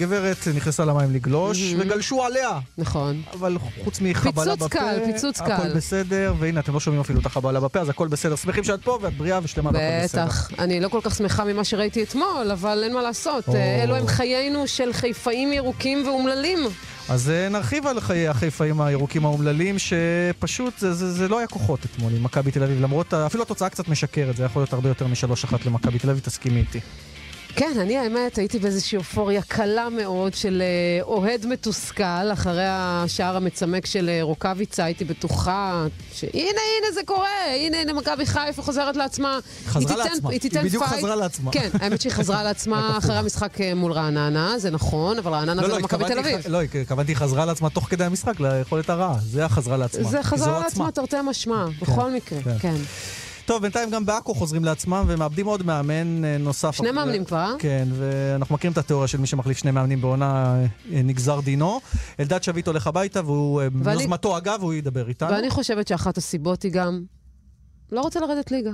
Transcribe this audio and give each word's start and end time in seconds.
גברת 0.00 0.48
נכנסה 0.54 0.84
למים 0.84 1.12
לגלוש, 1.14 1.58
Mhm. 1.72 1.76
וגלשו 1.78 2.22
עליה. 2.24 2.50
נכון. 2.78 3.22
אבל 3.32 3.56
חוץ 3.84 4.00
מחבלה 4.00 4.56
בפה, 4.56 4.68
פיצוץ 4.68 4.72
קל, 4.72 4.98
פיצוץ 5.12 5.40
קל. 5.40 5.52
הכל 5.52 5.74
בסדר, 5.74 6.34
והנה, 6.38 6.60
אתם 6.60 6.72
לא 6.74 6.80
שומעים 6.80 7.00
אפילו 7.00 7.20
את 7.20 7.26
החבלה 7.26 7.60
בפה, 7.60 7.80
אז 7.80 7.88
הכל 7.88 8.08
בסדר. 8.08 8.36
שמחים 8.36 8.64
שאת 8.64 8.82
פה 8.82 8.98
ואת 9.02 9.16
בריאה 9.16 9.40
ושלמה 9.42 9.70
והכל 9.74 10.04
בסדר. 10.04 10.24
בטח. 10.24 10.50
אני 10.58 10.80
לא 10.80 10.88
כל 10.88 11.00
כך 11.02 11.14
שמחה 11.14 11.44
ממה 11.44 11.64
שראיתי 11.64 12.02
אתמול, 12.02 12.50
אבל 12.52 12.80
אין 12.84 12.94
מה 12.94 13.02
לעשות. 13.02 13.48
אה, 13.48 13.82
אלו 13.82 13.96
הם 13.96 14.06
חיינו 14.06 14.66
של 14.68 14.92
חיפאים 14.92 15.52
ירוקים 15.52 16.06
ואומללים. 16.06 16.58
אז 17.08 17.30
אה, 17.30 17.48
נרחיב 17.48 17.86
על 17.86 18.00
חיי 18.00 18.28
החיפאים 18.28 18.80
הירוקים 18.80 19.24
האומללים, 19.24 19.76
שפשוט 19.78 20.78
זה, 20.78 20.94
זה, 20.94 21.12
זה 21.12 21.28
לא 21.28 21.38
היה 21.38 21.46
כוחות 21.46 21.80
אתמול 21.84 22.12
עם 22.16 22.22
מכבי 22.22 22.50
תל 22.50 22.62
אביב, 22.62 22.80
למרות, 22.82 23.14
אפילו 23.14 23.42
התוצאה 23.42 23.68
קצת 23.68 23.88
משקרת, 23.88 24.36
זה 24.36 24.44
יכול 24.44 24.62
להיות 24.62 24.72
הרבה 24.72 24.88
יותר 24.88 25.06
משלוש 25.06 25.44
אחת 25.44 25.66
למכבי 25.66 25.98
תל 25.98 26.10
אביב, 26.10 26.22
תסכימי 26.24 26.60
איתי. 26.60 26.80
כן, 27.56 27.72
אני 27.80 27.96
האמת 27.98 28.38
הייתי 28.38 28.58
באיזושהי 28.58 28.98
אופוריה 28.98 29.42
קלה 29.42 29.88
מאוד 29.88 30.34
של 30.34 30.62
אה, 30.62 31.02
אוהד 31.04 31.46
מתוסכל 31.46 32.02
אחרי 32.32 32.64
השער 32.66 33.36
המצמק 33.36 33.86
של 33.86 34.08
אה, 34.08 34.18
רוקאביצה, 34.22 34.84
הייתי 34.84 35.04
בטוחה 35.04 35.86
שהנה, 36.14 36.32
הנה 36.42 36.92
זה 36.94 37.00
קורה, 37.06 37.28
הנה, 37.56 37.80
הנה 37.80 37.92
מכבי 37.92 38.26
חיפה 38.26 38.62
חוזרת 38.62 38.96
לעצמה. 38.96 39.38
חזרה 39.66 39.80
היא 39.80 39.88
תיתן- 39.88 40.10
לעצמה. 40.10 40.30
היא 40.30 40.40
תיתן 40.40 40.58
היא 40.58 40.66
בדיוק 40.68 40.84
fight. 40.84 40.98
חזרה 40.98 41.16
לעצמה. 41.16 41.52
כן, 41.52 41.68
האמת 41.80 42.00
שהיא 42.00 42.12
חזרה 42.12 42.42
לעצמה 42.48 42.98
אחרי 42.98 43.16
המשחק 43.16 43.60
אה, 43.60 43.74
מול 43.74 43.92
רעננה, 43.92 44.58
זה 44.58 44.70
נכון, 44.70 45.18
אבל 45.18 45.32
רעננה 45.32 45.62
זה 45.62 45.68
לא 45.68 45.78
מכבי 45.80 46.04
תל 46.04 46.18
אביב. 46.18 46.38
לא, 46.48 46.62
התכוונתי 46.62 47.14
חזרה 47.16 47.44
לעצמה 47.44 47.70
תוך 47.70 47.84
כדי 47.84 48.04
המשחק, 48.04 48.40
ליכולת 48.40 48.90
הרעה. 48.90 49.16
זה 49.22 49.44
החזרה 49.44 49.76
לעצמה. 49.76 50.04
זה 50.10 50.22
חזרה 50.22 50.52
לעצמה, 50.60 50.88
עצמה. 50.88 50.90
תרתי 51.06 51.16
משמע, 51.30 51.64
בכל 51.82 52.10
מקרה, 52.10 52.38
כן. 52.42 52.58
כן. 52.58 52.74
טוב, 53.46 53.62
בינתיים 53.62 53.90
גם 53.90 54.06
בעכו 54.06 54.34
חוזרים 54.34 54.64
לעצמם 54.64 55.04
ומאבדים 55.08 55.46
עוד 55.46 55.62
מאמן 55.66 56.24
אה, 56.24 56.38
נוסף. 56.38 56.70
שני 56.74 56.90
אחרי- 56.90 56.96
מאמנים 57.04 57.24
כבר, 57.24 57.36
אה? 57.38 57.52
כן, 57.58 57.88
ואנחנו 57.98 58.54
מכירים 58.54 58.72
את 58.72 58.78
התיאוריה 58.78 59.08
של 59.08 59.18
מי 59.18 59.26
שמחליף 59.26 59.58
שני 59.58 59.70
מאמנים 59.70 60.00
בעונה 60.00 60.56
אה, 60.92 61.02
נגזר 61.02 61.40
דינו. 61.40 61.80
אלדד 62.20 62.42
שביט 62.42 62.66
הולך 62.66 62.86
הביתה, 62.86 63.20
והוא 63.24 63.62
אה, 63.62 63.68
ואני- 63.82 63.96
מיוזמתו 63.96 64.36
אגב, 64.36 64.58
הוא 64.62 64.74
ידבר 64.74 65.08
איתנו. 65.08 65.30
ואני 65.30 65.50
חושבת 65.50 65.88
שאחת 65.88 66.16
הסיבות 66.18 66.62
היא 66.62 66.72
גם, 66.72 67.02
לא 67.92 68.00
רוצה 68.00 68.20
לרדת 68.20 68.50
ליגה. 68.50 68.70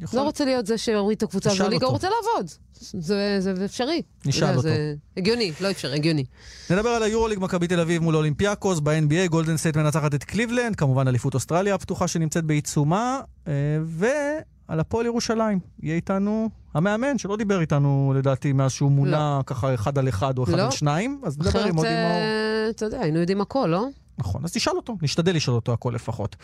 יכול- 0.00 0.20
לא 0.20 0.24
רוצה 0.24 0.44
להיות 0.44 0.66
זה 0.66 0.78
שהוריד 0.78 1.16
את 1.16 1.22
הקבוצה 1.22 1.50
הזו 1.50 1.64
לליגה, 1.64 1.86
הוא. 1.86 1.92
רוצה 1.92 2.08
לעבוד. 2.08 2.50
זה, 2.80 3.36
זה 3.40 3.64
אפשרי. 3.64 4.02
נשאל 4.26 4.42
יודע, 4.42 4.56
אותו. 4.56 4.62
זה 4.68 4.94
הגיוני, 5.16 5.52
לא 5.60 5.70
אפשרי, 5.70 5.94
הגיוני. 5.94 6.24
נדבר 6.70 6.88
על 6.88 7.02
היורוליג 7.02 7.38
מכבי 7.38 7.66
תל 7.66 7.80
אביב 7.80 8.02
מול 8.02 8.16
אולימפיאקוס, 8.16 8.80
ב-NBA 8.80 9.28
גולדן 9.30 9.56
סטייט 9.56 9.76
מנצחת 9.76 10.14
את 10.14 10.24
קליבלנד, 10.24 10.76
כמובן 10.76 11.08
אליפות 11.08 11.34
אוסטרליה 11.34 11.74
הפתוחה 11.74 12.08
שנמצאת 12.08 12.44
בעיצומה, 12.44 13.20
אה, 13.48 13.52
ועל 13.84 14.80
הפועל 14.80 15.06
ירושלים. 15.06 15.58
יהיה 15.82 15.96
איתנו 15.96 16.48
המאמן, 16.74 17.18
שלא 17.18 17.36
דיבר 17.36 17.60
איתנו 17.60 18.12
לדעתי 18.16 18.52
מאז 18.52 18.70
שהוא 18.72 18.90
מונה 18.90 19.40
ככה 19.46 19.74
אחד 19.74 19.98
על 19.98 20.08
אחד 20.08 20.38
או 20.38 20.44
אחד 20.44 20.52
לא. 20.58 20.62
על 20.64 20.70
שניים, 20.70 21.20
אז 21.24 21.38
נדבר 21.38 21.50
אחרת, 21.50 21.66
עם 21.66 21.74
מודי 21.74 21.88
מאור. 21.88 22.10
אה, 22.12 22.70
אתה 22.70 22.84
יודע, 22.84 23.00
היינו 23.00 23.18
יודעים 23.18 23.40
הכל, 23.40 23.66
לא? 23.72 23.86
נכון, 24.20 24.44
אז 24.44 24.52
תשאל 24.52 24.76
אותו, 24.76 24.96
נשתדל 25.02 25.36
לשאול 25.36 25.56
אותו 25.56 25.72
הכל 25.72 25.92
לפחות. 25.94 26.36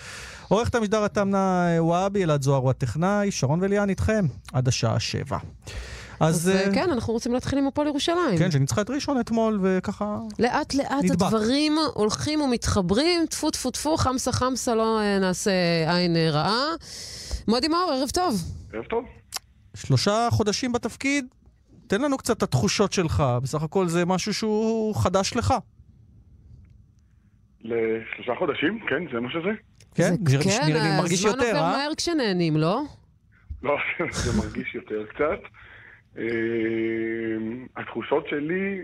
עורכת 0.48 0.74
המשדר 0.74 1.04
התמנה 1.04 1.66
וואבי, 1.78 2.24
אלעד 2.24 2.42
זוהר 2.42 2.60
הוא 2.60 2.70
הטכנאי, 2.70 3.30
שרון 3.30 3.58
וליאן 3.62 3.90
איתכם, 3.90 4.26
עד 4.52 4.68
השעה 4.68 5.00
שבע. 5.00 5.38
אז 6.20 6.36
אז 6.36 6.48
אה, 6.48 6.66
אה, 6.66 6.74
כן, 6.74 6.90
אנחנו 6.90 7.12
רוצים 7.12 7.32
להתחיל 7.32 7.58
עם 7.58 7.66
הפועל 7.66 7.88
ירושלים. 7.88 8.38
כן, 8.38 8.50
שניצחה 8.50 8.80
את 8.80 8.90
ראשון 8.90 9.20
אתמול, 9.20 9.60
וככה... 9.62 10.18
לאט 10.38 10.74
לאט 10.74 11.04
נדבק. 11.04 11.26
הדברים 11.26 11.76
הולכים 11.94 12.40
ומתחברים, 12.40 13.26
טפו 13.26 13.50
טפו 13.50 13.70
טפו, 13.70 13.96
חמסה 13.96 14.32
חמסה, 14.32 14.74
לא 14.74 15.00
אה, 15.00 15.18
נעשה 15.18 15.50
עין 15.86 16.16
אה, 16.16 16.30
רעה. 16.30 16.64
מודי 17.48 17.68
מאור, 17.68 17.92
ערב 17.92 18.08
טוב. 18.10 18.42
ערב 18.72 18.84
טוב. 18.84 19.04
שלושה 19.74 20.28
חודשים 20.30 20.72
בתפקיד, 20.72 21.26
תן 21.86 22.00
לנו 22.00 22.16
קצת 22.16 22.36
את 22.36 22.42
התחושות 22.42 22.92
שלך. 22.92 23.24
בסך 23.42 23.62
הכל 23.62 23.88
זה 23.88 24.04
משהו 24.04 24.34
שהוא 24.34 24.94
חדש 24.94 25.36
לך. 25.36 25.54
לשלושה 27.68 28.34
חודשים, 28.38 28.80
כן, 28.88 29.02
זה 29.12 29.20
מה 29.20 29.30
שזה. 29.30 29.50
כן? 29.94 30.02
זה- 30.02 30.36
נראה- 30.38 30.44
כן, 30.44 30.66
נראה 30.72 30.82
לי 30.82 30.96
מרגיש 30.98 31.24
הזמן 31.24 31.30
יותר, 31.38 31.46
עובר 31.50 31.62
אה? 31.64 31.70
מהר 31.76 31.94
כשנהנים, 31.96 32.56
לא? 32.56 32.82
לא, 33.62 33.76
זה 34.10 34.42
מרגיש 34.42 34.74
יותר 34.74 35.06
קצת. 35.06 35.40
אה, 36.18 36.24
התחושות 37.76 38.28
שלי, 38.28 38.78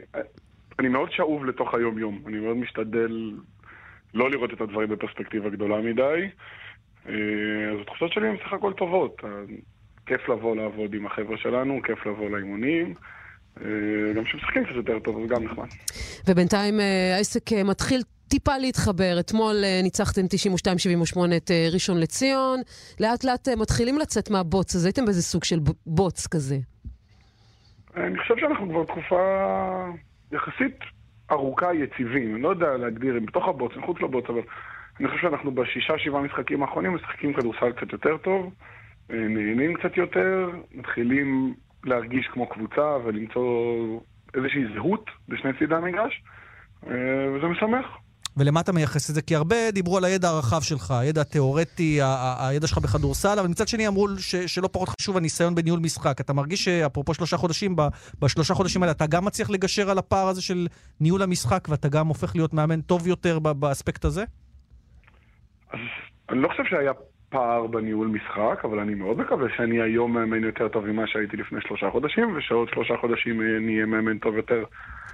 אני 0.78 0.88
מאוד 0.88 1.08
שאוב 1.12 1.44
לתוך 1.44 1.74
היום-יום. 1.74 2.22
אני 2.26 2.38
מאוד 2.38 2.56
משתדל 2.56 3.32
לא 4.14 4.30
לראות 4.30 4.52
את 4.52 4.60
הדברים 4.60 4.88
בפרספקטיבה 4.88 5.50
גדולה 5.50 5.76
מדי. 5.80 6.28
אה, 7.08 7.12
אז 7.72 7.78
התחושות 7.82 8.12
שלי 8.12 8.28
הן 8.28 8.36
בסך 8.36 8.52
הכל 8.52 8.72
טובות. 8.72 9.22
כיף 10.06 10.28
לבוא 10.28 10.56
לעבוד 10.56 10.94
עם 10.94 11.06
החבר'ה 11.06 11.36
שלנו, 11.36 11.80
כיף 11.84 12.06
לבוא 12.06 12.30
לאימונים. 12.30 12.94
אה, 13.60 13.64
גם 14.16 14.24
כשמשחקים 14.24 14.64
קצת 14.64 14.74
יותר 14.74 14.98
טוב, 14.98 15.22
זה 15.22 15.34
גם 15.34 15.44
נחמד. 15.44 15.66
ובינתיים 16.28 16.74
העסק 17.16 17.52
מתחיל 17.64 18.00
טיפה 18.32 18.58
להתחבר. 18.58 19.14
אתמול 19.20 19.56
אה, 19.64 19.80
ניצחתם 19.82 20.22
92-78 20.22 21.36
את 21.36 21.50
אה, 21.50 21.68
ראשון 21.72 22.00
לציון. 22.00 22.58
לאט 23.00 23.24
לאט 23.24 23.48
אה, 23.48 23.56
מתחילים 23.56 23.98
לצאת 23.98 24.30
מהבוץ, 24.30 24.74
אז 24.76 24.84
הייתם 24.84 25.04
באיזה 25.04 25.22
סוג 25.22 25.44
של 25.44 25.58
בוץ 25.86 26.26
כזה. 26.26 26.56
אני 27.96 28.18
חושב 28.18 28.34
שאנחנו 28.40 28.68
כבר 28.68 28.84
תקופה 28.84 29.22
יחסית 30.32 30.78
ארוכה 31.30 31.74
יציבים. 31.74 32.34
אני 32.34 32.42
לא 32.42 32.48
יודע 32.48 32.76
להגדיר 32.76 33.18
אם 33.18 33.26
בתוך 33.26 33.48
הבוץ, 33.48 33.72
מחוץ 33.76 34.00
לבוץ, 34.00 34.24
אבל 34.28 34.42
אני 35.00 35.08
חושב 35.08 35.20
שאנחנו 35.22 35.50
בשישה, 35.54 35.98
שבעה 35.98 36.22
משחקים 36.22 36.62
האחרונים 36.62 36.94
משחקים 36.94 37.32
כדורסל 37.34 37.72
קצת 37.72 37.92
יותר 37.92 38.16
טוב, 38.16 38.52
נהנים 39.10 39.74
קצת 39.74 39.96
יותר, 39.96 40.50
מתחילים 40.74 41.54
להרגיש 41.84 42.26
כמו 42.32 42.46
קבוצה 42.48 42.96
ולמצוא 43.04 43.46
איזושהי 44.34 44.64
זהות 44.74 45.10
בשני 45.28 45.50
צידי 45.58 45.74
המגרש, 45.74 46.22
וזה 47.32 47.46
משמח. 47.46 47.86
ולמה 48.36 48.60
אתה 48.60 48.72
מייחס 48.72 49.10
את 49.10 49.14
זה? 49.14 49.22
כי 49.22 49.36
הרבה 49.36 49.70
דיברו 49.70 49.96
על 49.96 50.04
הידע 50.04 50.28
הרחב 50.28 50.62
שלך, 50.62 50.90
הידע 50.90 51.20
התיאורטי, 51.20 51.98
הידע 52.38 52.66
שלך 52.66 52.78
בכדורסל, 52.78 53.38
אבל 53.38 53.48
מצד 53.48 53.68
שני 53.68 53.88
אמרו 53.88 54.08
שלא 54.46 54.68
פחות 54.72 54.88
חשוב 54.88 55.16
הניסיון 55.16 55.54
בניהול 55.54 55.80
משחק. 55.80 56.20
אתה 56.20 56.32
מרגיש 56.32 56.64
שאפרופו 56.64 57.14
שלושה 57.14 57.36
חודשים, 57.36 57.76
בשלושה 58.18 58.54
חודשים 58.54 58.82
האלה 58.82 58.92
אתה 58.92 59.06
גם 59.06 59.24
מצליח 59.24 59.50
לגשר 59.50 59.90
על 59.90 59.98
הפער 59.98 60.28
הזה 60.28 60.42
של 60.42 60.66
ניהול 61.00 61.22
המשחק, 61.22 61.68
ואתה 61.70 61.88
גם 61.88 62.06
הופך 62.06 62.34
להיות 62.34 62.54
מאמן 62.54 62.80
טוב 62.80 63.06
יותר 63.06 63.38
באספקט 63.38 64.04
הזה? 64.04 64.24
אז 65.72 65.78
אני 66.30 66.42
לא 66.42 66.48
חושב 66.48 66.62
שהיה 66.70 66.92
פער 67.32 67.66
בניהול 67.66 68.08
משחק, 68.08 68.64
אבל 68.64 68.78
אני 68.78 68.94
מאוד 68.94 69.18
מקווה 69.18 69.46
שאני 69.56 69.82
היום 69.82 70.12
מאמן 70.12 70.44
יותר 70.44 70.68
טוב 70.68 70.86
ממה 70.86 71.02
שהייתי 71.06 71.36
לפני 71.36 71.58
שלושה 71.60 71.90
חודשים, 71.90 72.36
ושעוד 72.36 72.68
שלושה 72.74 72.94
חודשים 73.00 73.40
אה, 73.40 73.58
נהיה 73.60 73.86
מאמן 73.86 74.18
טוב 74.18 74.36
יותר. 74.36 74.64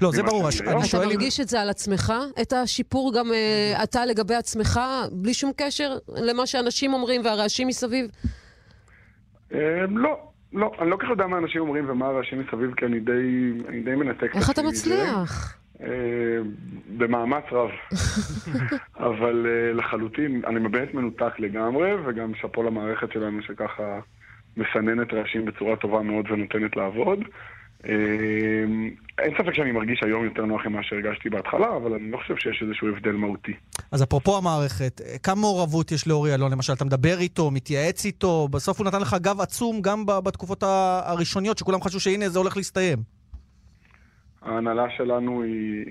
לא, 0.03 0.11
זה 0.11 0.23
ברור. 0.23 0.49
אני 0.49 0.69
היום. 0.69 0.79
אתה 0.79 0.87
שואל. 0.87 1.07
מרגיש 1.07 1.41
את 1.41 1.49
זה 1.49 1.61
על 1.61 1.69
עצמך? 1.69 2.13
את 2.43 2.53
השיפור 2.53 3.13
גם 3.19 3.33
אה, 3.33 3.85
אתה 3.85 4.07
לגבי 4.07 4.35
עצמך, 4.35 4.81
בלי 5.13 5.35
שום 5.35 5.51
קשר 5.57 5.91
למה 6.09 6.47
שאנשים 6.47 6.93
אומרים 6.93 7.21
והרעשים 7.25 7.69
מסביב? 7.69 8.07
אה, 9.55 9.59
לא, 9.91 10.19
לא, 10.53 10.73
אני 10.81 10.91
לא 10.91 10.97
כל 10.97 11.03
כך 11.03 11.11
יודע 11.11 11.27
מה 11.27 11.39
אנשים 11.39 11.61
אומרים 11.61 11.91
ומה 11.91 12.07
הרעשים 12.07 12.41
מסביב, 12.41 12.75
כי 12.75 12.87
אני 12.87 13.01
די, 13.01 13.13
אני 13.69 13.81
די 13.81 13.95
מנתק 13.95 14.31
את 14.31 14.37
איך 14.37 14.51
אתה. 14.51 14.63
מצליח? 14.63 15.58
אה, 15.83 16.39
במאמץ 16.97 17.45
רב. 17.53 17.71
אבל 19.09 19.47
אה, 19.47 19.73
לחלוטין, 19.73 20.43
אני 20.47 20.69
באמת 20.69 20.95
מנותק 20.95 21.39
לגמרי, 21.39 21.91
וגם 22.07 22.33
שאפו 22.35 22.63
למערכת 22.63 23.13
שלנו 23.13 23.43
שככה 23.43 24.01
מסננת 24.57 25.13
רעשים 25.13 25.45
בצורה 25.45 25.77
טובה 25.77 26.03
מאוד 26.03 26.31
ונותנת 26.31 26.77
לעבוד. 26.77 27.19
אה, 27.85 27.93
אין 29.19 29.35
ספק 29.39 29.55
שאני 29.55 29.73
מרגיש 29.73 30.03
היום 30.03 30.25
יותר 30.25 30.45
נוח 30.45 30.67
ממה 30.67 30.83
שהרגשתי 30.83 31.31
בהתחלה, 31.31 31.77
אבל 31.77 31.95
אני 31.95 32.11
לא 32.11 32.17
חושב 32.17 32.37
שיש 32.37 32.63
איזשהו 32.63 32.89
הבדל 32.89 33.13
מהותי. 33.13 33.53
אז 33.93 34.03
אפרופו 34.03 34.39
המערכת, 34.39 35.01
כמה 35.23 35.41
מעורבות 35.41 35.93
יש 35.93 36.07
לאורי 36.07 36.35
אלון, 36.35 36.53
למשל? 36.53 36.73
אתה 36.73 36.85
מדבר 36.85 37.19
איתו, 37.19 37.51
מתייעץ 37.51 38.05
איתו, 38.05 38.49
בסוף 38.51 38.79
הוא 38.79 38.87
נתן 38.87 39.01
לך 39.01 39.17
גב 39.21 39.41
עצום 39.41 39.83
גם 39.83 40.07
בתקופות 40.07 40.63
הראשוניות, 40.63 41.59
שכולם 41.59 41.83
חשבו 41.83 42.01
שהנה 42.01 42.29
זה 42.29 42.39
הולך 42.39 42.57
להסתיים. 42.57 43.18
ההנהלה 44.43 44.91
שלנו 44.91 45.43
היא 45.43 45.85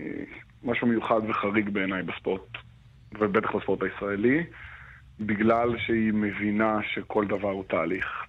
משהו 0.63 0.87
מיוחד 0.87 1.21
וחריג 1.29 1.69
בעיניי 1.69 2.03
בספורט, 2.03 2.41
ובטח 3.19 3.55
בספורט 3.55 3.83
הישראלי, 3.83 4.43
בגלל 5.19 5.77
שהיא 5.77 6.13
מבינה 6.13 6.79
שכל 6.83 7.25
דבר 7.27 7.49
הוא 7.49 7.63
תהליך. 7.67 8.27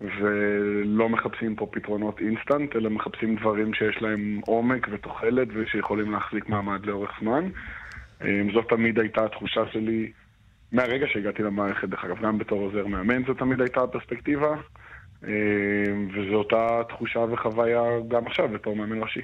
ולא 0.00 1.08
מחפשים 1.08 1.56
פה 1.56 1.66
פתרונות 1.72 2.20
אינסטנט, 2.20 2.76
אלא 2.76 2.90
מחפשים 2.90 3.36
דברים 3.36 3.74
שיש 3.74 4.02
להם 4.02 4.40
עומק 4.46 4.88
ותוחלת 4.90 5.48
ושיכולים 5.54 6.12
להחזיק 6.12 6.48
מעמד 6.48 6.86
לאורך 6.86 7.10
זמן. 7.20 7.48
אה, 8.22 8.42
זאת 8.54 8.68
תמיד 8.68 8.98
הייתה 8.98 9.24
התחושה 9.24 9.60
שלי 9.72 10.12
מהרגע 10.72 11.06
שהגעתי 11.08 11.42
למערכת, 11.42 11.88
דרך 11.88 12.04
אגב, 12.04 12.22
גם 12.22 12.38
בתור 12.38 12.60
עוזר 12.60 12.86
מאמן 12.86 13.24
זו 13.26 13.34
תמיד 13.34 13.60
הייתה 13.60 13.82
הפרספקטיבה, 13.82 14.54
אה, 15.24 15.84
וזו 16.14 16.34
אותה 16.34 16.80
תחושה 16.88 17.20
וחוויה 17.20 17.82
גם 18.08 18.26
עכשיו 18.26 18.48
בתור 18.48 18.76
מאמן 18.76 19.02
ראשי. 19.02 19.20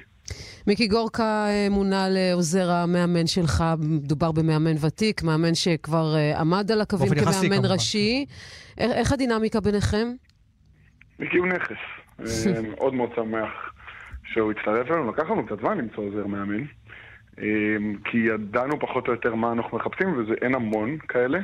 מיקי 0.67 0.87
גורקה 0.87 1.45
אה, 1.49 1.67
מונה 1.69 2.05
לעוזר 2.09 2.71
המאמן 2.71 3.27
שלך, 3.27 3.63
מדובר 3.79 4.31
במאמן 4.31 4.75
ותיק, 4.85 5.23
מאמן 5.23 5.55
שכבר 5.55 6.15
אה, 6.15 6.39
עמד 6.39 6.71
על 6.71 6.81
הקווים 6.81 7.09
באופן 7.09 7.23
יחסי, 7.23 7.47
כמאמן 7.47 7.55
כמובן. 7.55 7.73
ראשי. 7.73 8.25
איך, 8.77 8.91
איך 8.91 9.11
הדינמיקה 9.11 9.59
ביניכם? 9.59 10.07
מיקי 11.19 11.37
הוא 11.37 11.47
נכס. 11.47 11.81
אה, 12.19 12.61
מאוד 12.69 12.93
מאוד 12.93 13.09
שמח 13.15 13.73
שהוא 14.25 14.51
הצטרף 14.51 14.91
אלינו, 14.91 15.11
לקח 15.11 15.29
לנו 15.29 15.45
קצת 15.45 15.59
זמן 15.59 15.77
למצוא 15.77 16.03
עוזר 16.03 16.27
מאמן. 16.27 16.63
אמ, 17.41 17.95
כי 18.05 18.17
ידענו 18.17 18.79
פחות 18.79 19.07
או 19.07 19.13
יותר 19.13 19.35
מה 19.35 19.51
אנחנו 19.51 19.77
מחפשים, 19.77 20.07
ואין 20.27 20.55
המון 20.55 20.97
כאלה. 21.07 21.39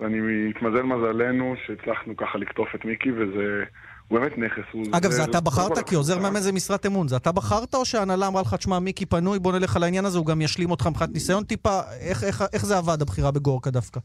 ואני 0.00 0.20
מתמזל 0.48 0.82
מזלנו 0.82 1.54
שהצלחנו 1.66 2.16
ככה 2.16 2.38
לקטוף 2.38 2.68
את 2.74 2.84
מיקי, 2.84 3.12
וזה... 3.12 3.64
הוא 4.08 4.18
באמת 4.18 4.38
נכס. 4.38 4.62
אגב, 4.92 5.10
זה 5.10 5.24
אתה 5.24 5.40
בחרת? 5.40 5.88
כי 5.88 5.94
עוזר 5.94 6.18
מאמן 6.18 6.40
זה 6.40 6.52
משרת 6.52 6.86
אמון. 6.86 7.08
זה 7.08 7.16
אתה 7.16 7.32
בחרת 7.32 7.74
או 7.74 7.84
שההנהלה 7.84 8.26
אמרה 8.26 8.42
לך, 8.42 8.54
תשמע, 8.54 8.78
מיקי 8.78 9.06
פנוי, 9.06 9.38
בוא 9.38 9.52
נלך 9.52 9.76
על 9.76 9.82
העניין 9.82 10.04
הזה, 10.04 10.18
הוא 10.18 10.26
גם 10.26 10.40
ישלים 10.40 10.70
אותך 10.70 10.86
מבחינת 10.86 11.10
ניסיון 11.12 11.44
טיפה? 11.44 11.80
איך, 12.00 12.24
איך, 12.24 12.44
איך 12.52 12.66
זה 12.66 12.78
עבד, 12.78 13.02
הבחירה 13.02 13.30
בגורקה 13.30 13.70
דווקא? 13.70 14.00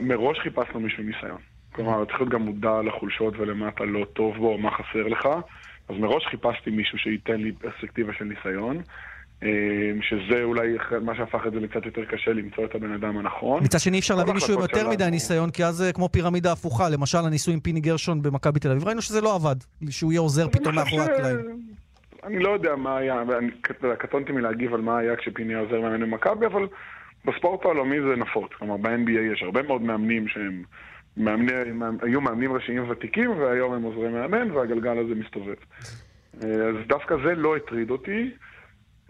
מראש 0.00 0.38
חיפשנו 0.38 0.80
מישהו 0.80 1.02
עם 1.02 1.08
ניסיון. 1.10 1.38
כלומר, 1.72 2.04
צריך 2.04 2.20
להיות 2.20 2.32
גם 2.32 2.42
מודע 2.42 2.82
לחולשות 2.82 3.34
ולמה 3.38 3.68
אתה 3.68 3.84
לא 3.84 4.04
טוב 4.04 4.36
בו, 4.36 4.58
מה 4.58 4.70
חסר 4.70 5.08
לך. 5.08 5.26
אז 5.88 5.96
מראש 5.98 6.26
חיפשתי 6.30 6.70
מישהו 6.70 6.98
שייתן 6.98 7.40
לי 7.40 7.52
פרספקטיבה 7.52 8.12
של 8.18 8.24
ניסיון. 8.24 8.82
אמ, 9.42 9.48
שזה 10.02 10.42
אולי 10.42 10.76
מה 11.04 11.14
שהפך 11.16 11.40
את 11.46 11.52
זה 11.52 11.60
לקצת 11.60 11.86
יותר 11.86 12.04
קשה 12.04 12.32
למצוא 12.32 12.64
את 12.64 12.74
הבן 12.74 12.92
אדם 12.92 13.18
הנכון. 13.18 13.62
מצד 13.64 13.78
שני 13.78 13.94
אי 13.94 14.00
אפשר 14.00 14.14
להביא 14.14 14.32
מישהו 14.32 14.54
עם 14.54 14.60
יותר 14.60 14.88
מדי 14.88 15.10
ניסיון, 15.10 15.50
כי 15.50 15.64
אז 15.64 15.74
זה 15.74 15.92
כמו 15.92 16.08
פירמידה 16.08 16.52
הפוכה. 16.52 16.88
למשל, 16.88 17.18
הניסוי 17.18 17.54
עם 17.54 17.60
פיני 17.60 17.80
גרשון 17.80 18.22
במכבי 18.22 18.60
תל 18.60 18.70
אביב, 18.70 18.84
ראינו 18.84 19.02
שזה 19.02 19.20
לא 19.20 19.34
עבד, 19.34 19.56
שהוא 19.90 20.12
יהיה 20.12 20.20
עוזר 20.20 20.48
פתאום 20.48 20.74
מאחורי 20.74 21.02
הקלעים. 21.02 21.36
אני 22.24 22.38
לא 22.38 22.50
יודע 22.50 22.76
מה 22.76 22.96
היה, 22.96 23.22
קטונתי 23.98 24.32
מלהגיב 24.32 24.74
על 24.74 24.80
מה 24.80 24.98
היה 24.98 25.16
כשפיני 25.16 25.54
עוזר 25.54 25.80
מאמן 25.80 26.00
במכבי, 26.00 26.46
אבל 26.46 26.66
בספורט 27.24 27.64
העולמי 27.64 27.96
זה 28.00 28.16
נפוץ. 28.16 28.50
כלומר, 28.58 28.76
ב-NBA 28.76 29.32
יש 29.32 29.42
הרבה 29.42 29.62
מאוד 29.62 29.82
מאמנים 29.82 30.28
שהם... 30.28 30.62
מאמני, 31.16 31.52
היו 32.02 32.20
מאמנים 32.20 32.52
ראשיים 32.52 32.90
ותיקים, 32.90 33.30
והיום 33.30 33.72
הם 33.72 33.82
עוזרי 33.82 34.08
מאמן, 34.08 34.50
והגלגל 34.50 34.98
הזה 34.98 35.14
מסתובב. 35.14 35.54
אה, 36.44 36.48
אז 36.48 36.74
דווקא 36.86 37.14
זה 37.24 37.34
לא 37.34 37.56
הטריד 37.56 37.90
אותי. 37.90 38.30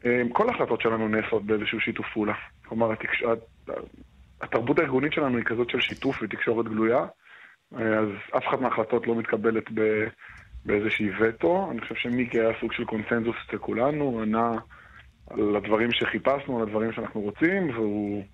אמ, 0.04 0.28
כל 0.32 0.48
ההחלטות 0.48 0.80
שלנו 0.80 1.08
נעשות 1.08 1.46
באיזשהו 1.46 1.80
שיתוף 1.80 2.06
פעולה. 2.12 2.34
כלומר, 2.68 2.92
התקש... 2.92 3.24
התרבות 4.42 4.78
הארגונית 4.78 5.12
שלנו 5.12 5.36
היא 5.36 5.44
כזאת 5.44 5.70
של 5.70 5.80
שיתוף 5.80 6.22
ותקשורת 6.22 6.66
גלויה, 6.66 7.06
אז 7.74 8.08
אף 8.36 8.46
אחת 8.48 8.60
מההחלטות 8.60 9.06
לא 9.06 9.14
מתקבלת 9.14 9.64
ב... 9.74 9.80
באיזושהי 10.66 11.10
וטו. 11.20 11.68
אני 11.70 11.80
חושב 11.80 11.94
שמיקי 11.94 12.40
היה 12.40 12.60
סוג 12.60 12.72
של 12.72 12.84
קונצנזוס 12.84 13.36
אצל 13.48 13.58
כולנו, 13.58 14.22
ענה 14.22 14.52
על 15.30 15.56
הדברים 15.56 15.92
שחיפשנו, 15.92 16.56
על 16.56 16.62
הדברים 16.62 16.92
שאנחנו 16.92 17.20
רוצים, 17.20 17.70
והוא... 17.70 18.24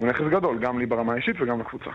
הוא 0.00 0.08
נכס 0.08 0.20
גדול, 0.30 0.58
גם 0.62 0.78
לי 0.78 0.86
ברמה 0.86 1.12
האישית 1.12 1.36
וגם 1.42 1.60
לקבוצה. 1.60 1.90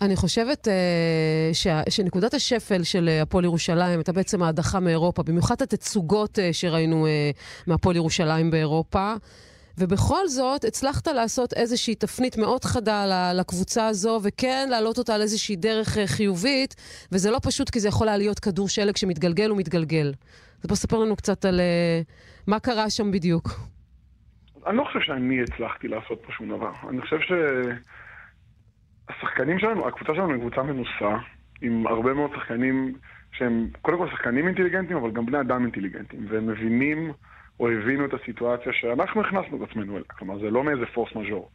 אני 0.00 0.16
חושבת 0.16 0.68
uh, 0.68 1.54
ש, 1.54 1.66
שנקודת 1.88 2.34
השפל 2.34 2.82
של 2.82 3.08
uh, 3.08 3.22
הפועל 3.22 3.44
ירושלים 3.44 3.98
הייתה 3.98 4.12
בעצם 4.12 4.42
ההדחה 4.42 4.80
מאירופה, 4.80 5.22
במיוחד 5.22 5.62
התצוגות 5.62 6.38
uh, 6.38 6.42
שראינו 6.52 7.06
uh, 7.06 7.66
מהפועל 7.66 7.96
ירושלים 7.96 8.50
באירופה. 8.50 9.14
ובכל 9.78 10.28
זאת, 10.28 10.64
הצלחת 10.64 11.08
לעשות 11.08 11.52
איזושהי 11.52 11.94
תפנית 11.94 12.36
מאוד 12.36 12.64
חדה 12.64 13.32
לקבוצה 13.34 13.86
הזו, 13.86 14.20
וכן 14.22 14.68
להעלות 14.70 14.98
אותה 14.98 15.14
על 15.14 15.22
איזושהי 15.22 15.56
דרך 15.56 15.98
חיובית, 16.06 16.74
וזה 17.12 17.30
לא 17.30 17.38
פשוט 17.42 17.70
כי 17.70 17.80
זה 17.80 17.88
יכול 17.88 18.08
היה 18.08 18.16
להיות 18.16 18.38
כדור 18.38 18.68
שלג 18.68 18.96
שמתגלגל 18.96 19.52
ומתגלגל. 19.52 20.12
אז 20.62 20.66
בוא 20.68 20.76
ספר 20.76 20.98
לנו 20.98 21.16
קצת 21.16 21.44
על 21.44 21.60
מה 22.46 22.60
קרה 22.60 22.90
שם 22.90 23.10
בדיוק. 23.10 23.50
אני 24.66 24.76
לא 24.76 24.84
חושב 24.84 25.00
שאני 25.00 25.42
הצלחתי 25.42 25.88
לעשות 25.88 26.22
פה 26.26 26.32
שום 26.32 26.48
דבר. 26.48 26.72
אני 26.88 27.00
חושב 27.00 27.18
שהשחקנים 29.08 29.58
שלנו, 29.58 29.88
הקבוצה 29.88 30.14
שלנו 30.14 30.32
היא 30.32 30.40
קבוצה 30.40 30.62
מנוסה, 30.62 31.16
עם 31.62 31.86
הרבה 31.86 32.14
מאוד 32.14 32.30
שחקנים 32.34 32.94
שהם 33.32 33.68
קודם 33.82 33.98
כל 33.98 34.10
שחקנים 34.10 34.46
אינטליגנטים, 34.46 34.96
אבל 34.96 35.10
גם 35.10 35.26
בני 35.26 35.40
אדם 35.40 35.62
אינטליגנטים, 35.62 36.26
והם 36.28 36.46
מבינים 36.46 37.12
או 37.60 37.70
הבינו 37.70 38.04
את 38.04 38.14
הסיטואציה 38.14 38.72
שאנחנו 38.72 39.20
הכנסנו 39.20 39.64
את 39.64 39.70
עצמנו 39.70 39.92
אליה. 39.92 40.04
כלומר, 40.18 40.38
זה 40.38 40.50
לא 40.50 40.64
מאיזה 40.64 40.86
פורס 40.86 41.16
מז'ור. 41.16 41.50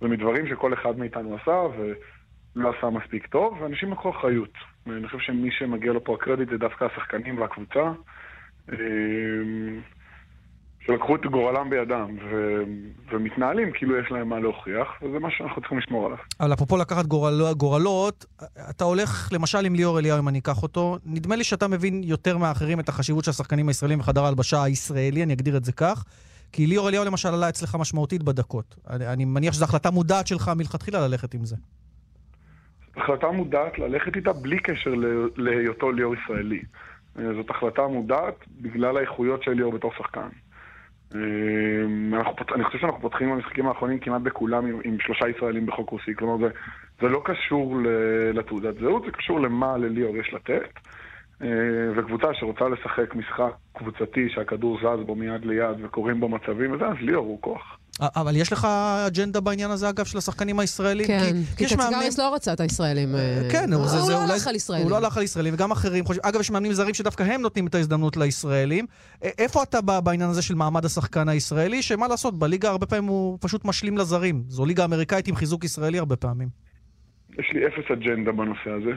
זה 0.00 0.08
מדברים 0.08 0.46
שכל 0.46 0.74
אחד 0.74 0.98
מאיתנו 0.98 1.36
עשה, 1.36 1.60
ולא 2.56 2.72
עשה 2.78 2.90
מספיק 2.90 3.26
טוב, 3.26 3.62
ואנשים 3.62 3.92
לקחו 3.92 4.10
אחריות. 4.10 4.54
ואני 4.86 5.06
חושב 5.06 5.18
שמי 5.18 5.50
שמגיע 5.50 5.92
לו 5.92 6.04
פה 6.04 6.14
הקרדיט 6.14 6.48
זה 6.48 6.58
דווקא 6.58 6.84
השחקנים 6.84 7.38
והקבוצה. 7.38 7.92
שלקחו 10.86 11.16
את 11.16 11.26
גורלם 11.26 11.70
בידם 11.70 12.16
ו... 12.30 12.62
ומתנהלים 13.10 13.70
כאילו 13.74 13.98
יש 13.98 14.10
להם 14.10 14.28
מה 14.28 14.40
להוכיח, 14.40 14.88
וזה 15.02 15.18
מה 15.18 15.28
שאנחנו 15.30 15.60
צריכים 15.60 15.78
לשמור 15.78 16.06
עליו. 16.06 16.18
אבל 16.40 16.52
אפרופו 16.52 16.76
לקחת 16.76 17.06
גורל... 17.06 17.52
גורלות, 17.56 18.24
אתה 18.70 18.84
הולך 18.84 19.28
למשל 19.32 19.66
עם 19.66 19.74
ליאור 19.74 19.98
אליהו, 19.98 20.18
אם 20.18 20.28
אני 20.28 20.38
אקח 20.38 20.62
אותו, 20.62 20.98
נדמה 21.06 21.36
לי 21.36 21.44
שאתה 21.44 21.68
מבין 21.68 22.02
יותר 22.04 22.38
מהאחרים 22.38 22.80
את 22.80 22.88
החשיבות 22.88 23.24
של 23.24 23.30
השחקנים 23.30 23.68
הישראלים 23.68 23.98
בחדר 23.98 24.24
ההלבשה 24.24 24.62
הישראלי, 24.62 25.22
אני 25.22 25.32
אגדיר 25.32 25.56
את 25.56 25.64
זה 25.64 25.72
כך. 25.72 26.04
כי 26.52 26.66
ליאור 26.66 26.88
אליהו 26.88 27.04
למשל 27.04 27.28
עלה 27.28 27.48
אצלך 27.48 27.76
משמעותית 27.80 28.22
בדקות. 28.22 28.76
אני, 28.90 29.06
אני 29.06 29.24
מניח 29.24 29.54
שזו 29.54 29.64
החלטה 29.64 29.90
מודעת 29.90 30.26
שלך 30.26 30.50
מלכתחילה 30.56 31.08
ללכת 31.08 31.34
עם 31.34 31.44
זה. 31.44 31.56
החלטה 32.96 33.30
מודעת 33.30 33.78
ללכת 33.78 34.16
איתה 34.16 34.32
בלי 34.32 34.58
קשר 34.58 34.94
להיותו 35.36 35.92
ליאור 35.92 36.14
ישראלי. 36.14 36.62
זאת 37.16 37.50
החלטה 37.50 37.86
מודעת 37.86 38.34
בגלל 38.60 38.96
האיכויות 38.96 39.42
של 39.42 39.50
ליאור 39.50 39.72
בתור 39.72 39.92
שחקן. 39.98 40.28
אמ, 41.14 42.14
אנחנו, 42.14 42.32
אני 42.54 42.64
חושב 42.64 42.78
שאנחנו 42.78 43.00
פותחים 43.00 43.30
במשחקים 43.30 43.68
האחרונים 43.68 43.98
כמעט 43.98 44.22
בכולם 44.22 44.66
עם, 44.66 44.80
עם 44.84 44.96
שלושה 45.00 45.28
ישראלים 45.28 45.66
בחוק 45.66 45.90
רוסי. 45.90 46.14
כלומר, 46.14 46.46
זה, 46.46 46.54
זה 47.00 47.08
לא 47.08 47.22
קשור 47.24 47.76
לתעודת 48.34 48.74
זהות, 48.78 49.04
זה 49.04 49.10
קשור 49.10 49.40
למה 49.40 49.76
לליאור 49.76 50.16
יש 50.16 50.34
לתת. 50.34 50.78
אה, 51.42 51.48
וקבוצה 51.96 52.34
שרוצה 52.34 52.68
לשחק 52.68 53.14
משחק 53.14 53.52
קבוצתי 53.72 54.28
שהכדור 54.28 54.78
זז 54.78 55.06
בו 55.06 55.14
מיד 55.14 55.44
ליד 55.44 55.84
וקורים 55.84 56.20
בו 56.20 56.28
מצבים 56.28 56.72
וזה, 56.72 56.86
אז 56.86 56.96
ליאור 57.00 57.26
הוא 57.26 57.42
כוח. 57.42 57.78
אבל 58.00 58.36
יש 58.36 58.52
לך 58.52 58.68
אג'נדה 59.06 59.40
בעניין 59.40 59.70
הזה, 59.70 59.88
אגב, 59.88 60.04
של 60.04 60.18
השחקנים 60.18 60.58
הישראלים? 60.58 61.06
כן, 61.06 61.36
כי, 61.56 61.64
קצגריס 61.64 62.18
לא 62.18 62.34
רצה 62.34 62.52
את 62.52 62.60
הישראלים. 62.60 63.14
אה, 63.14 63.48
כן, 63.50 63.72
הוא, 63.72 63.86
זה, 63.86 64.12
לא 64.12 64.22
הלך 64.22 64.46
על 64.46 64.54
ישראלים. 64.54 64.84
הוא 64.84 64.90
לא 64.90 64.96
הלך 64.96 65.16
על 65.16 65.22
ישראלים, 65.22 65.54
וגם 65.54 65.70
אחרים 65.70 66.04
חושבים. 66.04 66.24
אגב, 66.24 66.40
יש 66.40 66.50
מאמנים 66.50 66.72
זרים 66.72 66.94
שדווקא 66.94 67.22
הם 67.22 67.40
נותנים 67.40 67.66
את 67.66 67.74
ההזדמנות 67.74 68.16
לישראלים. 68.16 68.86
איפה 69.22 69.62
אתה 69.62 69.80
בא 69.80 70.00
בעניין 70.00 70.30
הזה 70.30 70.42
של 70.42 70.54
מעמד 70.54 70.84
השחקן 70.84 71.28
הישראלי, 71.28 71.82
שמה 71.82 72.08
לעשות, 72.08 72.38
בליגה 72.38 72.70
הרבה 72.70 72.86
פעמים 72.86 73.04
הוא 73.04 73.38
פשוט 73.40 73.64
משלים 73.64 73.98
לזרים. 73.98 74.42
זו 74.48 74.64
ליגה 74.64 74.84
אמריקאית 74.84 75.28
עם 75.28 75.36
חיזוק 75.36 75.64
ישראלי 75.64 75.98
הרבה 75.98 76.16
פעמים. 76.16 76.48
יש 77.38 77.50
לי 77.52 77.66
אפס 77.66 77.90
אג'נדה 77.92 78.32
בנושא 78.32 78.70
הזה. 78.70 78.90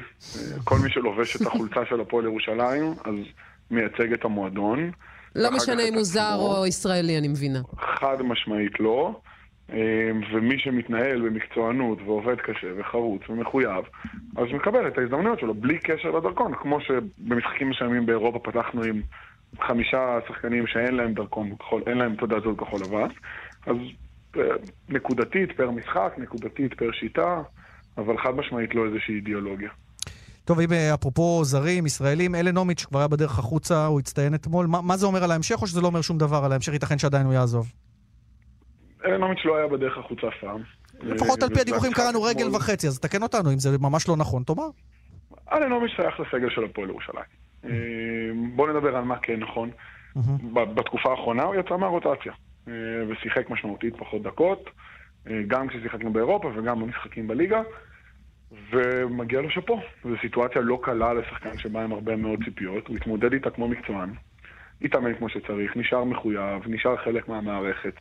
כל 0.63 0.77
מי 0.83 0.89
שלובש 0.89 1.35
את 1.35 1.41
החולצה 1.41 1.79
של 1.89 2.01
הפועל 2.01 2.25
ירושלים, 2.25 2.93
אז 3.05 3.15
מייצג 3.71 4.13
את 4.13 4.25
המועדון. 4.25 4.91
לא 5.35 5.51
משנה 5.51 5.83
אם 5.89 5.93
הוא 5.93 6.03
זר 6.03 6.35
או 6.39 6.65
ישראלי, 6.65 7.17
אני 7.17 7.27
מבינה. 7.27 7.59
חד 7.79 8.21
משמעית 8.21 8.79
לא. 8.79 9.19
אמ, 9.73 9.77
ומי 10.33 10.59
שמתנהל 10.59 11.21
במקצוענות 11.21 11.97
ועובד 12.05 12.35
קשה 12.35 12.67
וחרוץ 12.77 13.21
ומחויב, 13.29 13.85
אז 14.35 14.45
מקבל 14.53 14.87
את 14.87 14.97
ההזדמנויות 14.97 15.39
שלו 15.39 15.53
בלי 15.53 15.79
קשר 15.79 16.11
לדרכון. 16.11 16.53
כמו 16.55 16.79
שבמשחקים 16.81 17.69
מסוימים 17.69 18.05
באירופה 18.05 18.39
פתחנו 18.39 18.83
עם 18.83 19.01
חמישה 19.61 20.19
שחקנים 20.27 20.67
שאין 20.67 20.95
להם 20.95 21.13
דרכון, 21.13 21.55
אין 21.87 21.97
להם 21.97 22.15
תעודת 22.15 22.43
זהות 22.43 22.59
כחול 22.59 22.79
לבן, 22.81 23.07
אז 23.65 23.75
אה, 24.37 24.41
נקודתית 24.89 25.51
פר 25.51 25.71
משחק, 25.71 26.13
נקודתית 26.17 26.73
פר 26.73 26.91
שיטה, 26.91 27.41
אבל 27.97 28.17
חד 28.17 28.35
משמעית 28.35 28.75
לא 28.75 28.85
איזושהי 28.85 29.15
אידיאולוגיה. 29.15 29.69
טוב, 30.45 30.59
אם 30.59 30.73
אה, 30.73 30.93
אפרופו 30.93 31.43
זרים, 31.43 31.85
ישראלים, 31.85 32.35
אלנומיץ' 32.35 32.85
כבר 32.85 32.99
היה 32.99 33.07
בדרך 33.07 33.39
החוצה, 33.39 33.85
הוא 33.85 33.99
הצטיין 33.99 34.35
אתמול. 34.35 34.65
מה, 34.65 34.81
מה 34.81 34.97
זה 34.97 35.05
אומר 35.05 35.23
על 35.23 35.31
ההמשך, 35.31 35.61
או 35.61 35.67
שזה 35.67 35.81
לא 35.81 35.87
אומר 35.87 36.01
שום 36.01 36.17
דבר 36.17 36.41
על 36.45 36.51
ההמשך? 36.51 36.73
ייתכן 36.73 36.97
שעדיין 36.97 37.25
הוא 37.25 37.33
יעזוב. 37.33 37.71
אלנומיץ' 39.05 39.45
לא 39.45 39.57
היה 39.57 39.67
בדרך 39.67 39.97
החוצה 39.97 40.27
אף 40.27 40.33
פעם. 40.41 40.61
לפחות 41.01 41.43
על 41.43 41.49
פי 41.49 41.61
הדיווחים 41.61 41.91
קראנו 41.93 42.23
רגל 42.23 42.55
וחצי, 42.55 42.87
אז 42.87 42.99
תקן 42.99 43.23
אותנו, 43.23 43.51
אם 43.53 43.59
זה 43.59 43.77
ממש 43.77 44.07
לא 44.07 44.17
נכון, 44.17 44.43
תאמר. 44.43 44.69
אלנומיץ' 45.53 45.91
שייך 45.95 46.19
לסגל 46.19 46.49
של 46.49 46.63
הפועל 46.63 46.89
ירושלים. 46.89 47.25
אה, 47.65 47.69
בואו 48.55 48.73
נדבר 48.73 48.95
על 48.95 49.03
מה 49.03 49.17
כן 49.17 49.39
נכון. 49.39 49.69
בתקופה 50.75 51.11
האחרונה 51.11 51.43
הוא 51.43 51.55
יצא 51.55 51.77
מהרוטציה, 51.77 52.33
אה, 52.67 52.73
ושיחק 53.09 53.49
משמעותית 53.49 53.93
פחות 53.97 54.23
דקות, 54.23 54.69
גם 55.47 55.67
כששיחקנו 55.67 56.13
באירופה 56.13 56.51
וגם 56.55 56.79
במשחקים 56.79 57.27
בליגה. 57.27 57.61
ומגיע 58.71 59.41
לו 59.41 59.49
שאפו. 59.49 59.79
זו 60.03 60.15
סיטואציה 60.21 60.61
לא 60.61 60.79
קלה 60.83 61.13
לשחקן 61.13 61.57
שבא 61.57 61.79
עם 61.81 61.91
הרבה 61.91 62.15
מאוד 62.15 62.39
ציפיות, 62.45 62.87
הוא 62.87 62.97
התמודד 62.97 63.33
איתה 63.33 63.49
כמו 63.49 63.67
מקצוען, 63.67 64.09
התאמן 64.81 65.15
כמו 65.15 65.29
שצריך, 65.29 65.77
נשאר 65.77 66.03
מחויב, 66.03 66.63
נשאר 66.67 66.97
חלק 66.97 67.29
מהמערכת, 67.29 67.93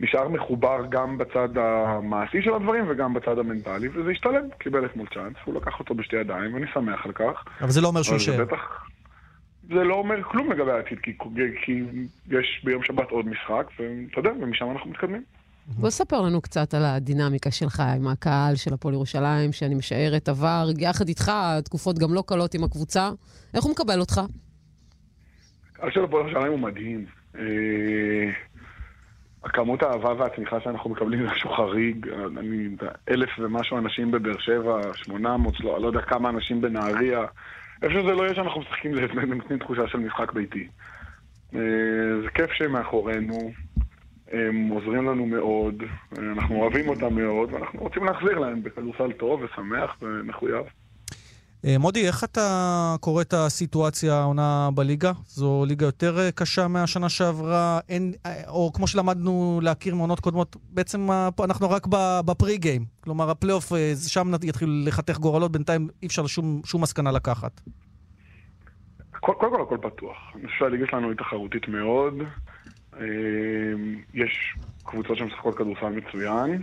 נשאר 0.00 0.28
מחובר 0.28 0.82
גם 0.88 1.18
בצד 1.18 1.48
המעשי 1.58 2.42
של 2.42 2.54
הדברים 2.54 2.84
וגם 2.88 3.14
בצד 3.14 3.38
המנטלי, 3.38 3.88
וזה 3.88 4.10
השתלם, 4.10 4.48
קיבל 4.58 4.86
אתמול 4.86 5.06
צ'אנס, 5.14 5.36
הוא 5.44 5.54
לקח 5.54 5.78
אותו 5.78 5.94
בשתי 5.94 6.16
ידיים, 6.16 6.54
ואני 6.54 6.66
שמח 6.74 7.06
על 7.06 7.12
כך. 7.12 7.44
אבל 7.60 7.70
זה 7.70 7.80
לא 7.80 7.88
אומר 7.88 8.02
שהוא 8.02 8.14
יישאר. 8.14 8.44
זה 9.68 9.84
לא 9.84 9.94
אומר 9.94 10.22
כלום 10.22 10.52
לגבי 10.52 10.70
העתיד, 10.70 10.98
כי, 11.00 11.16
כי 11.64 11.82
יש 12.30 12.60
ביום 12.64 12.82
שבת 12.82 13.10
עוד 13.10 13.26
משחק, 13.28 13.66
ואתה 13.78 14.18
יודע, 14.18 14.30
ומשם 14.40 14.70
אנחנו 14.70 14.90
מתקדמים. 14.90 15.22
בוא 15.68 15.90
ספר 15.90 16.20
לנו 16.20 16.40
קצת 16.40 16.74
על 16.74 16.84
הדינמיקה 16.84 17.50
שלך 17.50 17.82
עם 17.96 18.08
הקהל 18.08 18.56
של 18.56 18.74
הפועל 18.74 18.94
ירושלים, 18.94 19.52
שאני 19.52 19.74
משערת 19.74 20.28
עבר 20.28 20.68
יחד 20.78 21.08
איתך 21.08 21.32
תקופות 21.64 21.98
גם 21.98 22.14
לא 22.14 22.22
קלות 22.26 22.54
עם 22.54 22.64
הקבוצה. 22.64 23.10
איך 23.54 23.64
הוא 23.64 23.72
מקבל 23.72 24.00
אותך? 24.00 24.20
הקהל 25.72 25.90
של 25.90 26.04
הפועל 26.04 26.22
ירושלים 26.22 26.52
הוא 26.52 26.58
מדהים. 26.58 27.06
אה, 27.38 28.30
הכמות 29.44 29.82
האהבה 29.82 30.12
והתמיכה 30.18 30.60
שאנחנו 30.60 30.90
מקבלים 30.90 31.22
זה 31.22 31.28
משהו 31.32 31.50
חריג. 31.50 32.08
אני, 32.38 32.68
אלף 33.10 33.30
ומשהו 33.38 33.78
אנשים 33.78 34.10
בבאר 34.10 34.38
שבע, 34.38 34.80
שמונה 34.94 35.36
מאות, 35.36 35.60
לא, 35.60 35.80
לא 35.80 35.86
יודע 35.86 36.00
כמה 36.00 36.28
אנשים 36.28 36.60
בנהריה. 36.60 37.24
איפה 37.82 37.94
שזה 37.94 38.12
לא 38.12 38.22
יהיה 38.22 38.34
שאנחנו 38.34 38.60
משחקים, 38.60 38.94
זה 38.94 39.00
נותנים 39.26 39.58
תחושה 39.58 39.88
של 39.88 39.98
משחק 39.98 40.32
ביתי. 40.32 40.68
אה, 41.54 41.60
זה 42.22 42.30
כיף 42.34 42.52
שהם 42.52 42.72
מאחורינו, 42.72 43.52
הם 44.32 44.68
עוזרים 44.68 45.06
לנו 45.06 45.26
מאוד, 45.26 45.82
אנחנו 46.18 46.56
אוהבים 46.56 46.88
אותם 46.88 47.14
מאוד, 47.14 47.52
ואנחנו 47.52 47.80
רוצים 47.80 48.04
להחזיר 48.04 48.38
להם 48.38 48.62
בכדורסל 48.62 49.12
טוב 49.12 49.40
ושמח 49.42 49.96
ומחויב. 50.02 50.64
אה, 51.64 51.78
מודי, 51.78 52.06
איך 52.06 52.24
אתה 52.24 52.94
קורא 53.00 53.22
את 53.22 53.32
הסיטואציה 53.32 54.14
העונה 54.14 54.68
בליגה? 54.74 55.12
זו 55.26 55.64
ליגה 55.68 55.86
יותר 55.86 56.18
אה, 56.18 56.32
קשה 56.32 56.68
מהשנה 56.68 57.08
שעברה, 57.08 57.80
אין, 57.88 58.12
אה, 58.26 58.48
או 58.48 58.70
כמו 58.74 58.86
שלמדנו 58.86 59.60
להכיר 59.62 59.94
מעונות 59.94 60.20
קודמות, 60.20 60.56
בעצם 60.70 61.08
אנחנו 61.44 61.70
רק 61.70 61.86
בפרי 62.26 62.58
גיים. 62.58 62.84
כלומר, 63.00 63.30
הפלייאוף, 63.30 63.72
שם 64.08 64.32
יתחילו 64.42 64.72
לחתך 64.84 65.18
גורלות, 65.18 65.52
בינתיים 65.52 65.88
אי 66.02 66.06
אפשר 66.06 66.26
שום, 66.26 66.60
שום 66.64 66.82
מסקנה 66.82 67.12
לקחת. 67.12 67.60
קודם 69.20 69.56
כל 69.56 69.62
הכל 69.62 69.78
פתוח. 69.82 70.16
אני 70.34 70.46
חושב 70.46 70.58
שהליגה 70.58 70.86
שלנו 70.90 71.08
היא 71.08 71.16
תחרותית 71.16 71.68
מאוד. 71.68 72.14
יש 74.14 74.54
קבוצות 74.84 75.18
שמשחקות 75.18 75.58
כדורסל 75.58 75.88
מצוין, 75.88 76.62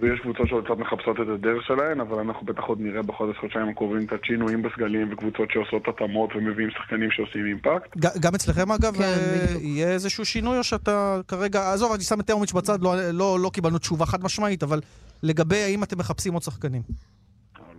ויש 0.00 0.20
קבוצות 0.20 0.48
שקצת 0.48 0.78
מחפשות 0.78 1.16
את 1.20 1.28
הדרך 1.28 1.66
שלהן, 1.66 2.00
אבל 2.00 2.18
אנחנו 2.18 2.46
בטח 2.46 2.62
עוד 2.62 2.80
נראה 2.80 3.02
בחודש 3.02 3.36
חודשיים 3.38 3.68
הקרובים 3.68 4.06
קצת 4.06 4.24
שינויים 4.24 4.62
בסגלים 4.62 5.12
וקבוצות 5.12 5.50
שעושות 5.50 5.88
התאמות 5.88 6.30
ומביאים 6.36 6.70
שחקנים 6.70 7.10
שעושים 7.10 7.46
אימפקט. 7.46 7.96
גם 7.96 8.34
אצלכם 8.34 8.72
אגב, 8.72 8.96
כן, 8.96 9.02
אה, 9.02 9.58
יהיה 9.60 9.88
איזשהו 9.88 10.24
שינוי 10.24 10.58
או 10.58 10.64
שאתה 10.64 11.20
כרגע, 11.28 11.72
עזוב, 11.72 11.92
אני 11.92 12.02
שם 12.02 12.20
את 12.20 12.26
טרמיץ' 12.26 12.52
בצד, 12.52 12.82
לא, 12.82 12.94
לא, 13.12 13.38
לא 13.40 13.50
קיבלנו 13.54 13.78
תשובה 13.78 14.06
חד 14.06 14.24
משמעית, 14.24 14.62
אבל 14.62 14.80
לגבי 15.22 15.62
האם 15.62 15.82
אתם 15.82 15.98
מחפשים 15.98 16.32
עוד 16.32 16.42
שחקנים. 16.42 16.82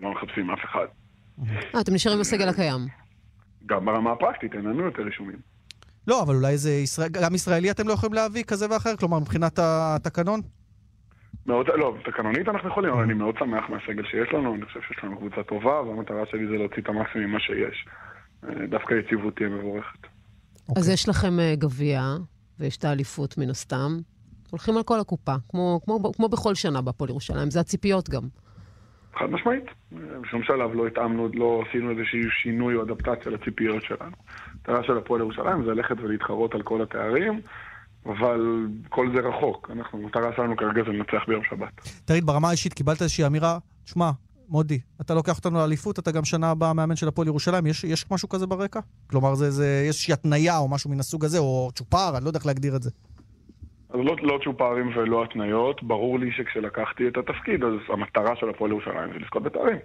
לא 0.02 0.12
מחפשים 0.12 0.52
אף 0.52 0.60
אחד. 0.66 0.86
אה, 1.76 1.82
אתם 1.82 1.94
נשארים 1.94 2.20
בסגל 2.20 2.50
הקיים. 2.50 2.80
גם 3.66 3.86
ברמה 3.86 4.12
הפרקטית, 4.12 4.54
אין 4.54 4.62
לנו 4.62 4.84
יותר 4.84 5.04
רישומים. 5.04 5.53
לא, 6.08 6.24
אבל 6.24 6.36
אולי 6.36 6.58
זה 6.58 6.72
ישראל, 6.72 7.10
גם 7.10 7.36
ישראלי 7.36 7.72
אתם 7.72 7.88
לא 7.88 7.94
יכולים 7.94 8.14
להביא 8.14 8.44
כזה 8.44 8.66
ואחר, 8.70 8.96
כלומר 8.96 9.20
מבחינת 9.20 9.60
התקנון? 9.62 10.42
מאוד, 11.46 11.68
לא, 11.76 11.96
תקנונית 12.06 12.50
אנחנו 12.50 12.70
יכולים, 12.70 12.94
אבל 12.94 13.04
אני 13.04 13.14
מאוד 13.14 13.36
שמח 13.40 13.70
מהסגל 13.70 14.04
שיש 14.04 14.34
לנו, 14.34 14.56
אני 14.56 14.66
חושב 14.66 14.80
שיש 14.88 15.04
לנו 15.04 15.18
קבוצה 15.18 15.44
טובה, 15.44 15.82
והמטרה 15.82 16.26
שלי 16.32 16.48
זה 16.48 16.54
להוציא 16.54 16.82
את 16.82 16.90
המקסימום 16.90 17.30
ממה 17.30 17.40
שיש. 17.40 17.86
אה, 18.44 18.68
דווקא 18.68 18.94
יציבות 18.94 19.36
תהיה 19.36 19.50
מבורכת. 19.50 20.04
Okay. 20.04 20.74
אז 20.76 20.78
אוקיי. 20.78 20.94
יש 20.94 21.10
לכם 21.10 21.40
אה, 21.40 21.56
גביע, 21.56 22.02
ויש 22.60 22.78
את 22.78 22.86
האליפות 22.86 23.38
מן 23.38 23.50
הסתם. 23.50 23.98
הולכים 24.52 24.78
על 24.78 24.84
כל 24.84 25.00
הקופה, 25.00 25.36
כמו, 25.50 25.80
כמו, 25.86 26.12
כמו 26.16 26.30
בכל 26.30 26.56
שנה 26.56 26.82
בהפועל 26.82 27.10
ירושלים, 27.10 27.52
זה 27.52 27.60
הציפיות 27.60 28.10
גם. 28.10 28.22
חד 29.20 29.26
משמעית. 29.26 29.66
בשום 30.22 30.44
שלב 30.44 30.74
לא 30.74 30.88
התאמנו, 30.88 31.30
לא 31.34 31.64
עשינו 31.70 31.92
איזשהו 31.92 32.32
שינוי 32.42 32.76
או 32.76 32.84
אדפטציה 32.84 33.32
לציפיות 33.32 33.84
שלנו. 33.84 34.16
המטרה 34.68 34.84
של 34.84 34.98
הפועל 34.98 35.22
ירושלים 35.22 35.66
זה 35.66 35.72
ללכת 35.72 35.96
ולהתחרות 36.00 36.56
על 36.56 36.62
כל 36.62 36.82
התארים. 36.82 37.42
אבל 38.06 38.68
כל 38.90 39.10
זה 39.16 39.22
רחוק. 39.22 39.72
אנחנו, 39.72 40.00
המטרה 40.04 40.32
שלנו 40.36 40.58
כרגע 40.58 40.84
זה 40.86 40.92
לנצח 40.92 41.24
ביום 41.28 41.44
שבת. 41.50 41.90
תגיד, 42.06 42.26
ברמה 42.26 42.48
האישית 42.48 42.74
קיבלת 42.74 43.02
איזושהי 43.02 43.26
אמירה, 43.26 43.58
שמע, 43.86 44.12
מודי, 44.50 44.80
אתה 45.02 45.14
לוקח 45.14 45.38
אותנו 45.38 45.58
לאליפות, 45.58 46.00
אתה 46.00 46.12
גם 46.12 46.26
שנה 46.26 46.52
הבאה 46.52 46.74
מאמן 46.74 46.96
של 46.96 47.08
הפועל 47.08 47.28
ירושלים, 47.28 47.66
יש, 47.66 47.84
יש 47.84 48.12
משהו 48.12 48.30
כזה 48.30 48.48
ברקע? 48.48 48.80
כלומר, 49.10 49.36
זה, 49.36 49.52
זה, 49.52 49.66
יש 49.66 49.88
איזושהי 49.88 50.14
התניה 50.14 50.58
או 50.58 50.70
משהו 50.70 50.90
מן 50.90 51.00
הסוג 51.00 51.26
הזה, 51.26 51.38
או 51.40 51.70
צ'ופר, 51.76 52.18
אני 52.18 52.24
לא 52.24 52.30
יודע 52.30 52.40
איך 52.40 52.46
להגדיר 52.46 52.76
את 52.76 52.82
זה. 52.82 52.90
אז 53.90 54.00
לא, 54.04 54.16
לא 54.22 54.40
צ'ופרים 54.44 54.92
ולא 54.96 55.24
התניות, 55.24 55.84
ברור 55.84 56.20
לי 56.20 56.32
שכשלקחתי 56.32 57.08
את 57.08 57.18
התפקיד, 57.18 57.64
אז 57.64 57.74
המטרה 57.90 58.36
של 58.36 58.50
הפועל 58.50 58.72
ירושלים 58.72 59.14
זה 59.14 59.20
לזכות 59.20 59.44
בתארים. 59.44 59.78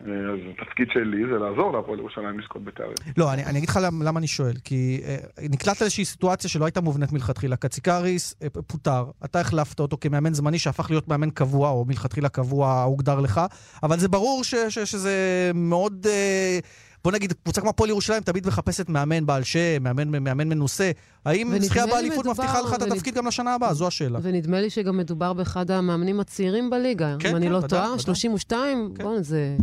אז 0.00 0.38
התפקיד 0.50 0.88
שלי 0.92 1.22
זה 1.32 1.38
לעזור 1.38 1.72
להפועל 1.72 1.98
ירושלים 1.98 2.40
לזכות 2.40 2.64
בתארים. 2.64 2.94
לא, 3.16 3.32
אני, 3.32 3.44
אני 3.44 3.58
אגיד 3.58 3.68
לך 3.68 3.78
למה, 3.82 4.04
למה 4.04 4.18
אני 4.18 4.26
שואל. 4.26 4.54
כי 4.64 5.00
אה, 5.04 5.16
נקלטת 5.50 5.80
לאיזושהי 5.80 6.04
סיטואציה 6.04 6.50
שלא 6.50 6.64
הייתה 6.64 6.80
מובנית 6.80 7.12
מלכתחילה. 7.12 7.56
קציקריס 7.56 8.34
אה, 8.42 8.48
פוטר, 8.66 9.04
אתה 9.24 9.40
החלפת 9.40 9.80
אותו 9.80 9.96
כמאמן 10.00 10.34
זמני 10.34 10.58
שהפך 10.58 10.90
להיות 10.90 11.08
מאמן 11.08 11.30
קבוע, 11.30 11.70
או 11.70 11.84
מלכתחילה 11.84 12.28
קבוע 12.28 12.82
הוגדר 12.82 13.20
לך, 13.20 13.40
אבל 13.82 13.98
זה 13.98 14.08
ברור 14.08 14.44
ש, 14.44 14.54
ש, 14.54 14.78
שזה 14.78 15.50
מאוד... 15.54 16.06
אה, 16.10 16.58
בוא 17.04 17.12
נגיד, 17.12 17.32
קבוצה 17.32 17.60
כמו 17.60 17.70
הפועל 17.70 17.90
ירושלים 17.90 18.22
תמיד 18.22 18.46
מחפשת 18.46 18.88
מאמן 18.88 19.26
בעל 19.26 19.42
שם, 19.42 19.82
מאמן, 19.82 20.08
מאמן 20.08 20.48
מנוסה. 20.48 20.90
האם 21.24 21.58
זכייה 21.58 21.86
באליפות 21.86 22.26
מבטיחה 22.26 22.60
לך 22.60 22.74
את 22.74 22.82
התפקיד 22.82 23.14
גם 23.14 23.26
לשנה 23.26 23.54
הבאה? 23.54 23.74
זו 23.74 23.86
השאלה. 23.86 24.18
ונדמה 24.22 24.60
לי 24.60 24.70
שגם 24.70 24.96
מדובר 24.96 25.32
באחד 25.32 25.70
המאמנים 25.70 26.20
הצעירים 26.20 26.70
בליגה. 26.70 27.16
כן, 27.18 27.28
אם 27.28 27.36
אני 27.36 27.46
כן, 27.46 27.52
לא 27.52 27.60
טועה, 27.60 27.98
32, 27.98 28.92
כן. 28.94 29.04
בוא, 29.04 29.20
זה... 29.20 29.56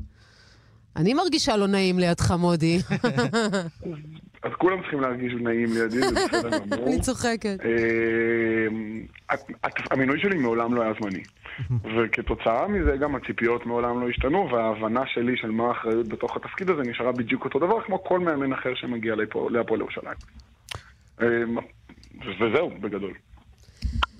אני 0.95 1.13
מרגישה 1.13 1.57
לא 1.57 1.67
נעים 1.67 1.99
לידך, 1.99 2.31
מודי. 2.31 2.79
אז 4.43 4.51
כולם 4.57 4.81
צריכים 4.81 5.01
להרגיש 5.01 5.33
נעים 5.33 5.67
לידי, 5.73 5.99
זה 6.01 6.15
בסדר 6.15 6.57
גמור. 6.65 6.87
אני 6.87 7.01
צוחקת. 7.01 7.57
אה, 7.65 9.37
המינוי 9.91 10.19
שלי 10.19 10.37
מעולם 10.37 10.73
לא 10.73 10.81
היה 10.81 10.93
זמני. 11.01 11.23
וכתוצאה 11.95 12.67
מזה 12.67 12.97
גם 12.97 13.15
הציפיות 13.15 13.65
מעולם 13.65 14.01
לא 14.01 14.09
השתנו, 14.09 14.49
וההבנה 14.51 15.01
שלי 15.07 15.37
של 15.37 15.51
מה 15.51 15.67
האחריות 15.67 16.07
בתוך 16.07 16.35
התפקיד 16.35 16.69
הזה 16.69 16.81
נשארה 16.81 17.11
בדיוק 17.11 17.45
אותו 17.45 17.59
דבר, 17.59 17.81
כמו 17.81 18.03
כל 18.03 18.19
מאמן 18.19 18.53
אחר 18.53 18.75
שמגיע 18.75 19.15
להפועל 19.49 19.81
ירושלים. 19.81 20.17
אה, 21.21 21.27
וזהו, 22.39 22.71
בגדול. 22.81 23.13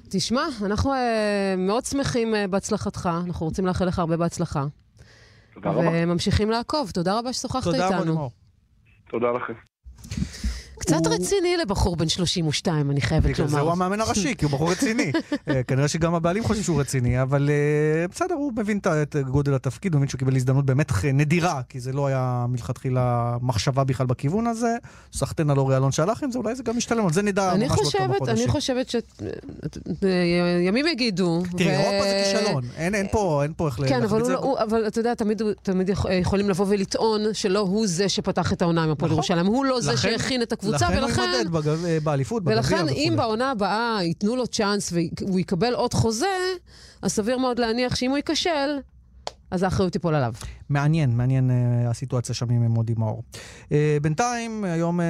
תשמע, 0.09 0.41
אנחנו 0.65 0.93
אה, 0.93 1.55
מאוד 1.57 1.85
שמחים 1.85 2.33
בהצלחתך, 2.49 3.09
אנחנו 3.27 3.45
רוצים 3.45 3.65
לאחל 3.65 3.85
לך 3.85 3.99
הרבה 3.99 4.17
בהצלחה. 4.17 4.65
תודה 5.55 5.69
רבה. 5.69 5.89
וממשיכים 5.93 6.49
לעקוב. 6.51 6.91
תודה 6.91 7.19
רבה 7.19 7.33
ששוחחת 7.33 7.67
איתנו. 7.67 7.83
תודה, 7.83 7.97
מולימור. 7.97 8.31
תודה 9.09 9.31
לכם. 9.31 9.53
קצת 10.79 11.07
רציני 11.07 11.57
לבחור 11.57 11.95
בן 11.95 12.09
32, 12.09 12.91
אני 12.91 13.01
חייבת 13.01 13.25
לומר. 13.25 13.33
בגלל 13.33 13.47
זה 13.47 13.59
הוא 13.59 13.71
המאמן 13.71 14.01
הראשי, 14.01 14.35
כי 14.35 14.45
הוא 14.45 14.51
בחור 14.51 14.71
רציני. 14.71 15.11
אה, 15.49 15.63
כנראה 15.63 15.87
שגם 15.87 16.15
הבעלים 16.15 16.43
חושבים 16.43 16.63
שהוא 16.63 16.81
רציני, 16.81 17.21
אבל 17.21 17.49
אה, 17.49 18.07
בסדר, 18.07 18.35
הוא 18.35 18.53
מבין 18.55 18.79
את 19.01 19.15
גודל 19.15 19.53
התפקיד, 19.53 19.93
הוא 19.93 19.99
מבין 19.99 20.09
שהוא 20.09 20.19
קיבל 20.19 20.35
הזדמנות 20.35 20.65
באמת 20.65 20.91
נדירה, 21.13 21.61
כי 21.69 21.79
זה 21.79 21.93
לא 21.93 22.07
היה 22.07 22.45
מלכתחילה 22.49 23.37
מחשבה 23.41 23.83
בכלל 23.83 24.05
בכיוון 24.05 24.47
הזה. 24.47 24.75
סחטיין 25.13 25.49
על 25.49 25.57
אורי 25.57 25.77
אלון 25.77 25.91
שהלך 25.91 26.23
עם 26.23 26.31
זה, 26.31 26.39
אולי 26.39 26.55
זה 26.55 26.63
גם 26.63 26.77
משתלם, 26.77 27.05
על 27.05 27.13
זה 27.13 27.21
נדע 27.21 27.53
ממש 27.53 27.67
בעוד 27.67 27.93
כמה 27.93 28.17
חודשים. 28.17 28.37
אני 28.37 28.47
חושבת 28.47 28.89
שימים 28.89 30.87
יגידו. 30.87 31.43
תראי, 31.57 31.69
אירופה 31.69 32.03
זה 32.03 32.23
כישלון, 32.23 32.63
אין 32.77 33.07
פה 33.07 33.43
איך 33.65 33.73
כן, 33.73 34.01
להחליט 34.01 34.21
את 34.21 34.25
זה. 34.25 34.35
כן, 34.35 34.47
אבל 34.61 34.87
אתה 34.87 34.99
יודע, 34.99 35.13
תמיד 35.61 35.89
יכולים 36.19 36.49
לבוא 36.49 36.65
ולטעון 36.69 37.21
שלא 37.33 37.59
הוא 37.59 37.87
זה 37.87 38.09
שפתח 38.09 38.53
את 38.53 38.61
העונה 38.61 38.83
עם 38.83 38.89
הפועל 38.89 39.11
נכון. 39.11 39.17
ירושלים, 39.17 39.45
הוא 39.45 39.65
לא 39.65 39.81
זה 39.81 39.97
שהכין 39.97 40.41
את 40.41 40.51
הקבוצה. 40.51 40.64
הקבוצה, 40.67 40.87
ולכן... 40.87 41.03
לכן 41.03 41.21
הוא 41.21 41.37
יימדד 41.37 41.51
בגב... 41.51 41.85
באליפות, 42.03 42.43
בגביע 42.43 42.59
וכו'. 42.59 42.73
ולכן 42.73 42.87
אם 42.89 43.13
בעונה 43.17 43.51
הבאה 43.51 43.97
ייתנו 44.01 44.35
לו 44.35 44.47
צ'אנס 44.47 44.93
והוא 44.93 45.39
יקבל 45.39 45.73
עוד 45.73 45.93
חוזה, 45.93 46.25
אז 47.01 47.11
סביר 47.11 47.37
מאוד 47.37 47.59
להניח 47.59 47.95
שאם 47.95 48.09
הוא 48.09 48.17
ייכשל, 48.17 48.79
אז 49.51 49.63
האחריות 49.63 49.93
תיפול 49.93 50.15
עליו. 50.15 50.33
מעניין, 50.69 51.17
מעניין 51.17 51.49
uh, 51.49 51.89
הסיטואציה 51.89 52.35
שם 52.35 52.49
עם 52.49 52.61
מודי 52.61 52.93
מאור. 52.97 53.23
Uh, 53.63 53.69
בינתיים, 54.01 54.63
היום 54.63 54.99
uh, 54.99 55.03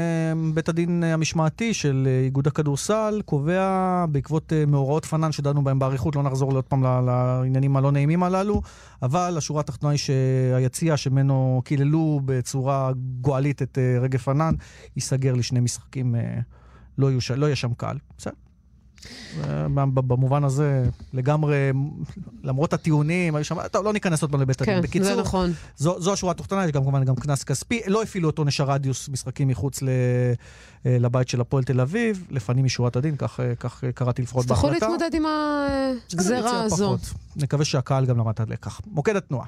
בית 0.53 0.69
הדין 0.69 1.03
המשמעתי 1.03 1.73
של 1.73 2.07
uh, 2.07 2.25
איגוד 2.25 2.47
הכדורסל 2.47 3.21
קובע, 3.25 4.05
בעקבות 4.09 4.51
uh, 4.51 4.69
מאורעות 4.69 5.05
פנן 5.05 5.31
שדנו 5.31 5.63
בהם 5.63 5.79
באריכות, 5.79 6.15
לא 6.15 6.23
נחזור 6.23 6.51
עוד 6.51 6.63
פעם 6.63 6.83
לעניינים 6.83 7.77
הלא 7.77 7.91
נעימים 7.91 8.23
הללו, 8.23 8.61
אבל 9.01 9.35
השורה 9.37 9.59
התחתונה 9.59 9.91
היא 9.91 9.99
שהיציע 9.99 10.97
שממנו 10.97 11.61
קיללו 11.65 12.21
בצורה 12.25 12.91
גועלית 13.21 13.61
את 13.61 13.77
uh, 13.77 14.03
רגב 14.03 14.19
פנן, 14.19 14.53
ייסגר 14.95 15.33
לשני 15.33 15.59
משחקים, 15.59 16.15
uh, 16.15 16.41
לא, 16.97 17.11
יוש... 17.11 17.31
לא 17.31 17.45
יהיה 17.45 17.55
שם 17.55 17.73
קהל. 17.73 17.97
בסדר. 18.17 18.44
במובן 19.93 20.43
הזה, 20.43 20.83
לגמרי, 21.13 21.71
למרות 22.43 22.74
הטיעונים, 22.74 23.35
היו 23.35 23.45
שם, 23.45 23.67
טוב, 23.67 23.85
לא 23.85 23.93
ניכנס 23.93 24.21
עוד 24.21 24.31
פעם 24.31 24.41
לבית 24.41 24.62
הדין. 24.62 24.75
כן, 24.75 24.81
בקיצור, 24.81 25.15
זה 25.15 25.21
נכון. 25.21 25.53
זו, 25.77 26.01
זו 26.01 26.13
השורה 26.13 26.31
התחתונה, 26.31 26.65
יש 26.65 26.71
גם 26.71 26.81
כמובן 26.81 27.03
גם 27.03 27.15
קנס 27.15 27.43
כספי. 27.43 27.81
לא 27.88 28.03
הפעילו 28.03 28.29
אותו 28.29 28.43
נשר 28.43 28.63
רדיוס 28.63 29.09
משחקים 29.09 29.47
מחוץ 29.47 29.81
ל, 29.81 29.89
אה, 30.85 30.97
לבית 31.00 31.27
של 31.27 31.41
הפועל 31.41 31.63
תל 31.63 31.81
אביב, 31.81 32.24
לפנים 32.29 32.65
משורת 32.65 32.95
הדין, 32.95 33.15
כך, 33.15 33.39
אה, 33.39 33.55
כך 33.55 33.83
קראתי 33.95 34.21
לפחות 34.21 34.45
בהחלטה. 34.45 34.75
אז 34.75 34.81
יכול 34.81 34.89
להתמודד 34.89 35.15
עם 35.15 35.25
הגזרה 36.13 36.63
הזו. 36.63 36.97
נקווה 37.35 37.65
שהקהל 37.65 38.05
גם 38.05 38.17
למד 38.17 38.29
את 38.29 38.39
הלקח. 38.39 38.81
מוקד 38.88 39.15
התנועה. 39.15 39.45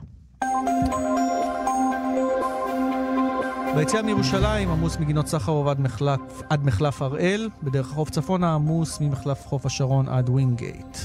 ביציאה 3.77 4.01
מירושלים 4.01 4.69
עמוס 4.69 4.97
מגינות 4.97 5.27
סחרוב 5.27 5.67
עד 5.67 5.79
מחלף, 5.79 6.19
עד 6.49 6.65
מחלף 6.65 7.01
הראל, 7.01 7.49
בדרך 7.63 7.91
החוף 7.91 8.09
צפונה 8.09 8.53
עמוס 8.55 9.01
ממחלף 9.01 9.47
חוף 9.47 9.65
השרון 9.65 10.09
עד 10.09 10.29
ווינגייט. 10.29 10.97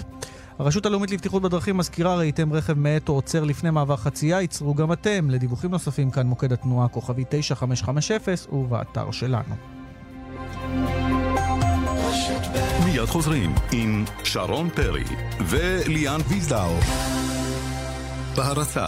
הרשות 0.58 0.86
הלאומית 0.86 1.10
לבטיחות 1.10 1.42
בדרכים 1.42 1.76
מזכירה 1.76 2.16
ראיתם 2.16 2.52
רכב 2.52 2.72
מאט 2.72 3.08
או 3.08 3.14
עוצר 3.14 3.44
לפני 3.44 3.70
מעבר 3.70 3.96
חצייה, 3.96 4.40
עצרו 4.40 4.74
גם 4.74 4.92
אתם. 4.92 5.30
לדיווחים 5.30 5.70
נוספים 5.70 6.10
כאן 6.10 6.26
מוקד 6.26 6.52
התנועה 6.52 6.88
כוכבי 6.88 7.24
9550 7.28 8.34
ובאתר 8.52 9.10
שלנו. 9.10 9.54
מיד 12.84 13.06
חוזרים 13.06 13.54
עם 13.72 14.04
שרון 14.24 14.70
פרי 14.70 15.04
וליאן 15.40 16.20
ויזדאו. 16.28 16.76
בהרצה 18.36 18.86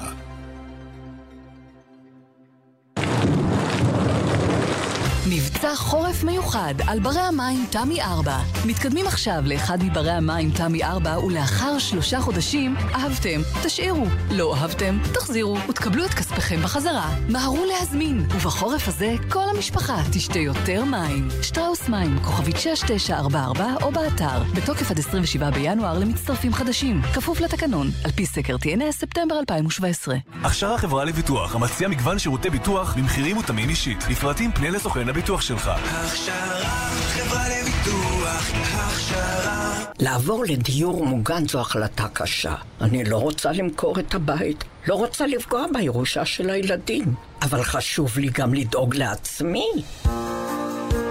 מבצע 5.28 5.76
חורף 5.76 6.25
מיוחד 6.25 6.75
על 6.87 7.00
ברי 7.00 7.21
המים 7.21 7.66
תמי 7.71 8.02
4. 8.02 8.38
מתקדמים 8.66 9.07
עכשיו 9.07 9.43
לאחד 9.47 9.83
מברי 9.83 10.11
המים 10.11 10.50
תמי 10.50 10.85
4 10.85 11.19
ולאחר 11.19 11.78
שלושה 11.78 12.21
חודשים 12.21 12.76
אהבתם, 12.95 13.40
תשאירו. 13.64 14.07
לא 14.31 14.57
אהבתם, 14.57 14.99
תחזירו 15.14 15.59
ותקבלו 15.69 16.04
את 16.04 16.14
כספיכם 16.14 16.61
בחזרה. 16.62 17.14
מהרו 17.28 17.64
להזמין, 17.64 18.26
ובחורף 18.31 18.88
הזה 18.88 19.14
כל 19.28 19.45
המשפחה 19.54 19.97
תשתה 20.12 20.38
יותר 20.38 20.85
מים. 20.85 21.28
שטראוס 21.43 21.88
מים, 21.88 22.19
כוכבית 22.19 22.57
6944 22.57 23.66
או 23.83 23.93
באתר, 23.93 24.43
בתוקף 24.54 24.90
עד 24.90 24.99
27 24.99 25.50
בינואר 25.50 25.99
למצטרפים 25.99 26.52
חדשים. 26.52 27.02
כפוף 27.14 27.40
לתקנון, 27.40 27.90
על 28.04 28.11
פי 28.11 28.26
סקר 28.26 28.57
TNS 28.57 28.93
ספטמבר 28.93 29.38
2017. 29.38 30.16
הכשרה 30.43 30.78
חברה 30.78 31.04
לביטוח, 31.04 31.54
המציע 31.54 31.88
מגוון 31.88 32.19
שירותי 32.19 32.50
ביטוח 32.50 32.95
במחירים 32.97 33.37
מותאמים 33.37 33.69
אישית. 33.69 34.04
לפרטים 34.11 34.52
פנה 34.52 34.71
לסוכן 34.71 35.13
הביטוח 35.14 35.40
שלך. 35.40 35.68
הכשרה, 35.68 36.90
חברה 37.09 37.44
לביטוח, 37.49 38.50
הכשרה. 38.64 39.85
לעבור 40.00 40.44
לדיור 40.49 41.06
מוגן 41.06 41.49
זו 41.49 41.61
החלטה 41.61 42.06
קשה. 42.12 42.54
אני 42.80 43.04
לא 43.04 43.16
רוצה 43.16 43.52
למכור 43.52 43.99
את 43.99 44.14
הבית, 44.14 44.64
לא 44.87 44.94
רוצה 44.94 45.26
לפגוע 45.26 45.66
בירושה 45.75 46.25
של 46.25 46.50
הילדים, 46.50 47.14
אבל 47.42 47.62
חשוב 47.62 48.18
לי 48.18 48.28
גם 48.28 48.54
לדאוג 48.54 48.97
לעצמי. 48.97 49.68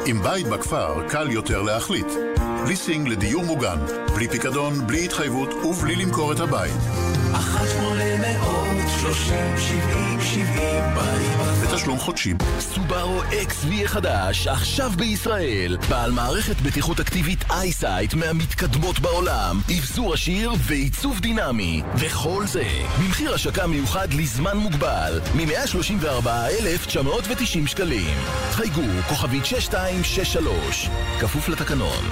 עם 0.06 0.24
בית 0.24 0.48
בכפר 0.48 1.08
קל 1.10 1.32
יותר 1.32 1.62
להחליט. 1.62 2.08
ליסינג 2.68 3.08
לדיור 3.08 3.44
מוגן, 3.44 3.78
בלי 4.16 4.28
פיקדון, 4.28 4.88
בלי 4.88 5.06
התחייבות 5.06 5.54
ובלי 5.54 5.96
למכור 5.96 6.32
את 6.32 6.40
הבית. 6.40 6.74
אחת 7.34 7.68
שמונה 7.70 8.04
מאות 9.14 9.26
שלושים 9.26 9.58
שבעים 9.58 10.22
שבעים 10.22 10.84
בתשלום 11.64 12.00
חודשי. 12.00 12.34
סובארו 12.60 13.22
XV 13.22 13.86
החדש, 13.86 14.48
עכשיו 14.48 14.92
בישראל. 14.98 15.78
בעל 15.90 16.12
מערכת 16.12 16.62
בטיחות 16.62 17.00
אקטיבית 17.00 17.44
אייסייט 17.50 18.14
מהמתקדמות 18.14 19.00
בעולם. 19.00 19.62
אבזור 19.78 20.14
עשיר 20.14 20.52
ועיצוב 20.58 21.20
דינמי. 21.20 21.82
וכל 21.96 22.44
זה, 22.48 22.64
במחיר 23.00 23.34
השקה 23.34 23.68
מיוחד 23.68 24.14
לזמן 24.14 24.58
מוגבל, 24.58 25.20
מ-134,990 25.36 27.68
שקלים. 27.68 28.18
חייגו, 28.52 28.82
כוכבית 29.10 29.46
6263. 29.46 30.90
כפוף 31.20 31.50
לתקנון. 31.50 32.04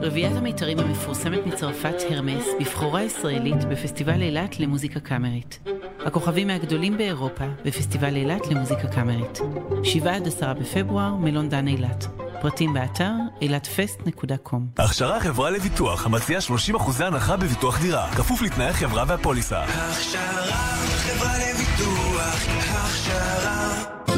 רביעיית 0.00 0.36
המיתרים 0.36 0.78
המפורסמת 0.78 1.46
מצרפת 1.46 1.94
הרמס 2.10 2.44
בבחורה 2.60 3.02
ישראלית 3.02 3.64
בפסטיבל 3.64 4.22
אילת 4.22 4.60
למוזיקה 4.60 5.00
קאמרית. 5.00 5.58
הכוכבים 6.06 6.46
מהגדולים 6.46 6.96
באירופה 6.96 7.44
בפסטיבל 7.64 8.16
אילת 8.16 8.46
למוזיקה 8.46 8.88
קאמרית. 8.88 9.38
7 9.84 10.14
עד 10.14 10.26
10 10.26 10.52
בפברואר, 10.52 11.14
מלון 11.14 11.48
דן 11.48 11.68
אילת. 11.68 12.06
פרטים 12.40 12.74
באתר 12.74 13.12
אילתפסט.com 13.42 14.56
הכשרה 14.78 15.20
חברה 15.20 15.50
לביטוח, 15.50 16.06
המציעה 16.06 16.40
30% 17.00 17.04
הנחה 17.04 17.36
בביטוח 17.36 17.80
דירה, 17.80 18.10
כפוף 18.16 18.42
לתנאי 18.42 18.66
החברה 18.66 19.04
והפוליסה. 19.08 19.64
הכשרה, 19.64 20.64
חברה 20.88 21.32
לביטוח, 21.38 22.46
הכשרה. 22.58 23.67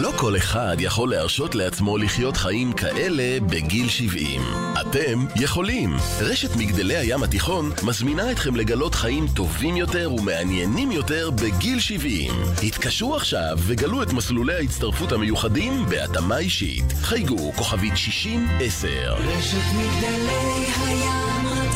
לא 0.03 0.13
כל 0.17 0.37
אחד 0.37 0.77
יכול 0.79 1.11
להרשות 1.11 1.55
לעצמו 1.55 1.99
לחיות 1.99 2.37
חיים 2.37 2.73
כאלה 2.73 3.41
בגיל 3.41 3.89
70. 3.89 4.43
אתם 4.81 5.25
יכולים. 5.37 5.97
רשת 6.21 6.57
מגדלי 6.57 6.97
הים 6.97 7.23
התיכון 7.23 7.71
מזמינה 7.83 8.31
אתכם 8.31 8.57
לגלות 8.57 8.95
חיים 8.95 9.27
טובים 9.35 9.77
יותר 9.77 10.13
ומעניינים 10.13 10.93
יותר 10.93 11.31
בגיל 11.31 11.81
70. 11.81 12.33
התקשרו 12.63 13.17
עכשיו 13.17 13.59
וגלו 13.67 14.03
את 14.03 14.13
מסלולי 14.13 14.55
ההצטרפות 14.55 15.13
המיוחדים 15.13 15.87
בהתאמה 15.89 16.39
אישית. 16.39 16.85
חייגו 17.03 17.53
כוכבית 17.53 17.95
60-10. 17.95 17.97
רשת 19.19 19.57
מגדלי 19.75 20.67
הים 20.87 21.70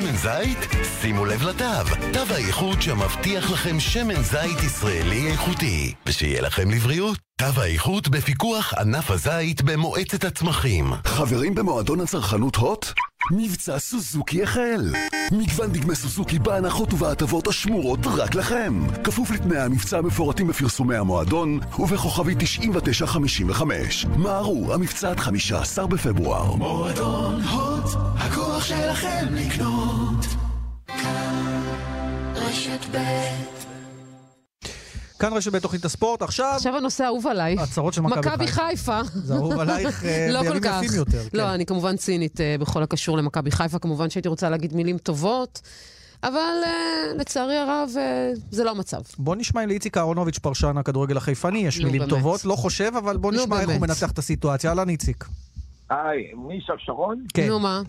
שמן 0.00 0.16
זית? 0.16 0.58
שימו 1.00 1.24
לב 1.24 1.42
לתו. 1.42 1.96
תו 2.12 2.34
האיכות 2.34 2.82
שמבטיח 2.82 3.50
לכם 3.50 3.80
שמן 3.80 4.22
זית 4.22 4.62
ישראלי 4.62 5.30
איכותי. 5.30 5.94
ושיהיה 6.06 6.40
לכם 6.42 6.70
לבריאות. 6.70 7.25
תו 7.38 7.60
האיכות 7.60 8.08
בפיקוח 8.08 8.74
ענף 8.74 9.10
הזית 9.10 9.62
במועצת 9.62 10.24
הצמחים. 10.24 10.92
חברים 11.04 11.54
במועדון 11.54 12.00
הצרכנות 12.00 12.56
הוט? 12.56 12.86
מבצע 13.30 13.78
סוזוקי 13.78 14.42
החל! 14.42 14.92
מגוון 15.32 15.72
דגמי 15.72 15.94
סוזוקי 15.94 16.38
בהנחות 16.38 16.92
ובהטבות 16.92 17.48
השמורות 17.48 17.98
רק 18.06 18.34
לכם! 18.34 18.86
כפוף 19.04 19.30
לתנאי 19.30 19.58
המבצע 19.58 19.98
המפורטים 19.98 20.46
בפרסומי 20.46 20.96
המועדון 20.96 21.60
ובכוכבי 21.78 22.34
9955. 22.38 24.06
מהרו, 24.06 24.74
המבצע 24.74 25.10
עד 25.10 25.20
15 25.20 25.86
בפברואר. 25.86 26.54
מועדון 26.54 27.42
הוט, 27.42 27.90
הכוח 28.18 28.64
שלכם 28.64 29.26
לקנות. 29.30 30.26
רשת 32.34 32.84
ב' 32.92 33.55
כאן 35.18 35.32
רשת 35.32 35.52
ב' 35.52 35.58
תוכנית 35.58 35.84
הספורט, 35.84 36.22
עכשיו... 36.22 36.52
עכשיו 36.54 36.76
הנושא 36.76 37.04
האהוב 37.04 37.26
עליי. 37.26 37.56
הצהרות 37.60 37.94
של 37.94 38.00
מכבי 38.00 38.22
חיפה. 38.22 38.30
מכבי 38.30 38.46
חיפה. 38.46 39.00
זה 39.14 39.34
אהוב 39.34 39.58
עלייך 39.58 40.04
אה, 40.04 40.28
לא 40.30 40.38
כל 40.38 40.44
בימים 40.44 40.62
כך. 40.62 40.80
יפים 40.84 40.98
יותר. 40.98 41.22
לא, 41.32 41.42
כן. 41.42 41.48
אני 41.48 41.66
כמובן 41.66 41.96
צינית 41.96 42.40
אה, 42.40 42.56
בכל 42.60 42.82
הקשור 42.82 43.18
למכבי 43.18 43.50
חיפה. 43.50 43.78
כמובן 43.78 44.10
שהייתי 44.10 44.28
רוצה 44.28 44.50
להגיד 44.50 44.74
מילים 44.74 44.98
טובות, 44.98 45.60
אבל 46.22 46.54
אה, 46.64 47.12
לצערי 47.18 47.56
הרב 47.56 47.90
אה, 47.96 48.30
זה 48.50 48.64
לא 48.64 48.70
המצב. 48.70 49.00
בוא 49.18 49.36
נשמע 49.36 49.64
אם 49.64 49.68
לאיציק 49.68 49.96
אהרונוביץ', 49.96 50.38
פרשן 50.38 50.78
הכדורגל 50.78 51.16
החיפני, 51.16 51.58
יש 51.58 51.78
מילים 51.78 52.00
באמת. 52.00 52.10
טובות, 52.10 52.44
לא 52.44 52.54
חושב, 52.54 52.92
אבל 52.98 53.16
בוא 53.16 53.32
נשמע 53.32 53.60
איך 53.60 53.68
הוא. 53.68 53.78
מנתח 53.80 54.10
את 54.10 54.18
הסיטואציה. 54.18 54.70
אהלן 54.70 54.88
איציק. 54.88 55.24
היי, 55.90 56.32
מי 56.34 56.60
שם, 56.60 56.74
שרון? 56.78 57.24
כן. 57.34 57.48
נו 57.48 57.58
מה? 57.60 57.82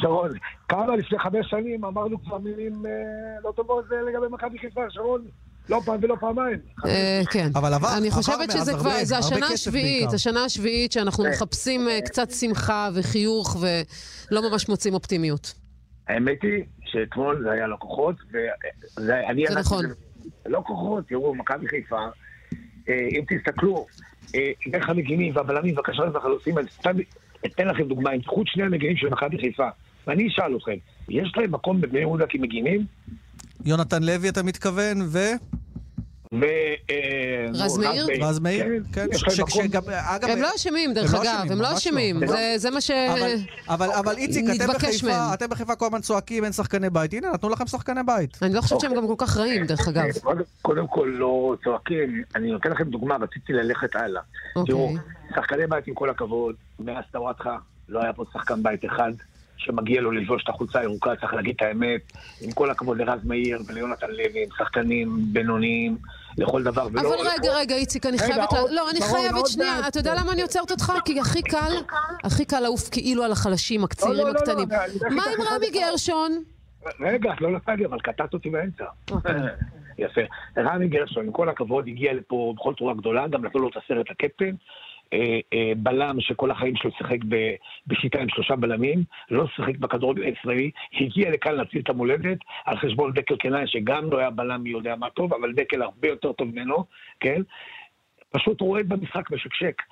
שרון, 0.00 0.30
כמה 0.68 0.96
לפני 0.96 1.18
חמש 1.18 1.50
שנים 1.50 1.84
אמרנו 1.84 2.24
כבר 2.24 2.38
מילים 2.38 2.86
אה, 2.86 2.90
לא 3.44 3.52
טובות 3.56 3.84
לגבי 4.08 4.26
מכבי 4.30 4.58
חיפה, 4.58 4.80
שרון? 4.90 5.24
לא 5.68 5.80
פעם 5.84 5.98
ולא 6.02 6.16
פעמיים. 6.20 6.58
אה, 6.86 7.22
כן. 7.30 7.48
אבל 7.54 7.74
עבר, 7.74 7.88
אני 7.98 8.10
חושבת 8.10 8.50
שזה 8.50 8.72
כבר, 8.72 9.04
זה 9.04 9.18
השנה 9.18 9.46
השביעית. 9.46 10.12
השנה 10.12 10.44
השביעית 10.44 10.92
שאנחנו 10.92 11.24
כן. 11.24 11.30
מחפשים 11.30 11.88
אה, 11.88 11.98
קצת 12.04 12.30
שמחה 12.30 12.88
וחיוך 12.94 13.56
ולא 13.60 14.50
ממש 14.50 14.68
מוצאים 14.68 14.94
אופטימיות. 14.94 15.54
האמת 16.08 16.42
היא 16.42 16.64
שאתמול 16.84 17.42
זה 17.42 17.50
היה 17.50 17.66
לקוחות, 17.66 18.16
ואני... 18.96 19.44
זה 19.48 19.54
נכון. 19.54 19.84
לא 20.46 20.62
כוחות, 20.66 21.08
תראו, 21.08 21.34
מכבי 21.34 21.68
חיפה, 21.68 22.00
אה, 22.88 23.08
אם 23.10 23.24
תסתכלו, 23.28 23.86
דרך 24.72 24.88
המגינים 24.88 25.36
והבלמים 25.36 25.76
והקשרים 25.76 26.14
והחלוצים, 26.14 26.58
אני 26.58 26.66
סתם 26.68 26.96
אתן 27.46 27.68
לכם 27.68 27.82
דוגמה, 27.82 28.12
אם 28.12 28.20
תקחו 28.20 28.42
את 28.42 28.46
שני 28.46 28.62
המגינים 28.62 28.96
של 28.96 29.08
מכבי 29.08 29.38
חיפה, 29.38 29.68
ואני 30.06 30.28
אשאל 30.28 30.56
אתכם, 30.56 30.76
יש 31.08 31.32
להם 31.36 31.52
מקום 31.52 31.80
בבני 31.80 31.98
יהודה 31.98 32.24
כמגינים? 32.28 32.86
יונתן 33.64 34.02
לוי, 34.02 34.28
אתה 34.28 34.42
מתכוון, 34.42 35.02
ו... 35.02 35.18
ו... 36.34 36.44
אה, 36.90 37.46
רז 37.54 37.78
מאיר? 37.78 38.06
רז 38.22 38.38
מאיר? 38.38 38.64
כן. 38.92 39.06
שגם- 39.48 39.82
אגב, 39.88 40.28
הם 40.28 40.42
לא 40.42 40.48
אשמים, 40.56 40.94
דרך 40.94 41.14
הם 41.14 41.22
לא 41.22 41.22
אגב, 41.22 41.34
אשמים, 41.40 41.52
הם 41.52 41.60
לא 41.62 41.72
אשמים. 41.76 42.20
לא. 42.22 42.26
זה- 42.26 42.54
זה 42.56 42.70
מה 42.70 42.80
ש... 42.80 42.90
אבל, 42.90 43.32
אבל, 43.68 43.90
אבל 43.92 44.16
איציק, 44.16 44.44
אתם 44.56 44.66
בחיפה, 44.72 45.06
מהם. 45.06 45.34
אתם 45.34 45.48
בחיפה 45.48 45.74
כל 45.74 45.86
הזמן 45.86 46.00
צועקים, 46.00 46.44
אין 46.44 46.52
שחקני 46.52 46.90
בית. 46.90 47.12
הנה, 47.12 47.30
נתנו 47.34 47.48
לכם 47.48 47.66
שחקני 47.66 48.00
בית. 48.06 48.38
אני 48.42 48.54
לא 48.54 48.60
חושבת 48.60 48.80
שהם 48.80 48.94
גם 48.94 49.06
כל 49.06 49.14
כך 49.18 49.36
רעים, 49.36 49.66
דרך 49.66 49.88
אגב. 49.88 50.04
קודם- 50.22 50.42
קודם 50.62 50.86
כל 50.86 51.08
לא 51.18 51.56
צועקים, 51.64 52.22
אני 52.36 52.50
נותן 52.52 52.70
לכם 52.70 52.84
דוגמה, 52.84 53.16
רציתי 53.16 53.52
ללכת 53.52 53.96
הלאה. 53.96 54.22
אוקיי. 54.56 54.74
תראו, 54.74 54.92
שחקני 55.36 55.66
בית 55.66 55.86
עם 55.86 55.94
כל 55.94 56.10
הכבוד, 56.10 56.54
מאז 56.80 57.04
טוואטחה 57.12 57.56
לא 57.88 58.02
היה 58.02 58.12
פה 58.12 58.24
שחקן 58.32 58.62
בית 58.62 58.84
אחד 58.84 59.12
שמגיע 59.56 60.00
לו 60.00 60.10
ללבוש 60.10 60.42
את 60.44 60.48
החולצה 60.48 60.78
הירוקה, 60.78 61.10
צריך 61.20 61.34
להגיד 61.34 61.54
את 61.56 61.62
האמת. 61.62 62.00
עם 62.40 62.52
כל 62.52 62.70
הכבוד 62.70 62.98
לרז 62.98 63.20
מאיר 63.24 63.58
וליונתן 63.68 64.10
לוי, 64.10 64.42
הם 64.42 64.48
שחקנים 64.58 65.18
בינוניים 65.32 65.96
לכל 66.38 66.62
דבר. 66.62 66.86
ולא- 66.92 67.00
אבל 67.00 67.28
רגע, 67.38 67.52
רגע, 67.54 67.74
איציק, 67.74 68.06
אני 68.06 68.16
רגע, 68.16 68.26
חייבת... 68.26 68.52
עוד- 68.52 68.70
לא, 68.70 68.90
אני 68.90 69.00
חייבת 69.00 69.34
עוד 69.34 69.46
שנייה. 69.46 69.88
אתה 69.88 69.98
יודע 69.98 70.14
למה 70.14 70.32
אני 70.32 70.42
עוצרת 70.42 70.70
אותך? 70.70 70.92
כי 71.04 71.20
הכי 71.20 71.42
קל, 71.42 71.72
הכי 72.24 72.44
קל 72.44 72.60
לעוף 72.60 72.88
כאילו 72.92 73.22
על 73.24 73.32
החלשים, 73.32 73.80
לא, 74.02 74.14
לא, 74.14 74.24
לא, 74.24 74.30
הקטנים. 74.30 74.68
מה 75.10 75.22
עם 75.22 75.42
רמי. 75.54 75.70
גרשון? 75.70 76.42
רגע, 77.00 77.32
את 77.32 77.40
לא 77.40 77.50
נתת 77.50 77.68
לי, 77.78 77.86
אבל 77.86 78.00
קטעת 78.00 78.34
אותי 78.34 78.50
באמצע. 78.50 78.84
אוקיי. 79.10 79.32
יפה. 79.98 80.20
רמי 80.58 80.88
גרשון, 80.88 81.26
עם 81.26 81.32
כל 81.32 81.48
הכבוד, 81.48 81.88
הגיע 81.88 82.12
לפה 82.14 82.54
בכל 82.56 82.74
צורה 82.78 82.94
גדולה, 82.94 83.28
גם 83.28 83.44
נתנו 83.44 83.60
לו 83.60 83.68
את 83.68 83.76
הסרט 83.84 84.06
הקפטן. 84.10 84.54
אה, 85.12 85.40
אה, 85.52 85.72
בלם 85.76 86.20
שכל 86.20 86.50
החיים 86.50 86.76
שלו 86.76 86.90
שיחק 86.98 87.18
בשיטה 87.86 88.20
עם 88.20 88.28
שלושה 88.28 88.56
בלמים, 88.56 89.04
לא 89.30 89.46
שיחק 89.56 89.76
בכדורגל 89.76 90.22
הישראלי, 90.22 90.70
הגיע 91.00 91.30
לכאן 91.30 91.54
להציל 91.54 91.80
את 91.80 91.90
המולדת 91.90 92.38
על 92.64 92.76
חשבון 92.76 93.12
דקל 93.12 93.36
קנאי, 93.36 93.66
שגם 93.66 94.10
לא 94.10 94.18
היה 94.18 94.30
בלם 94.30 94.62
מי 94.62 94.70
יודע 94.70 94.96
מה 94.96 95.10
טוב, 95.10 95.34
אבל 95.34 95.52
דקל 95.52 95.82
הרבה 95.82 96.08
יותר 96.08 96.32
טוב 96.32 96.48
ממנו, 96.48 96.84
כן? 97.20 97.42
פשוט 98.30 98.60
רועד 98.60 98.88
במשחק, 98.88 99.30
משקשק. 99.30 99.82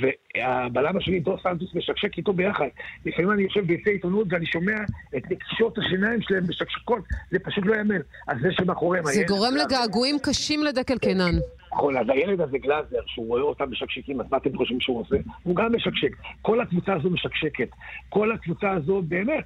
והבלם 0.00 0.96
השני, 0.96 1.20
דור 1.20 1.38
סנטוס, 1.42 1.74
משקשק 1.74 2.18
איתו 2.18 2.32
ביחד. 2.32 2.66
לפעמים 3.06 3.30
אני 3.32 3.42
יושב 3.42 3.66
ביצי 3.66 3.90
עיתונות 3.90 4.26
ואני 4.30 4.46
שומע 4.46 4.76
את 5.16 5.22
נקשות 5.30 5.78
השיניים 5.78 6.22
שלהם 6.22 6.42
משקשקות, 6.48 7.04
זה 7.30 7.38
פשוט 7.38 7.66
לא 7.66 7.74
יאמן. 7.74 8.00
אז 8.28 8.36
זה 8.42 8.48
שמאחוריהם... 8.52 9.04
זה 9.04 9.24
גורם 9.28 9.54
לגעגועים 9.56 10.16
קשים 10.22 10.64
לדקל 10.64 10.98
קינן. 10.98 11.34
נכון, 11.72 11.96
אז 11.96 12.06
הילד 12.08 12.40
הזה 12.40 12.58
גלאזר, 12.58 12.98
שהוא 13.06 13.26
רואה 13.26 13.42
אותם 13.42 13.70
משקשקים, 13.70 14.20
אז 14.20 14.26
מה 14.30 14.36
אתם 14.36 14.56
חושבים 14.56 14.80
שהוא 14.80 15.00
עושה? 15.00 15.16
הוא 15.42 15.56
גם 15.56 15.76
משקשק. 15.76 16.16
כל 16.42 16.60
הקבוצה 16.60 16.92
הזו 16.94 17.10
משקשקת. 17.10 17.68
כל 18.08 18.32
הקבוצה 18.32 18.70
הזו, 18.70 19.02
באמת... 19.02 19.44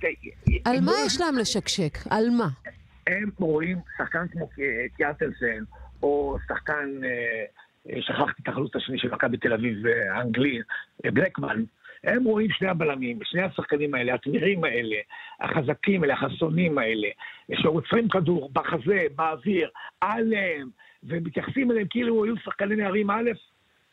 על 0.64 0.77
הם 0.77 0.85
מה 0.85 0.92
לא- 0.92 1.07
יש 1.07 1.20
להם 1.20 1.38
לשקשק? 1.38 1.98
על 2.11 2.31
מה? 2.31 2.48
הם 3.07 3.31
רואים 3.38 3.79
שחקן 3.98 4.29
כמו 4.33 4.48
קיאטלסן, 4.96 5.64
או 6.03 6.37
שחקן, 6.48 6.88
אה, 7.05 7.09
אה, 7.09 7.44
שכחתי 8.01 8.42
את 8.42 8.48
החלוץ 8.48 8.77
השני 8.77 8.98
של 8.98 9.11
מכבי 9.11 9.37
תל 9.37 9.53
אביב, 9.53 9.87
אה, 9.87 10.16
האנגלי, 10.16 10.59
אה, 11.05 11.11
בלקמן. 11.11 11.62
הם 12.05 12.24
רואים 12.24 12.51
שני 12.51 12.68
הבלמים, 12.68 13.18
שני 13.24 13.42
השחקנים 13.42 13.94
האלה, 13.94 14.14
התמירים 14.14 14.64
האלה, 14.64 14.96
החזקים 15.40 16.03
האלה, 16.03 16.14
החסונים 16.14 16.79
האלה, 16.79 17.09
שעוצרים 17.55 18.09
כדור 18.09 18.51
בחזה, 18.53 19.07
באוויר, 19.16 19.68
עליהם, 20.01 20.68
ומתייחסים 21.05 21.70
אליהם 21.70 21.87
כאילו 21.90 22.24
היו 22.24 22.37
שחקני 22.37 22.77
נערים 22.77 23.11
א', 23.11 23.31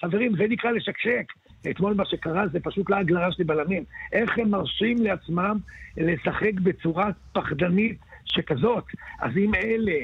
חברים, 0.02 0.36
זה 0.38 0.44
נקרא 0.50 0.72
לשקשק. 0.72 1.26
אתמול 1.70 1.94
מה 1.94 2.06
שקרה 2.06 2.48
זה 2.48 2.60
פשוט 2.60 2.90
לעג 2.90 3.12
לרש 3.12 3.36
לבלמים. 3.40 3.84
איך 4.14 4.38
הם 4.38 4.50
מרשים 4.50 4.98
לעצמם 4.98 5.58
לשחק 5.98 6.54
בצורה 6.64 7.10
פחדנית 7.34 7.98
שכזאת? 8.26 8.84
אז 9.20 9.38
אם 9.38 9.56
אלה 9.56 9.98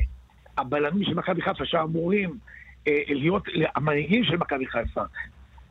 הבלמים 0.57 1.03
של 1.03 1.13
מכבי 1.13 1.41
חיפה 1.41 1.65
שאמורים 1.65 2.37
להיות 2.87 3.43
המנהיגים 3.75 4.23
של 4.23 4.37
מכבי 4.37 4.67
חיפה, 4.67 5.01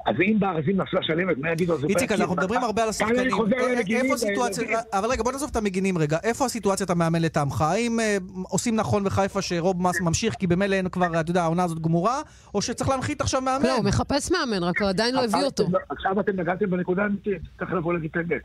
אז 0.07 0.14
אם 0.20 0.37
בארזים 0.38 0.81
נפלה 0.81 1.03
שלמת, 1.03 1.38
מה 1.38 1.51
יגידו? 1.51 1.75
אז 1.75 1.83
הוא 1.83 1.90
איציק, 1.90 2.12
אנחנו 2.12 2.37
מדברים 2.37 2.61
הרבה 2.61 2.83
על 2.83 2.88
השחקנים. 2.88 3.31
חוזר 3.31 3.57
א- 3.57 3.68
למגינים 3.75 4.05
איפה 4.05 4.14
הסיטואציה... 4.14 4.79
אבל 4.92 5.09
רגע, 5.11 5.23
בוא 5.23 5.33
נעזוב 5.33 5.51
את 5.51 5.57
המגינים 5.57 5.99
רגע. 5.99 6.18
איפה 6.23 6.44
הסיטואציית 6.44 6.90
המאמן 6.90 7.23
לטעמך? 7.23 7.61
האם 7.61 8.01
אה, 8.01 8.16
עושים 8.49 8.77
נכון 8.77 9.05
בחיפה 9.05 9.42
שרוב 9.42 9.83
מס 9.83 10.01
ממשיך 10.01 10.35
כי 10.35 10.46
במילא 10.46 10.75
אין 10.75 10.88
כבר, 10.88 11.20
אתה 11.20 11.31
יודע, 11.31 11.42
העונה 11.42 11.64
הזאת 11.64 11.79
גמורה, 11.79 12.20
או 12.55 12.62
שצריך 12.62 12.90
להנחית 12.90 13.20
עכשיו 13.20 13.40
מאמן? 13.40 13.66
לא, 13.66 13.77
הוא 13.77 13.85
מחפש 13.85 14.33
מאמן, 14.33 14.62
רק 14.62 14.81
הוא 14.81 14.88
עדיין 14.88 15.14
לא 15.14 15.25
הביא 15.25 15.44
אותו. 15.44 15.64
עכשיו 15.88 16.20
אתם 16.20 16.40
נגעתם 16.40 16.70
בנקודה 16.70 17.03
האמיתית, 17.03 17.42
צריך 17.59 17.73
לבוא 17.73 17.94
להגיד 17.94 18.11
את 18.11 18.16
האמת. 18.16 18.42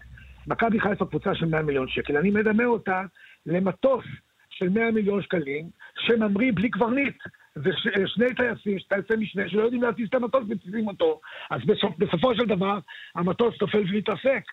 מכבי 0.47 0.79
חיפה 0.79 1.05
קבוצה 1.05 1.35
של 1.35 1.45
100 1.45 1.61
מיליון 1.61 1.87
שקל, 1.87 2.17
אני 2.17 2.31
מדמה 2.31 2.65
אותה 2.65 3.01
למטוס 3.45 4.03
של 4.49 4.69
100 4.69 4.91
מיליון 4.91 5.21
שקלים, 5.21 5.69
שממריא 6.07 6.51
בלי 6.55 6.69
קברניט. 6.69 7.17
ושני 7.57 8.35
טייסים, 8.35 8.77
טייסי 8.89 9.13
משנה, 9.17 9.49
שלא 9.49 9.61
יודעים 9.61 9.83
להטיס 9.83 10.09
את 10.09 10.15
המטוס 10.15 10.43
ומטיסים 10.47 10.87
אותו. 10.87 11.19
אז 11.51 11.61
בסופ, 11.65 11.97
בסופו 11.97 12.35
של 12.35 12.45
דבר, 12.45 12.79
המטוס 13.15 13.55
נופל 13.61 13.83
ומתרסק. 13.89 14.43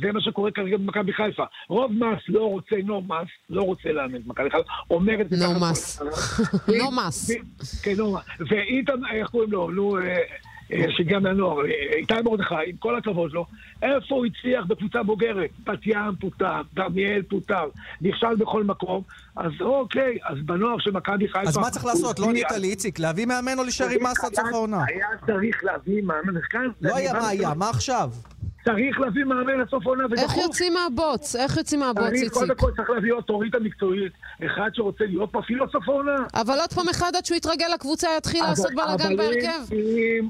זה 0.00 0.12
מה 0.12 0.20
שקורה 0.20 0.50
כרגע 0.50 0.76
במכבי 0.76 1.12
חיפה. 1.12 1.44
רוב 1.68 1.92
מס 1.92 2.22
לא 2.28 2.44
רוצה, 2.44 2.76
no 2.84 3.00
más, 3.00 3.28
לא 3.50 3.62
רוצה 3.62 3.92
לאמן 3.92 4.16
את 4.16 4.26
מכבי 4.26 4.50
חיפה, 4.50 4.70
אומר 4.90 5.20
את 5.20 5.30
זה 5.30 5.46
no 5.46 5.54
ככה 5.54 5.70
más. 5.70 6.02
No 6.78 6.90
más. 6.90 7.30
כן, 7.82 7.94
no 7.96 8.12
más. 8.12 8.24
ואיתן, 8.50 9.06
איך 9.12 9.30
קוראים 9.30 9.52
לו? 9.52 9.70
נו, 9.70 9.96
אה, 10.72 10.84
שהגיע 10.88 11.18
מהנוער, 11.18 11.66
אה, 11.66 11.70
איתי 11.96 12.14
מרדכי, 12.24 12.54
עם 12.66 12.76
כל 12.78 12.96
הכבוד 12.96 13.32
לו, 13.32 13.46
איפה 13.82 14.14
הוא 14.14 14.26
הצליח 14.26 14.64
בקבוצה 14.66 15.02
בוגרת? 15.02 15.50
בת 15.66 15.86
ים 15.86 16.16
פוטר, 16.20 16.60
דמיאל 16.74 17.22
פוטר, 17.22 17.64
נכשל 18.00 18.36
בכל 18.38 18.64
מקום, 18.64 19.02
אז 19.36 19.52
אוקיי, 19.60 20.18
אז 20.24 20.36
בנוער 20.44 20.78
של 20.78 20.90
מכבי 20.90 21.28
חיפה... 21.28 21.48
אז 21.48 21.56
מה 21.56 21.70
צריך 21.70 21.84
לעשות? 21.84 22.18
לא 22.18 22.30
ענית 22.30 22.50
לי, 22.58 22.68
איציק, 22.68 22.98
להביא 22.98 23.26
מאמן 23.26 23.58
או 23.58 23.62
להישאר 23.62 23.88
עם 23.88 24.02
מס 24.02 24.24
עד 24.24 24.34
סוף 24.34 24.44
העונה? 24.52 24.84
היה 24.88 25.06
צריך 25.26 25.64
להביא 25.64 26.02
מאמן. 26.02 26.40
לא 26.80 26.96
היה 26.96 27.12
מה 27.12 27.28
היה, 27.28 27.54
מה 27.54 27.70
עכשיו? 27.70 28.10
צריך 28.64 29.00
להביא 29.00 29.24
מאמן 29.24 29.58
לסוף 29.60 29.86
העונה 29.86 30.06
ודחוף. 30.06 30.30
איך 30.30 30.36
יוצאים 30.36 30.74
מהבוץ? 30.74 31.36
איך 31.36 31.56
יוצאים 31.56 31.80
מהבוץ, 31.80 32.04
אני 32.04 32.18
איציק? 32.18 32.32
קודם 32.32 32.54
כל 32.56 32.70
צריך 32.76 32.90
להביא 32.90 33.12
אוטוריטה 33.12 33.58
מקצועית, 33.58 34.12
אחד 34.46 34.70
שרוצה 34.72 35.04
להיות 35.04 35.32
פה 35.32 35.40
אפילו 35.40 35.64
לסוף 35.64 35.88
העונה. 35.88 36.16
אבל 36.34 36.54
עוד 36.60 36.72
פעם 36.72 36.88
אחד 36.88 37.12
עד 37.16 37.24
שהוא 37.24 37.36
יתרגל 37.36 37.66
לקבוצה 37.74 38.08
יתחיל 38.18 38.44
לעשות 38.44 38.74
בלאגן 38.74 39.04
אבל 39.04 39.16
בהרכב. 39.16 39.72
אם 39.72 40.28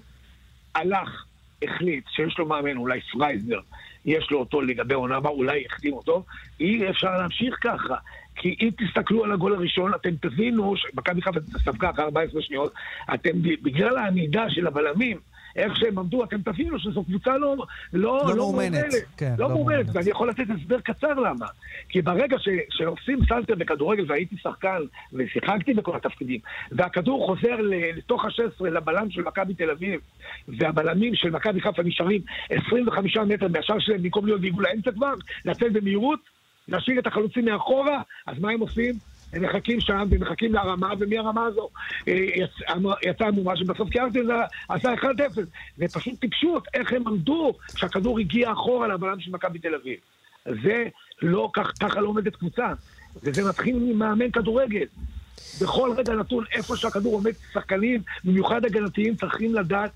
הלך, 0.74 1.24
החליט 1.62 2.04
שיש 2.08 2.38
לו 2.38 2.46
מאמן, 2.46 2.76
אולי 2.76 3.00
פרייזנר, 3.12 3.60
יש 4.04 4.30
לו 4.30 4.38
אותו 4.38 4.60
לגבי 4.60 4.94
עונה 4.94 5.16
הבאה, 5.16 5.32
אולי 5.32 5.64
יחתים 5.66 5.92
אותו, 5.92 6.24
אי 6.60 6.90
אפשר 6.90 7.16
להמשיך 7.16 7.56
ככה. 7.60 7.94
כי 8.34 8.56
אם 8.60 8.68
תסתכלו 8.78 9.24
על 9.24 9.32
הגול 9.32 9.54
הראשון, 9.54 9.94
אתם 9.94 10.10
תבינו 10.20 10.76
שמכבי 10.76 11.22
חיפה 11.22 11.40
ספגה 11.64 11.90
אחרי 11.90 12.04
14 12.04 12.42
שניות, 12.42 12.74
אתם 13.14 13.42
בגלל 13.42 13.98
העמידה 13.98 14.50
של 14.50 14.66
הבלמים, 14.66 15.18
איך 15.56 15.76
שהם 15.76 15.98
עמדו, 15.98 16.24
אתם 16.24 16.42
תבינו 16.42 16.78
שזו 16.78 17.04
קבוצה 17.04 17.38
לא, 17.38 17.56
לא, 17.92 18.22
לא 18.28 18.36
מאומנת. 18.36 18.84
כן, 19.16 19.34
לא 19.38 19.48
לא 19.48 19.54
מאומנת. 19.54 19.86
ואני 19.92 20.10
יכול 20.10 20.28
לתת 20.28 20.44
הסבר 20.60 20.80
קצר 20.80 21.12
למה. 21.12 21.46
כי 21.88 22.02
ברגע 22.02 22.38
ש, 22.38 22.48
שעושים 22.70 23.18
סלטר 23.28 23.54
בכדורגל, 23.54 24.04
והייתי 24.08 24.36
שחקן 24.36 24.78
ושיחקתי 25.12 25.74
בכל 25.74 25.96
התפקידים, 25.96 26.40
והכדור 26.72 27.26
חוזר 27.26 27.56
לתוך 27.96 28.24
ה-16 28.24 28.64
לבלם 28.64 29.10
של 29.10 29.22
מכבי 29.22 29.54
תל 29.54 29.70
אביב, 29.70 30.00
והבלמים 30.48 31.14
של 31.14 31.30
מכבי 31.30 31.60
חיפה 31.60 31.82
נשארים 31.82 32.20
25 32.50 33.16
מטר 33.16 33.48
מהשאר 33.48 33.78
שלהם, 33.78 34.02
במקום 34.02 34.26
להיות 34.26 34.40
בעיגול 34.40 34.66
האמצע 34.66 34.92
כבר, 34.92 35.14
לצאת 35.44 35.72
במהירות, 35.72 36.20
להשאיר 36.68 36.98
את 36.98 37.06
החלוצים 37.06 37.44
מאחורה, 37.44 38.02
אז 38.26 38.38
מה 38.38 38.50
הם 38.50 38.60
עושים? 38.60 38.94
הם 39.32 39.42
מחכים 39.42 39.80
שם 39.80 40.06
ומחכים 40.10 40.52
להרמה, 40.54 40.92
ומהרמה 40.98 41.44
הזו 41.46 41.68
אה, 42.08 42.12
יצ- 42.34 42.72
יצא 43.06 43.24
המומה 43.24 43.56
שבסוף 43.56 43.88
קיארטן 43.90 44.20
עשה 44.68 44.94
1-0. 44.94 45.06
זה 45.76 45.84
פשוט 45.92 46.20
טיפשות, 46.20 46.66
איך 46.74 46.92
הם 46.92 47.08
עמדו 47.08 47.52
כשהכדור 47.74 48.18
הגיע 48.18 48.52
אחורה 48.52 48.88
לבלם 48.88 49.20
של 49.20 49.30
מכבי 49.30 49.58
תל 49.58 49.74
אביב. 49.74 49.96
זה 50.62 50.84
לא, 51.22 51.50
כך, 51.52 51.72
ככה 51.80 52.00
לא 52.00 52.08
עומדת 52.08 52.36
קבוצה. 52.36 52.66
וזה 53.22 53.48
מתחיל 53.48 53.76
ממאמן 53.78 54.30
כדורגל. 54.30 54.84
בכל 55.62 55.90
רגע 55.96 56.12
נתון, 56.12 56.44
איפה 56.52 56.76
שהכדור 56.76 57.14
עומד, 57.14 57.32
שחקנים, 57.52 58.00
במיוחד 58.24 58.64
הגנתיים, 58.64 59.14
צריכים 59.16 59.54
לדעת 59.54 59.90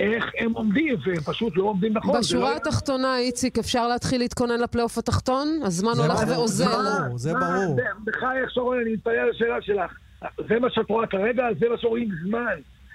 איך 0.00 0.24
הם 0.38 0.52
עומדים, 0.52 0.94
והם 1.06 1.20
פשוט 1.20 1.52
לא 1.56 1.62
עומדים 1.62 1.92
נכון. 1.92 2.12
זה 2.12 2.18
בשורה 2.18 2.50
לא- 2.50 2.56
התחתונה, 2.56 3.18
איציק, 3.18 3.58
אפשר 3.58 3.88
להתחיל 3.88 4.20
להתכונן 4.20 4.60
לפלייאוף 4.60 4.98
התחתון? 4.98 5.48
הזמן 5.64 5.94
זה 5.94 6.02
הולך 6.02 6.20
ברור, 6.24 6.38
ואוזל. 6.38 6.64
ברור, 6.64 7.18
זה 7.18 7.32
ברור. 7.32 7.74
זה- 7.76 7.82
בחייך 8.04 8.50
שרון, 8.50 8.78
אני 8.80 8.92
מתפלא 8.92 9.12
על 9.12 9.30
השאלה 9.30 9.62
שלך. 9.62 9.92
זה 10.48 10.58
מה 10.60 10.68
שאת 10.70 10.88
רואה 10.90 11.06
כרגע, 11.06 11.42
זה 11.60 11.66
מה 11.68 11.78
שרואים 11.78 12.08
זמן. 12.26 12.54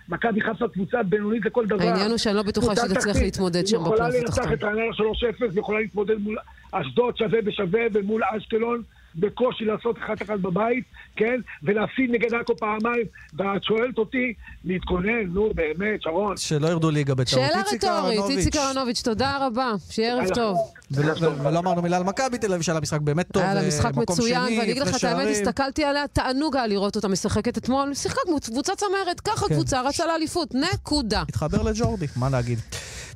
מכבי 0.09 0.41
חיפה 0.41 0.67
קבוצה 0.67 1.03
בינונית 1.03 1.45
לכל 1.45 1.65
דבר. 1.65 1.83
העניין 1.83 2.09
הוא 2.09 2.17
שאני 2.17 2.35
לא 2.35 2.43
בטוחה 2.43 2.75
שתצליח. 2.75 3.15
להתמודד 3.15 3.67
שם 3.67 3.77
בפלייאוף 3.83 3.99
היא 4.13 4.21
התחתון. 4.23 4.43
יכולה 4.43 4.49
לנצח 4.49 4.53
את 4.53 4.63
רעננה 4.63 4.93
3-0, 4.93 5.51
היא 5.51 5.59
יכולה 5.59 5.79
להתמודד 5.79 6.15
מול 6.19 6.37
אשדוד 6.71 7.17
שווה 7.17 7.41
בשווה 7.41 7.81
ומול 7.93 8.21
אשקלון. 8.37 8.81
בקושי 9.15 9.65
לעשות 9.65 9.95
אחת 9.97 10.21
אחת 10.21 10.39
בבית, 10.39 10.83
כן? 11.15 11.35
ולהפסיד 11.63 12.11
נגד 12.11 12.33
עכו 12.33 12.57
פעמיים, 12.57 13.05
ואת 13.33 13.63
שואלת 13.63 13.97
אותי 13.97 14.33
להתכונן, 14.65 15.21
נו 15.33 15.49
באמת, 15.55 16.01
שרון. 16.01 16.37
שלא 16.37 16.67
ירדו 16.67 16.89
ליגה 16.91 17.15
בטעות. 17.15 17.27
שאלה 17.29 17.61
רטורית. 17.61 18.29
איציק 18.37 18.55
אהרונוביץ', 18.55 19.01
תודה 19.01 19.37
רבה. 19.47 19.71
שיהיה 19.89 20.13
ערב. 20.13 20.29
טוב. 20.35 20.57
ולא- 20.91 21.59
אמרנו 21.59 21.81
מילה 21.81 21.97
על 21.97 22.03
מכבי 22.03 22.37
תל 22.37 22.51
אביב, 22.51 22.61
שהיה 22.61 22.73
לה 22.73 22.81
משחק 22.81 23.01
באמת 23.01 23.27
טוב. 23.31 23.43
היה 23.43 23.53
לה 23.53 23.61
אה, 23.61 23.67
משחק 23.67 23.91
מקום 23.91 24.15
מצוין, 24.15 24.41
ואני 24.41 24.61
אגיד 24.61 24.77
לך 24.77 24.95
את 24.97 25.03
האמת. 25.03 25.27
הסתכלתי 25.31 25.83
עליה, 25.83 26.07
תענוג 26.07 26.55
היה 26.55 26.67
לראות 26.67 26.95
אותה 26.95 27.07
משחקת 27.07 27.57
אתמול. 27.57 27.93
שיחקה 27.93 28.21
קבוצה 28.45 28.73
צמרת, 28.75 29.19
ככה 29.19 29.47
כן. 29.47 29.53
קבוצה, 29.55 29.81
רצה 29.81 30.05
לאליפות, 30.05 30.49
נקודה. 30.55 31.23
התחבר 31.29 31.61
לג'ורדי, 31.61 32.05
מה 32.15 32.29
להגיד. 32.29 32.59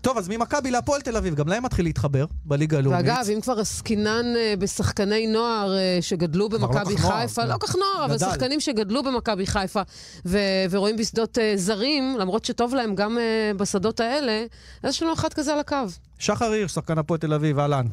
טוב, 0.01 0.17
אז 0.17 0.29
ממכבי 0.29 0.71
להפועל 0.71 1.01
תל 1.01 1.17
אביב, 1.17 1.35
גם 1.35 1.47
להם 1.47 1.63
מתחיל 1.63 1.85
להתחבר 1.85 2.25
בליגה 2.45 2.77
הלאומית. 2.77 2.99
ואגב, 3.05 3.25
אם 3.33 3.41
כבר 3.41 3.59
עסקינן 3.59 4.25
אה, 4.35 4.53
בשחקני 4.59 5.27
נוער 5.27 5.77
אה, 5.77 5.97
שגדלו 6.01 6.49
לא 6.51 6.57
במכבי 6.57 6.95
נוער, 7.01 7.21
חיפה, 7.21 7.41
כן. 7.41 7.47
לא 7.47 7.55
כך 7.59 7.75
נוער, 7.75 8.05
אבל. 8.05 8.17
שחקנים 8.17 8.59
שגדלו 8.59 9.03
במכבי 9.03 9.47
חיפה 9.47 9.81
ו- 10.25 10.37
ורואים 10.69 10.97
בשדות 10.97 11.37
אה, 11.37 11.53
זרים, 11.55 12.17
למרות 12.19 12.45
שטוב 12.45 12.75
להם 12.75 12.95
גם 12.95 13.17
בשדות 13.57 13.99
האלה, 13.99 14.45
אז 14.83 14.93
יש 14.93 15.03
לנו 15.03 15.13
אחד 15.13 15.33
כזה 15.33 15.53
על 15.53 15.59
הקו. 15.59 15.75
שחר 16.19 16.51
הירש, 16.51 16.71
שחקן 16.71 16.97
הפועל 16.97 17.19
תל 17.19 17.33
אביב, 17.33 17.59
אהלן. 17.59 17.85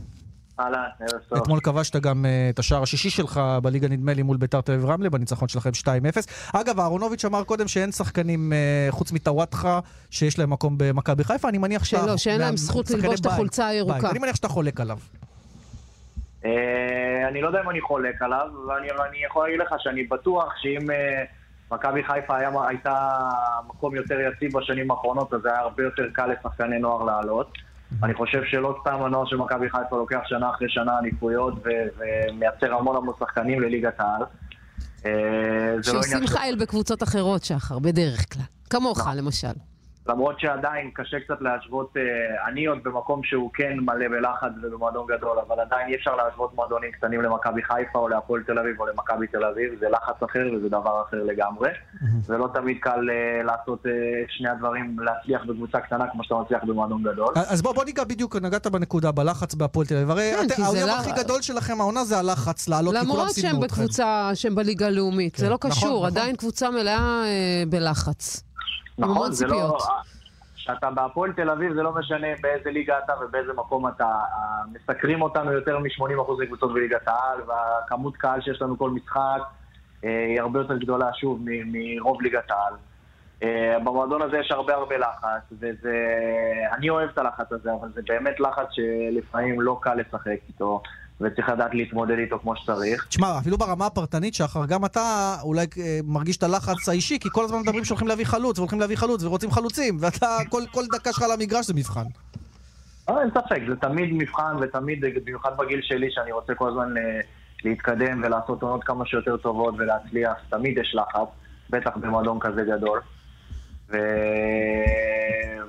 אהלן, 0.61 0.89
ערב 1.01 1.21
טוב. 1.29 1.39
אתמול 1.39 1.61
כבשת 1.61 1.97
גם 1.97 2.27
אה, 2.27 2.51
את 2.51 2.59
השער 2.59 2.83
השישי 2.83 3.11
שלך 3.11 3.41
בליגה, 3.63 3.89
נדמה 3.89 4.15
לי, 4.15 4.23
מול 4.23 4.37
ביתר 4.37 4.61
תל 4.61 4.73
אביב 4.73 4.85
רמלה, 4.85 5.11
בניצחון 5.11 5.49
שלכם 5.49 5.71
2-0. 5.83 5.87
אגב, 6.53 6.81
אהרונוביץ' 6.81 7.25
אמר 7.25 7.45
קודם 7.45 7.69
שאין 7.69 7.93
שחקנים 7.93 8.53
אה, 8.53 8.87
חוץ 8.91 9.13
מטוואטחה 9.13 9.81
שיש 10.11 10.39
להם 10.39 10.51
מקום 10.51 10.75
במכבי 10.79 11.25
חיפה, 11.25 11.49
אני 11.49 11.59
מניח 11.59 11.85
שאתה... 11.85 12.03
שלא, 12.03 12.17
שאין 12.17 12.41
להם 12.41 12.57
זכות 12.57 12.91
ללבוש 12.91 13.21
את 13.21 13.27
החולצה 13.27 13.67
הירוקה. 13.67 14.11
אני 14.11 14.19
מניח 14.19 14.37
שאתה 14.37 14.49
חולק 14.49 14.81
עליו. 14.81 14.99
אה, 16.45 17.29
אני 17.29 17.41
לא 17.41 17.47
יודע 17.47 17.61
אם 17.61 17.71
אני 17.71 17.81
חולק 17.81 18.23
עליו, 18.23 18.47
אבל 18.67 18.75
אני, 18.75 18.89
אני 18.91 19.25
יכול 19.27 19.45
להגיד 19.45 19.61
לך 19.61 19.75
שאני 19.79 20.05
בטוח 20.05 20.53
שאם 20.57 20.91
אה, 20.91 21.25
מכבי 21.73 22.05
חיפה 22.05 22.37
היה, 22.37 22.51
הייתה 22.69 23.19
מקום 23.67 23.95
יותר 23.95 24.21
יציב 24.21 24.59
בשנים 24.59 24.91
האחרונות, 24.91 25.35
אז 25.35 25.47
היה 25.47 25.59
הרבה 25.59 25.83
יותר 25.83 26.03
קל 26.13 26.27
לשחקני 26.27 26.79
נוער 26.79 27.05
לעלות. 27.05 27.66
אני 28.03 28.15
חושב 28.15 28.41
שלא 28.45 28.79
סתם 28.81 29.03
הנוער 29.03 29.27
של 29.27 29.37
מכבי 29.37 29.71
חיפה 29.71 29.97
לוקח 29.97 30.21
שנה 30.25 30.51
אחרי 30.51 30.69
שנה 30.69 30.99
אליפויות 30.99 31.55
ומייצר 31.65 32.75
המון 32.75 32.97
המון 32.97 33.15
שחקנים 33.19 33.61
לליגת 33.61 34.01
העל. 34.01 34.23
אה, 35.07 35.77
לא 35.77 35.83
שעושים 35.83 36.27
חייל 36.27 36.57
בקבוצות 36.57 37.03
אחרות, 37.03 37.45
שחר, 37.45 37.79
בדרך 37.79 38.33
כלל. 38.33 38.43
כמוך, 38.71 38.99
נכון. 38.99 39.17
למשל. 39.17 39.76
למרות 40.09 40.41
שעדיין 40.41 40.91
קשה 40.95 41.21
קצת 41.21 41.41
להשוות, 41.41 41.97
אה, 41.97 42.03
אני 42.49 42.67
עוד 42.67 42.79
במקום 42.85 43.23
שהוא 43.23 43.51
כן 43.55 43.77
מלא 43.81 44.09
בלחץ 44.09 44.53
ובמועדון 44.63 45.07
גדול, 45.07 45.39
אבל 45.49 45.61
עדיין 45.61 45.89
אי 45.89 45.95
אפשר 45.95 46.17
להשוות 46.17 46.55
מועדונים 46.55 46.93
קטנים 46.93 47.23
למכבי 47.23 47.63
חיפה 47.63 47.99
או 47.99 48.09
להפועל 48.09 48.43
תל 48.43 48.59
אביב 48.59 48.81
או 48.81 48.87
למכבי 48.87 49.27
תל 49.27 49.45
אביב, 49.45 49.79
זה 49.81 49.89
לחץ 49.89 50.23
אחר 50.23 50.45
וזה 50.57 50.69
דבר 50.69 51.03
אחר 51.09 51.23
לגמרי. 51.25 51.71
זה 52.27 52.37
לא 52.39 52.49
תמיד 52.55 52.77
קל 52.81 53.11
אה, 53.11 53.43
לעשות 53.43 53.87
אה, 53.87 53.93
את 53.93 54.31
שני 54.31 54.49
הדברים, 54.49 54.97
להצליח 54.99 55.43
בקבוצה 55.45 55.81
קטנה 55.81 56.05
כמו 56.13 56.25
שאתה 56.25 56.35
מצליח 56.35 56.65
במועדון 56.65 57.03
גדול. 57.03 57.35
אז 57.49 57.63
בוא, 57.63 57.73
בוא 57.75 57.85
ניגע 57.85 58.05
בדיוק, 58.05 58.37
נגעת 58.37 58.67
בנקודה, 58.67 59.13
בלחץ 59.13 59.55
בהפועל 59.55 59.87
תל 59.87 59.95
אביב. 59.97 60.11
הרי 60.11 60.33
כן, 60.57 60.63
האויב 60.63 60.87
לא- 60.87 60.93
הכי 60.93 61.11
גדול 61.13 61.43
שלכם 61.43 61.81
העונה 61.81 62.05
זה 62.05 62.19
הלחץ 62.19 62.69
לעלות, 62.69 62.95
כי 62.95 63.01
כולם 63.01 63.11
למרות 63.13 63.29
סימנו 63.29 63.53
שהם 63.55 63.65
אתכם. 63.65 63.83
בקבוצה, 63.83 64.31
שהם 64.35 64.55
בליגה 64.55 64.87
הלאומית. 64.87 65.37
זה 65.37 65.49
לא 65.49 65.55
נכון, 65.55 65.71
קשור, 65.71 65.97
נכון. 65.97 66.07
עדיין 66.07 66.37
קבוצה 66.37 66.71
מלאה 66.71 67.23
אה, 67.25 67.63
בלחץ. 67.69 68.43
נכון, 68.99 69.33
זה 69.33 69.47
לא... 69.47 69.79
כשאתה 70.67 70.91
בהפועל 70.91 71.33
תל 71.33 71.51
אביב, 71.51 71.75
זה 71.75 71.83
לא 71.83 71.95
משנה 71.95 72.27
באיזה 72.41 72.71
ליגה 72.71 72.99
אתה 73.05 73.13
ובאיזה 73.21 73.53
מקום 73.53 73.89
אתה. 73.89 74.13
מסקרים 74.73 75.23
אותנו 75.23 75.53
יותר 75.53 75.79
מ-80% 75.79 76.43
מקבוצות 76.43 76.75
בליגת 76.75 77.09
העל, 77.09 77.39
והכמות 77.47 78.17
קהל 78.17 78.41
שיש 78.41 78.63
לנו 78.63 78.79
כל 78.79 78.91
משחק 78.91 79.41
אה, 80.05 80.27
היא 80.29 80.41
הרבה 80.41 80.59
יותר 80.61 80.77
גדולה, 80.77 81.11
שוב, 81.15 81.41
מרוב 81.45 82.23
ליגת 82.23 82.51
העל. 82.51 82.75
אה, 83.43 83.79
במועדון 83.85 84.23
הזה 84.23 84.39
יש 84.39 84.51
הרבה 84.51 84.75
הרבה 84.75 84.99
לחץ, 84.99 85.53
וזה... 85.53 85.97
אני 86.73 86.91
אוהב 86.91 87.09
את 87.09 87.19
הלחץ 87.19 87.53
הזה, 87.53 87.73
אבל 87.73 87.89
זה 87.95 88.01
באמת 88.09 88.41
לחץ 88.41 88.67
שלפעמים 88.71 89.61
לא 89.61 89.79
קל 89.83 89.95
לשחק 89.95 90.39
איתו, 90.49 90.83
וצריך 91.21 91.49
לדעת 91.49 91.75
להתמודד 91.75 92.19
איתו 92.19 92.39
כמו 92.39 92.57
שצריך. 92.57 93.07
תשמע, 93.09 93.39
אפילו 93.39 93.59
ברמה 93.59 93.87
הפרטנית, 93.87 94.35
שחר, 94.35 94.67
גם 94.67 94.85
אתה 94.85 95.37
אולי 95.43 95.67
אה, 95.79 95.99
מרגיש 96.05 96.37
את 96.37 96.43
הלחץ 96.43 96.89
האישי, 96.89 97.19
כי 97.19 97.29
כל 97.33 97.45
הזמן 97.45 97.59
מדברים 97.61 97.85
שהולכים 97.85 98.09
להביא 98.09 98.25
חלוץ, 98.25 98.59
והולכים 98.59 98.81
להביא 98.81 98.97
חלוץ, 98.97 99.23
ורוצים 99.23 99.51
חלוצים, 99.51 99.97
ואתה, 100.01 100.37
כל, 100.49 100.63
כל 100.73 100.83
דקה 100.93 101.13
שלך 101.13 101.23
על 101.23 101.33
המגרש 101.33 101.67
זה 101.67 101.75
מבחן. 101.75 102.05
אה, 103.09 103.21
אין 103.21 103.31
ספק, 103.31 103.61
זה 103.69 103.77
תמיד 103.77 104.09
מבחן, 104.13 104.57
ותמיד, 104.61 105.05
במיוחד 105.25 105.57
בגיל 105.59 105.81
שלי, 105.83 106.11
שאני 106.11 106.33
רוצה 106.33 106.55
כל 106.55 106.69
הזמן 106.69 106.97
אה, 106.97 107.21
להתקדם 107.65 108.23
ולעשות 108.25 108.63
עונות 108.63 108.85
כמה 108.85 109.07
שיותר 109.07 109.37
טובות 109.37 109.75
ולהצליח, 109.79 110.33
תמיד 110.49 110.79
יש 110.79 110.95
לחץ, 110.95 111.29
בטח 111.71 111.97
במועדון 111.97 112.39
כזה 112.41 112.63
גדול. 112.63 113.01
ו... 113.91 113.97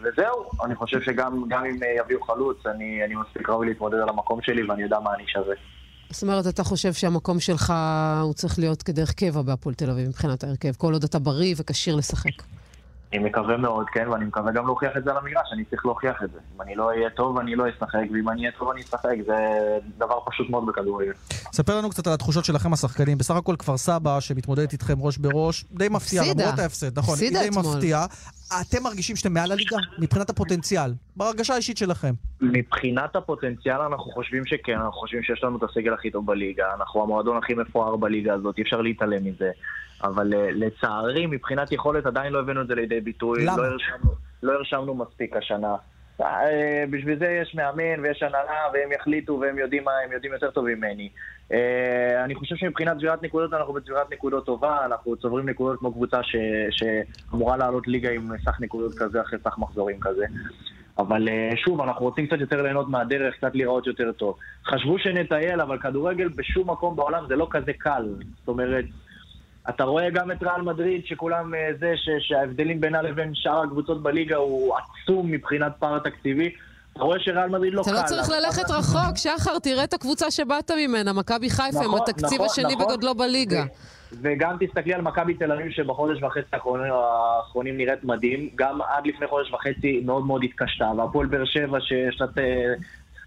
וזהו, 0.04 0.50
אני 0.66 0.76
חושב 0.76 1.02
שגם 1.02 1.44
גם 1.48 1.66
אם 1.66 1.84
אה, 1.84 1.96
יביאו 2.00 2.24
חלוץ, 2.24 2.58
אני, 2.66 3.04
אני 3.06 3.16
מספיק 3.16 3.50
ראוי 3.50 3.68
להתמודד 3.68 3.98
על 3.98 4.10
המקום 4.10 4.42
שלי 4.42 4.64
ואני 4.64 4.84
יודע 4.84 5.00
מה 5.00 5.14
אני 5.16 5.24
שווה. 5.28 5.56
זאת 6.10 6.24
אומרת, 6.24 6.48
אתה 6.48 6.64
חושב 6.64 6.94
שהמקום 6.94 7.40
שלך 7.40 7.74
הוא 8.22 8.34
צריך 8.34 8.60
להיות 8.60 8.84
כדרך 8.84 9.14
קבע 9.14 9.42
בהפועל 9.42 9.76
תל 9.76 9.90
אביב 9.90 10.08
מבחינת 10.08 10.44
ההרכב, 10.44 10.72
כל 10.78 10.94
עוד 10.94 11.04
אתה 11.04 11.20
בריא 11.20 11.56
וכשיר 11.58 11.96
לשחק. 11.96 12.44
אני 13.14 13.24
מקווה 13.24 13.58
מאוד, 13.58 13.86
כן, 13.94 14.08
ואני 14.08 14.26
מקווה 14.26 14.52
גם 14.52 14.66
להוכיח 14.66 14.92
את 14.98 15.04
זה 15.04 15.12
על 15.12 15.18
המגרש, 15.18 15.50
אני 15.54 15.66
צריך 15.66 15.86
להוכיח 15.86 16.24
את 16.24 16.32
זה. 16.32 16.40
אם 16.56 16.62
אני 16.62 16.76
לא 16.76 16.90
אהיה 16.90 17.10
טוב, 17.10 17.40
אני 17.40 17.56
לא 17.56 17.70
אשחק, 17.70 18.06
ואם 18.14 18.30
אני 18.30 18.42
אהיה 18.42 18.52
טוב, 18.60 18.70
אני 18.70 18.82
אשחק. 18.82 19.16
זה 19.26 19.36
דבר 19.98 20.20
פשוט 20.26 20.50
מאוד 20.50 20.66
בכדורגל. 20.66 21.12
ספר 21.30 21.78
לנו 21.78 21.90
קצת 21.90 22.08
על 22.08 22.14
התחושות 22.14 22.46
שלכם 22.46 22.74
השחקנים. 22.74 23.18
בסך 23.18 23.36
הכל 23.36 23.56
כפר 23.60 23.78
סבא, 23.78 24.20
שמתמודדת 24.20 24.74
איתכם 24.74 24.94
ראש 25.00 25.18
בראש, 25.18 25.66
די 25.72 25.90
מפתיעה. 25.90 26.26
למרות 26.34 26.60
ההפסד, 26.60 27.00
נכון, 27.00 27.18
היא 27.22 27.32
די. 27.32 27.50
מפתיעה. 27.60 28.06
אתם 28.62 28.84
מרגישים 28.84 29.16
שאתם 29.16 29.34
מעל 29.34 29.52
הליגה? 29.52 29.78
מבחינת 30.00 30.30
הפוטנציאל, 30.30 30.94
בהרגשה 31.16 31.54
האישית 31.54 31.78
שלכם. 31.78 32.14
מבחינת 32.42 33.16
הפוטנציאל 33.16 33.82
אנחנו 33.82 34.12
חושבים 34.12 34.46
שכן, 34.46 34.74
אנחנו 34.74 34.92
חושבים 34.92 35.24
שיש 35.24 35.44
לנו 35.44 35.58
את 35.58 35.64
הסגל 35.64 35.94
הכי 35.94 36.12
טוב 36.12 36.26
בליגה, 36.26 36.66
אנחנו 36.78 37.04
המועדון 37.04 37.38
הכי 37.38 37.54
מפואר 37.54 37.96
בליגה 37.96 38.34
הזאת, 38.34 38.58
אי 38.58 38.64
אפר 38.64 38.82
להתעלם 38.82 39.26
מזה. 39.26 39.50
אבל 40.04 40.34
אה, 40.34 40.52
לצערי, 40.52 41.26
מבחינת 41.26 41.72
יכולת 41.72 42.06
עדיין 42.06 42.34
לא 42.34 42.40
הבאנו 42.40 42.62
את 42.62 42.68
זה 42.68 42.76
לידי 42.76 43.02
ביטוי. 43.02 43.46
למה? 43.46 43.58
לא 43.58 43.64
הרשמנו, 43.64 44.12
לא 44.44 44.54
הרשמנו 44.54 44.96
מספיק 44.96 45.36
השנה. 45.36 45.76
אה, 46.22 46.84
בשביל 46.90 47.20
זה 47.20 47.40
יש 47.42 47.56
מאמן 47.56 48.04
ויש 48.04 48.24
הנהלה 48.24 48.60
והם 48.74 48.92
יחליטו 48.92 49.40
והם 49.42 49.58
יודעים 49.58 49.84
מה, 49.84 49.92
הם 50.06 50.12
יודעים 50.12 50.34
יותר 50.34 50.52
טוב 50.52 50.66
ממני. 50.66 51.10
אה, 51.52 52.24
אני 52.24 52.36
חושב 52.36 52.56
שמבחינת 52.56 52.98
צבירת 52.98 53.24
נקודות 53.24 53.54
אנחנו 53.54 53.74
בצבירת 53.74 54.12
נקודות 54.12 54.46
טובה, 54.46 54.86
אנחנו 54.86 55.18
צוברים 55.18 55.50
נקודות 55.50 55.80
כמו 55.80 55.94
קבוצה 55.94 56.24
ש, 56.24 56.36
שאמורה 56.72 57.58
לעלות 57.58 57.88
ליגה 57.88 58.12
עם 58.12 58.32
סך 58.46 58.62
נקודות 58.62 58.94
כזה 58.98 59.22
אחרי 59.22 59.40
סך 59.44 59.58
מחזורים 59.58 60.00
כזה. 60.00 60.26
אבל 60.98 61.28
שוב, 61.56 61.82
אנחנו 61.82 62.06
רוצים 62.06 62.28
קצת 62.28 62.40
יותר 62.40 62.62
ליהנות 62.62 62.90
מהדרך, 62.90 63.36
קצת 63.36 63.56
להיראות 63.56 63.88
יותר 63.88 64.12
טוב. 64.12 64.38
חשבו 64.66 65.00
שנטייל, 65.00 65.62
אבל 65.62 65.78
כדורגל 65.78 66.28
בשום 66.28 66.70
מקום 66.70 66.96
בעולם 66.96 67.26
זה 67.28 67.36
לא 67.36 67.48
כזה 67.52 67.72
קל. 67.74 68.06
זאת 68.40 68.48
אומרת, 68.48 68.86
אתה 69.70 69.84
רואה 69.84 70.10
גם 70.10 70.32
את 70.32 70.44
ריאל 70.44 70.62
מדריד, 70.62 71.02
שכולם 71.06 71.56
אה, 71.56 71.70
זה, 71.80 71.94
ש, 71.96 72.10
שההבדלים 72.20 72.82
בינה 72.82 73.02
לבין 73.02 73.32
שאר 73.36 73.64
הקבוצות 73.64 74.04
בליגה 74.04 74.36
הוא 74.36 74.74
עצום 74.78 75.32
מבחינת 75.32 75.72
פער 75.80 76.00
תקציבי. 76.00 76.50
אתה 76.94 77.04
רואה 77.04 77.20
שריאל 77.20 77.50
מדריד 77.50 77.74
לא 77.74 77.82
אתה 77.82 77.90
קל. 77.92 77.96
לא 77.98 78.02
צריך 78.06 78.28
אבל- 78.30 78.38
ללכת 78.46 78.70
רחוק, 78.70 79.16
שחר, 79.18 79.60
תראה 79.60 79.84
את 79.84 79.94
הקבוצה 79.94 80.32
שבאת 80.32 80.72
ממנה, 80.72 81.14
מכבי 81.14 81.50
חיפה, 81.50 81.80
עם 81.80 81.86
נכון, 81.86 82.00
התקציב 82.02 82.34
נכון, 82.34 82.46
השני 82.46 82.74
נכון. 82.76 82.86
בגודלו 82.86 83.16
בליגה. 83.16 83.64
וגם 84.22 84.56
תסתכלי 84.60 84.94
על 84.94 85.02
מכבי 85.02 85.34
תל 85.34 85.52
אביב 85.52 85.72
שבחודש 85.72 86.24
וחצי 86.24 86.46
האחרונים, 86.54 86.94
האחרונים 86.94 87.78
נראית 87.78 88.04
מדהים, 88.04 88.50
גם 88.56 88.82
עד 88.82 89.08
לפני 89.08 89.28
חודש 89.28 89.52
וחצי 89.54 90.02
מאוד 90.06 90.26
מאוד 90.26 90.44
התקשתה, 90.44 90.92
והפועל 90.98 91.28
באר 91.28 91.46
שבע 91.46 91.78
שיש 91.82 92.22
לה... 92.22 92.28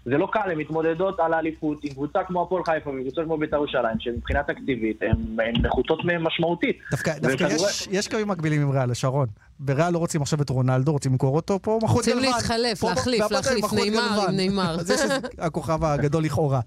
אה, 0.07 0.11
זה 0.11 0.17
לא 0.17 0.27
קל, 0.31 0.51
הן 0.51 0.57
מתמודדות 0.57 1.19
על 1.19 1.33
האליפות 1.33 1.77
עם 1.83 1.93
קבוצה 1.93 2.19
כמו 2.27 2.41
הפועל 2.43 2.63
חיפה 2.65 2.89
וקבוצה 2.89 3.21
כמו 3.25 3.37
בית"ר 3.37 3.55
ירושלים, 3.55 3.95
שמבחינה 3.99 4.43
תקציבית 4.43 4.99
הן 5.01 5.53
נחותות 5.65 6.05
מהן 6.05 6.21
משמעותית. 6.23 6.77
דווקא, 6.91 7.13
דווקא 7.19 7.43
וכדורגל- 7.43 7.69
יש, 7.69 7.87
יש 7.91 8.07
קווים 8.07 8.27
מקבילים 8.27 8.61
עם 8.61 8.71
ריאל, 8.71 8.93
שרון. 8.93 9.27
בריאל 9.59 9.93
לא 9.93 9.97
רוצים 9.97 10.21
עכשיו 10.21 10.41
את 10.41 10.49
רונלדו, 10.49 10.91
רוצים 10.91 11.11
למכור 11.11 11.35
אותו, 11.35 11.59
פה 11.61 11.79
מכרו 11.83 11.99
את 12.01 12.05
רוצים. 12.05 12.19
להתחלף, 12.19 12.79
פה- 12.79 12.89
להחליף, 12.89 13.21
אביב 13.21 13.31
להחליף, 13.31 13.65
את 13.65 13.73
נאמר. 13.73 14.25
עם 14.29 14.35
נאמר. 14.35 14.77
זה 14.83 14.97
שזה 14.97 15.17
הכוכב 15.39 15.83
הגדול 15.83 16.23
לכאורה. 16.23 16.59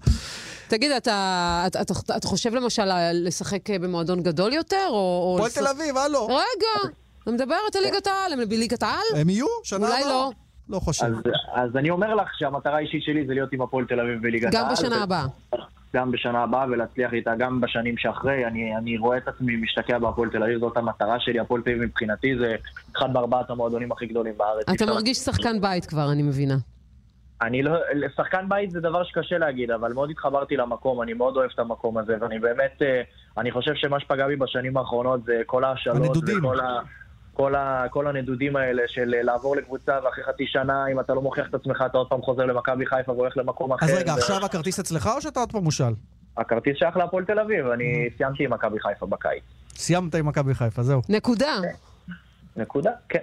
תגיד, 0.67 0.91
אתה, 0.91 1.63
אתה, 1.67 1.81
אתה, 1.81 1.93
אתה 2.17 2.27
חושב 2.27 2.55
למשל 2.55 2.83
לשחק 3.13 3.69
במועדון 3.81 4.23
גדול 4.23 4.53
יותר, 4.53 4.85
או... 4.89 4.95
או 4.95 5.35
הפועל 5.35 5.47
לשח- 5.49 5.59
תל 5.59 5.67
אביב, 5.67 5.97
הלו. 5.97 6.27
רגע, 6.27 6.89
אני 7.27 7.35
מדברת 7.35 7.75
על 7.75 7.83
ליגת 7.83 8.07
העל, 8.07 8.33
הם 8.33 8.49
בליגת 8.49 8.83
העל? 8.83 9.03
הם 9.21 9.29
יהיו? 9.29 9.45
שנה 9.63 9.87
אולי 9.87 9.99
הבאה? 9.99 10.09
לא. 10.13 10.31
לא 10.69 10.79
חושב. 10.79 11.05
אז, 11.05 11.13
אז 11.53 11.75
אני 11.77 11.89
אומר 11.89 12.15
לך 12.15 12.29
שהמטרה 12.37 12.75
האישית 12.75 13.03
שלי 13.03 13.27
זה 13.27 13.33
להיות 13.33 13.53
עם 13.53 13.61
הפועל 13.61 13.85
תל 13.85 13.99
אביב 13.99 14.21
בליגת 14.21 14.53
העל. 14.53 14.65
גם 14.65 14.71
בשנה 14.71 15.03
הבאה. 15.03 15.25
גם 15.95 16.11
בשנה 16.11 16.43
הבאה 16.43 16.65
ולהצליח 16.69 17.13
איתה 17.13 17.35
גם 17.35 17.61
בשנים 17.61 17.97
שאחרי. 17.97 18.45
אני, 18.45 18.77
אני 18.77 18.97
רואה 18.97 19.17
את 19.17 19.27
עצמי 19.27 19.55
משתקע 19.55 19.99
בהפועל 19.99 20.29
תל 20.29 20.43
אביב, 20.43 20.59
זאת 20.59 20.77
המטרה 20.77 21.19
שלי. 21.19 21.39
הפועל 21.39 21.61
תל 21.61 21.69
אביב 21.69 21.83
מבחינתי 21.83 22.37
זה 22.37 22.55
אחד 22.97 23.11
מארבעת 23.11 23.49
המועדונים 23.49 23.91
הכי 23.91 24.05
גדולים 24.05 24.33
בארץ. 24.37 24.69
אתה 24.69 24.85
מרגיש 24.85 25.17
שחקן 25.17 25.61
בית 25.61 25.85
כבר, 25.85 26.11
אני 26.11 26.23
מבינה. 26.23 26.55
אני 27.41 27.63
לא... 27.63 27.71
שחקן 28.15 28.49
בית 28.49 28.71
זה 28.71 28.79
דבר 28.79 29.03
שקשה 29.03 29.37
להגיד, 29.37 29.71
אבל 29.71 29.93
מאוד 29.93 30.09
התחברתי 30.09 30.57
למקום, 30.57 31.01
אני 31.01 31.13
מאוד 31.13 31.37
אוהב 31.37 31.49
את 31.53 31.59
המקום 31.59 31.97
הזה, 31.97 32.15
ואני 32.21 32.39
באמת... 32.39 32.81
אה, 32.81 33.01
אני 33.37 33.51
חושב 33.51 33.71
שמה 33.75 33.99
שפגע 33.99 34.27
בי 34.27 34.35
בשנים 34.35 34.77
האחרונות 34.77 35.23
זה 35.25 35.41
כל 35.45 35.63
ההשאלות. 35.63 36.05
הנדודים. 36.05 36.37
וכל 36.37 36.59
ה... 36.59 36.79
כל, 37.35 37.55
ה, 37.55 37.85
כל 37.89 38.07
הנדודים 38.07 38.55
האלה 38.55 38.83
של 38.87 39.13
אה, 39.17 39.23
לעבור 39.23 39.55
לקבוצה 39.55 39.99
ואחרי 40.05 40.23
חצי 40.23 40.43
שנה, 40.47 40.85
אם 40.91 40.99
אתה 40.99 41.13
לא 41.13 41.21
מוכיח 41.21 41.45
את 41.49 41.53
עצמך, 41.53 41.83
אתה 41.85 41.97
עוד 41.97 42.07
פעם 42.09 42.21
חוזר 42.21 42.45
למכבי 42.45 42.85
חיפה 42.85 43.11
והולך 43.11 43.37
למקום 43.37 43.73
אחר. 43.73 43.85
אז 43.85 43.91
רגע, 43.91 44.13
ו- 44.13 44.17
עכשיו 44.17 44.45
הכרטיס 44.45 44.79
אצלך 44.79 45.09
או 45.15 45.21
שאתה 45.21 45.39
עוד 45.39 45.51
פעם 45.51 45.63
מושל? 45.63 45.93
הכרטיס 46.37 46.77
שייך 46.77 46.97
להפועל 46.97 47.25
תל 47.25 47.39
אביב, 47.39 47.67
אני 47.67 47.83
Mm. 48.13 48.17
סיימתי 48.17 48.43
עם 48.43 48.53
מכבי 48.53 48.79
חיפה 48.79 49.05
בקיץ. 49.05 49.43
סיימת 49.75 50.15
עם 50.15 50.25
מכבי 50.27 50.53
חיפה, 50.55 50.83
זהו. 50.83 51.01
נקודה. 51.09 51.55
נקודה? 52.57 52.91
כן. 53.09 53.19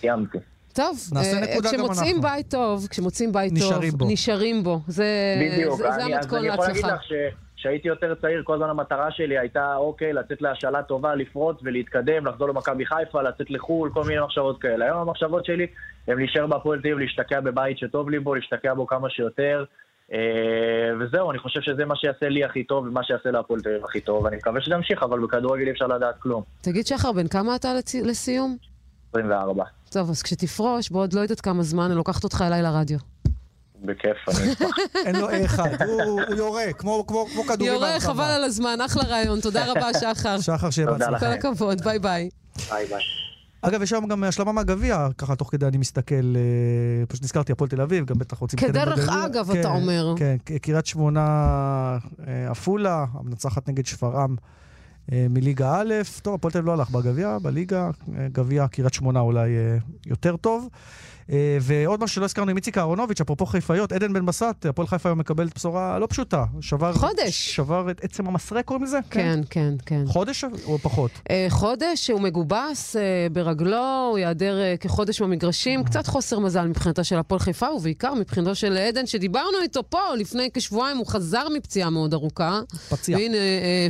סיימתי. 0.00 0.38
טוב, 0.72 0.98
אה, 1.16 1.22
כשמוצאים. 1.64 2.20
בית 2.20 2.50
טוב, 2.50 2.86
כשמוצאים 2.90 3.32
בית 3.32 3.52
נשארים 3.52 3.90
טוב, 3.90 3.98
בו. 3.98 4.06
נשארים 4.08 4.62
בו. 4.62 4.80
זה, 4.88 5.06
בדיוק. 5.40 5.76
זה, 5.76 5.82
זה 5.82 5.94
אני- 6.04 6.14
המתכון 6.14 6.44
יכול 6.44 6.64
להגיד 6.66 6.84
להצלחה. 6.84 6.94
לך 6.94 7.02
ש... 7.02 7.12
כשהייתי 7.62 7.88
יותר 7.88 8.14
צעיר, 8.14 8.42
כל 8.44 8.54
הזמן 8.54 8.70
המטרה 8.70 9.10
שלי 9.10 9.38
הייתה, 9.38 9.76
אוקיי, 9.76 10.12
לצאת 10.12 10.42
להשאלה 10.42 10.82
טובה, 10.82 11.14
לפרוץ 11.14 11.56
ולהתקדם, 11.62 12.26
לחזור 12.26 12.48
למכבי 12.48 12.86
חיפה, 12.86 13.22
לצאת 13.22 13.50
לחו"ל, 13.50 13.90
כל 13.94 14.04
מיני 14.04 14.20
מחשבות 14.20 14.60
כאלה. 14.60 14.84
היום 14.84 14.98
המחשבות 14.98 15.44
שלי 15.44 15.66
הן 16.08 16.18
להישאר 16.18 16.46
בהפועל 16.46 16.80
תל 16.80 16.88
אביב, 16.88 16.98
להשתקע 16.98 17.40
בבית 17.40 17.78
שטוב 17.78 18.10
לי 18.10 18.18
בו, 18.18 18.34
להשתקע 18.34 18.74
בו 18.74 18.86
כמה 18.86 19.10
שיותר. 19.10 19.64
אה, 20.12 20.18
וזהו, 21.00 21.30
אני 21.30 21.38
חושב 21.38 21.60
שזה 21.60 21.84
מה 21.84 21.96
שיעשה 21.96 22.28
לי 22.28 22.44
הכי 22.44 22.64
טוב 22.64 22.86
ומה 22.86 23.04
שיעשה 23.04 23.30
להפועל 23.30 23.60
תל 23.60 23.68
אביב 23.68 23.84
הכי 23.84 24.00
טוב, 24.00 24.24
ואני 24.24 24.36
מקווה 24.36 24.60
שזה 24.60 24.74
ימשיך, 24.74 25.02
אבל 25.02 25.20
בכדורגל 25.20 25.66
אי 25.66 25.70
אפשר 25.70 25.86
לדעת 25.86 26.14
כלום. 26.18 26.42
תגיד, 26.62 26.86
שחר, 26.86 27.12
בן 27.12 27.28
כמה 27.28 27.56
אתה 27.56 27.68
לצ- 27.78 28.06
לסיום? 28.06 28.56
24. 29.10 29.64
טוב, 29.92 30.10
אז 30.10 30.22
כשתפרוש, 30.22 30.90
בעוד 30.90 31.12
לא 31.12 31.20
יודעת 31.20 31.40
כמה 31.40 31.62
זמן, 31.62 31.84
אני 31.84 31.94
לוקחת 31.94 32.24
אותך 32.24 32.44
אליי 32.46 32.62
לרדיו. 32.62 32.98
בכיף, 33.84 34.16
אני 34.28 34.52
אשמח. 34.52 34.76
אין 35.06 35.16
לו 35.16 35.44
אחד, 35.44 35.82
הוא 35.88 36.20
יורה, 36.36 36.72
כמו 36.78 37.04
כמו- 37.06 37.26
כמו 37.32 37.42
כדורים 37.44 37.72
יורה. 37.74 38.00
חבל 38.00 38.24
על 38.24 38.44
הזמן, 38.44 38.78
אחלה 38.86 39.02
רעיון. 39.02 39.40
תודה 39.40 39.64
רבה, 39.70 39.88
שחר. 40.00 40.40
שחר, 40.40 40.70
שיהיה 40.70 40.88
תודה 40.88 41.10
בהצלחה. 41.10 41.26
כל 41.40 41.48
הכבוד, 41.48 41.84
ביי 41.84 41.98
ביי. 41.98 42.28
ביי 42.70 42.86
ביי. 42.86 42.98
אגב, 43.62 43.82
יש 43.82 43.92
היום 43.92 44.08
גם 44.08 44.24
השלמה 44.24 44.52
מהגביע, 44.52 45.08
ככה 45.18 45.36
תוך 45.36 45.50
כדי 45.50 45.66
אני 45.66 45.76
מסתכל, 45.78 46.14
אה, 46.36 47.06
פשוט 47.06 47.22
נזכרתי, 47.24 47.52
הפועל 47.52 47.70
תל 47.70 47.80
אביב, 47.80 48.04
גם 48.06 48.18
בטח 48.18 48.38
רוצים... 48.38 48.58
כדרך. 48.58 49.08
אגב, 49.24 49.52
כן, 49.52 49.60
אתה 49.60 49.68
אומר. 49.68 50.14
כן, 50.16 50.36
קריית 50.62 50.86
שמונה, 50.86 51.20
אה, 52.28 52.50
עפולה, 52.50 53.04
המנצחת 53.14 53.68
נגד 53.68 53.86
שפרעם 53.86 54.36
אה, 55.12 55.26
מליגה 55.30 55.80
א', 55.80 55.94
טוב, 56.22 56.34
הפועל 56.34 56.52
תל 56.52 56.58
אביב 56.58 56.66
לא 56.68 56.72
הלך 56.72 56.90
בגביע, 56.90 57.38
בליגה, 57.42 57.90
גביע 58.32 58.68
קריית 58.68 58.94
שמונה 58.94 59.20
אולי 59.20 59.50
יותר 60.06 60.36
טוב. 60.36 60.68
אה, 61.30 61.58
ועוד 61.60 62.02
משהו 62.02 62.14
שלא 62.14 62.24
הזכרנו 62.24 62.50
עם 62.50 62.56
איציק 62.56 62.78
אהרונוביץ', 62.78 63.20
אפרופו 63.20 63.46
חיפאיות, 63.46 63.92
עדן 63.92 64.12
בן 64.12 64.26
בסט, 64.26 64.66
הפועל 64.68 64.88
חיפה 64.88 65.08
היום 65.08 65.18
מקבלת 65.18 65.54
בשורה 65.54 65.98
לא 65.98 66.06
פשוטה. 66.06 66.44
שבר... 66.60 66.92
חודש. 66.92 67.56
שבר 67.56 67.90
את 67.90 68.04
עצם 68.04 68.26
המסרק, 68.26 68.64
קוראים 68.64 68.84
לזה? 68.84 68.98
כן, 69.10 69.40
כן, 69.50 69.74
כן. 69.86 70.02
חודש 70.06 70.44
או 70.66 70.78
פחות? 70.78 71.10
אה, 71.30 71.46
חודש, 71.50 72.10
הוא 72.10 72.20
מגובס 72.20 72.96
אה, 72.96 73.26
ברגלו, 73.32 74.08
הוא 74.10 74.18
ייעדר 74.18 74.76
כחודש 74.80 75.22
במגרשים. 75.22 75.84
קצת 75.84 76.06
חוסר 76.06 76.38
מזל 76.38 76.66
מבחינתה 76.66 77.04
של 77.04 77.18
הפועל 77.18 77.38
חיפה, 77.38 77.66
ובעיקר 77.70 78.14
מבחינתו 78.14 78.54
של 78.54 78.76
עדן, 78.76 79.06
שדיברנו 79.06 79.58
איתו 79.62 79.80
פה 79.88 80.00
לפני 80.18 80.48
כשבועיים, 80.54 80.96
הוא 80.96 81.06
חזר 81.06 81.46
מפציעה 81.56 81.90
מאוד 81.90 82.14
ארוכה. 82.14 82.60
פציע. 82.88 83.16
והנה, 83.16 83.36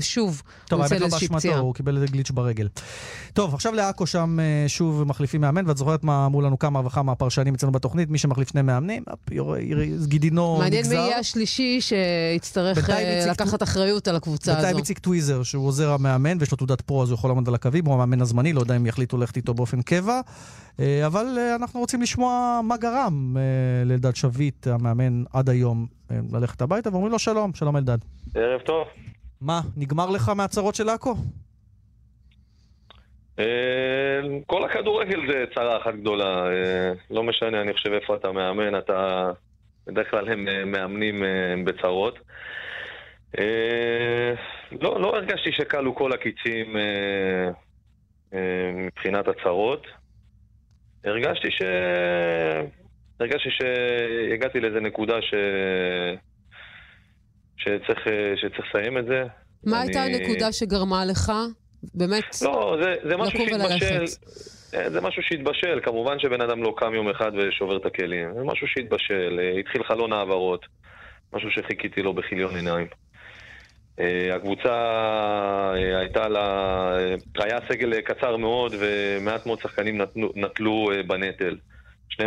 שוב, 0.01 0.43
טוב, 0.69 0.79
הוא 0.79 0.85
יוצא 0.85 0.95
האמת 0.95 1.01
לא 1.01 1.07
לאיזושהי 1.07 1.29
באשמתו, 1.29 1.39
פציעה. 1.39 1.59
הוא 1.59 1.75
קיבל 1.75 1.97
איזה 1.97 2.07
גליץ' 2.07 2.31
ברגל. 2.31 2.69
טוב, 3.33 3.55
עכשיו 3.55 3.75
לעכו 3.75 4.07
שם 4.07 4.39
אה, 4.41 4.69
שוב 4.69 5.05
מחליפים 5.05 5.41
מאמן, 5.41 5.67
ואת 5.67 5.77
זוכרת 5.77 6.05
מה 6.05 6.27
אמרו 6.27 6.41
לנו 6.41 6.59
כמה 6.59 6.87
וכמה 6.87 7.13
פרשנים 7.23 7.55
אצלנו 7.55 7.73
בתוכנית, 7.73 8.11
מי 8.11 8.19
שמחליף 8.19 8.49
שני 8.49 8.63
מאמנים, 8.63 9.05
גידינו 10.07 10.57
מעניין 10.59 10.73
מי 10.73 10.79
נגזר. 10.79 10.95
יהיה 10.95 11.19
השלישי 11.19 11.81
שיצטרך 11.81 12.77
בינתיים 12.77 13.07
אה, 13.07 13.27
לקחת 13.31 13.63
אחריות 13.63 14.09
על 14.09 14.17
הקבוצה 14.17 14.53
בינתיים 14.53 14.75
הזו. 14.75 14.79
איציק 14.79 14.99
טוויזר, 14.99 15.43
שהוא 15.43 15.67
עוזר 15.67 15.91
המאמן, 15.93 16.37
ויש 16.41 16.51
לו 16.51 16.57
תעודת 16.57 16.81
פרו, 16.81 17.03
אז 17.03 17.11
הוא 17.11 17.15
יכול 17.15 17.31
לעמוד 17.31 17.49
על 17.49 17.55
הקווים, 17.55 17.85
הוא 17.85 17.95
המאמן 17.95 18.21
הזמני, 18.21 18.53
לא 18.53 18.61
יודע 18.61 18.77
אם 18.77 18.87
יחליטו 18.87 19.17
ללכת 19.17 19.37
איתו 19.37 19.55
באופן 19.55 19.83
קבע. 19.83 20.21
אה, 20.81 21.07
אבל 21.07 21.27
אה, 21.39 21.55
אנחנו 21.55 21.81
רוצים 21.81 22.03
לשמוע 22.03 22.61
מה 22.65 22.77
גרם 22.77 23.37
לאלדד 23.87 24.17
שביט, 24.17 24.67
המאמן 24.67 25.23
עד 25.33 25.49
היום, 25.49 25.87
ללכת 26.33 26.63
הביתה, 26.63 26.91
ואומרים 26.93 27.13
לו 27.13 27.19
שלום, 27.19 27.55
שלום 27.55 27.77
אלדד. 27.77 27.99
ערב 28.35 28.61
טוב. 28.61 28.87
מה, 29.41 29.61
נגמר 29.77 30.11
לך 30.11 30.29
מהצרות 30.29 30.75
של 30.75 30.89
עכו? 30.89 31.15
אה, 34.23 34.39
כל 34.47 34.65
הכדורגל 34.65 35.21
זה 35.33 35.45
צרה 35.55 35.77
אחת 35.83 35.95
גדולה. 35.95 36.47
אה, 36.47 36.93
לא 37.11 37.23
משנה, 37.23 37.61
אני 37.61 37.73
חושב 37.73 37.93
איפה 37.93 38.15
אתה 38.17 38.33
מאמן, 38.33 38.79
אתה... 38.79 39.31
בדרך 39.87 40.11
כלל 40.11 40.29
הם 40.29 40.49
אה, 40.49 40.65
מאמנים 40.65 41.25
אה, 41.25 41.29
בצרות. 41.65 42.19
לא, 44.81 45.01
לא 45.01 45.17
הרגשתי 45.17 45.53
שכלו 45.53 45.95
כל 45.95 46.13
הקיצים 46.13 46.77
מבחינת 48.75 49.29
הצרות. 49.29 49.87
הרגשתי 51.05 51.49
ש... 51.51 51.63
הרגשתי 53.21 53.49
שהגעתי 53.51 54.61
לאיזה 54.61 54.81
נקודה 54.81 55.15
ש... 55.23 55.35
שצריך, 57.57 57.99
שצריך 58.37 58.67
לסיים 58.75 58.99
את 58.99 59.05
זה. 59.07 59.23
מה 59.65 59.83
אני- 59.83 59.87
הייתה 59.87 60.03
הנקודה 60.03 60.53
שגרמה 60.53 61.05
לך? 61.05 61.33
באמת? 61.95 62.25
לא, 62.43 62.77
זה, 62.83 62.95
זה 63.09 63.17
משהו 63.17 63.45
לקום 63.45 63.61
וללכת. 63.61 63.87
אה, 64.75 64.91
זה 64.91 65.01
משהו 65.01 65.23
שהתבשל, 65.23 65.81
כמובן 65.83 66.19
שבן 66.19 66.41
אדם 66.41 66.63
לא 66.63 66.75
קם 66.77 66.95
יום 66.95 67.09
אחד 67.09 67.33
ושובר 67.35 67.77
את 67.77 67.87
הכלים, 67.87 68.35
זה 68.35 68.41
משהו 68.45 68.67
שהתבשל, 68.67 69.41
אה, 69.43 69.59
התחיל 69.61 69.85
חלון 69.85 70.13
העברות, 70.13 70.67
משהו 71.33 71.51
שחיכיתי 71.51 72.03
לו 72.03 72.13
בכיליון 72.13 72.57
עיניים. 72.57 72.87
אה, 74.01 74.37
הקבוצה 74.37 74.75
הייתה 76.01 76.29
לה, 76.29 76.97
היה 77.39 77.59
סגל 77.69 78.01
קצר 78.01 78.37
מאוד 78.37 78.75
ומעט 78.79 79.47
מאוד 79.47 79.61
שחקנים 79.61 80.01
נטלו 80.37 80.91
בנטל. 81.07 81.57
12-13 82.21 82.23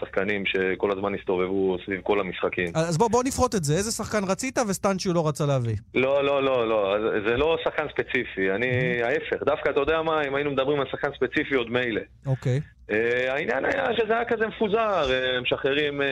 שחקנים 0.00 0.46
שכל 0.46 0.92
הזמן 0.92 1.14
הסתובבו 1.14 1.76
סביב 1.84 2.00
כל 2.02 2.20
המשחקים. 2.20 2.68
אז 2.74 2.98
בוא, 2.98 3.08
בוא 3.10 3.22
נפרוט 3.24 3.54
את 3.54 3.64
זה, 3.64 3.74
איזה 3.74 3.90
שחקן 3.90 4.24
רצית 4.28 4.58
וסטנצ'יו 4.68 5.14
לא 5.14 5.28
רצה 5.28 5.46
להביא. 5.46 5.76
לא, 5.94 6.24
לא, 6.24 6.42
לא, 6.42 6.68
לא, 6.68 6.96
זה- 7.28 7.36
לא 7.36 7.58
שחקן 7.64 7.86
ספציפי, 7.90 8.50
אני, 8.50 8.68
ההפך, 9.02 9.42
דווקא 9.46 9.70
אתה 9.70 9.80
יודע 9.80 10.02
מה, 10.02 10.22
אם 10.28 10.34
היינו 10.34 10.50
מדברים 10.50 10.80
על 10.80 10.86
שחקן 10.90 11.08
ספציפי 11.16 11.54
עוד 11.54 11.70
מילא. 11.70 12.00
אוקיי. 12.26 12.60
אה, 12.90 13.32
העניין 13.34 13.64
היה 13.64 13.84
שזה 13.96 14.12
היה 14.14 14.24
כזה 14.24 14.46
מפוזר, 14.46 15.10
אה, 15.12 15.40
משחררים 15.40 16.02
אה, 16.02 16.06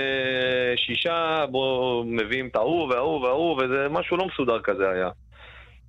שישה, 0.77 1.45
בו 1.51 1.63
מביאים 2.07 2.49
את 2.49 2.57
ההוא 2.57 2.89
וההוא 2.89 3.21
וההוא, 3.25 3.63
וזה 3.63 3.87
משהו 3.91 4.17
לא 4.17 4.27
מסודר 4.27 4.61
כזה 4.65 4.91
היה. 4.91 5.09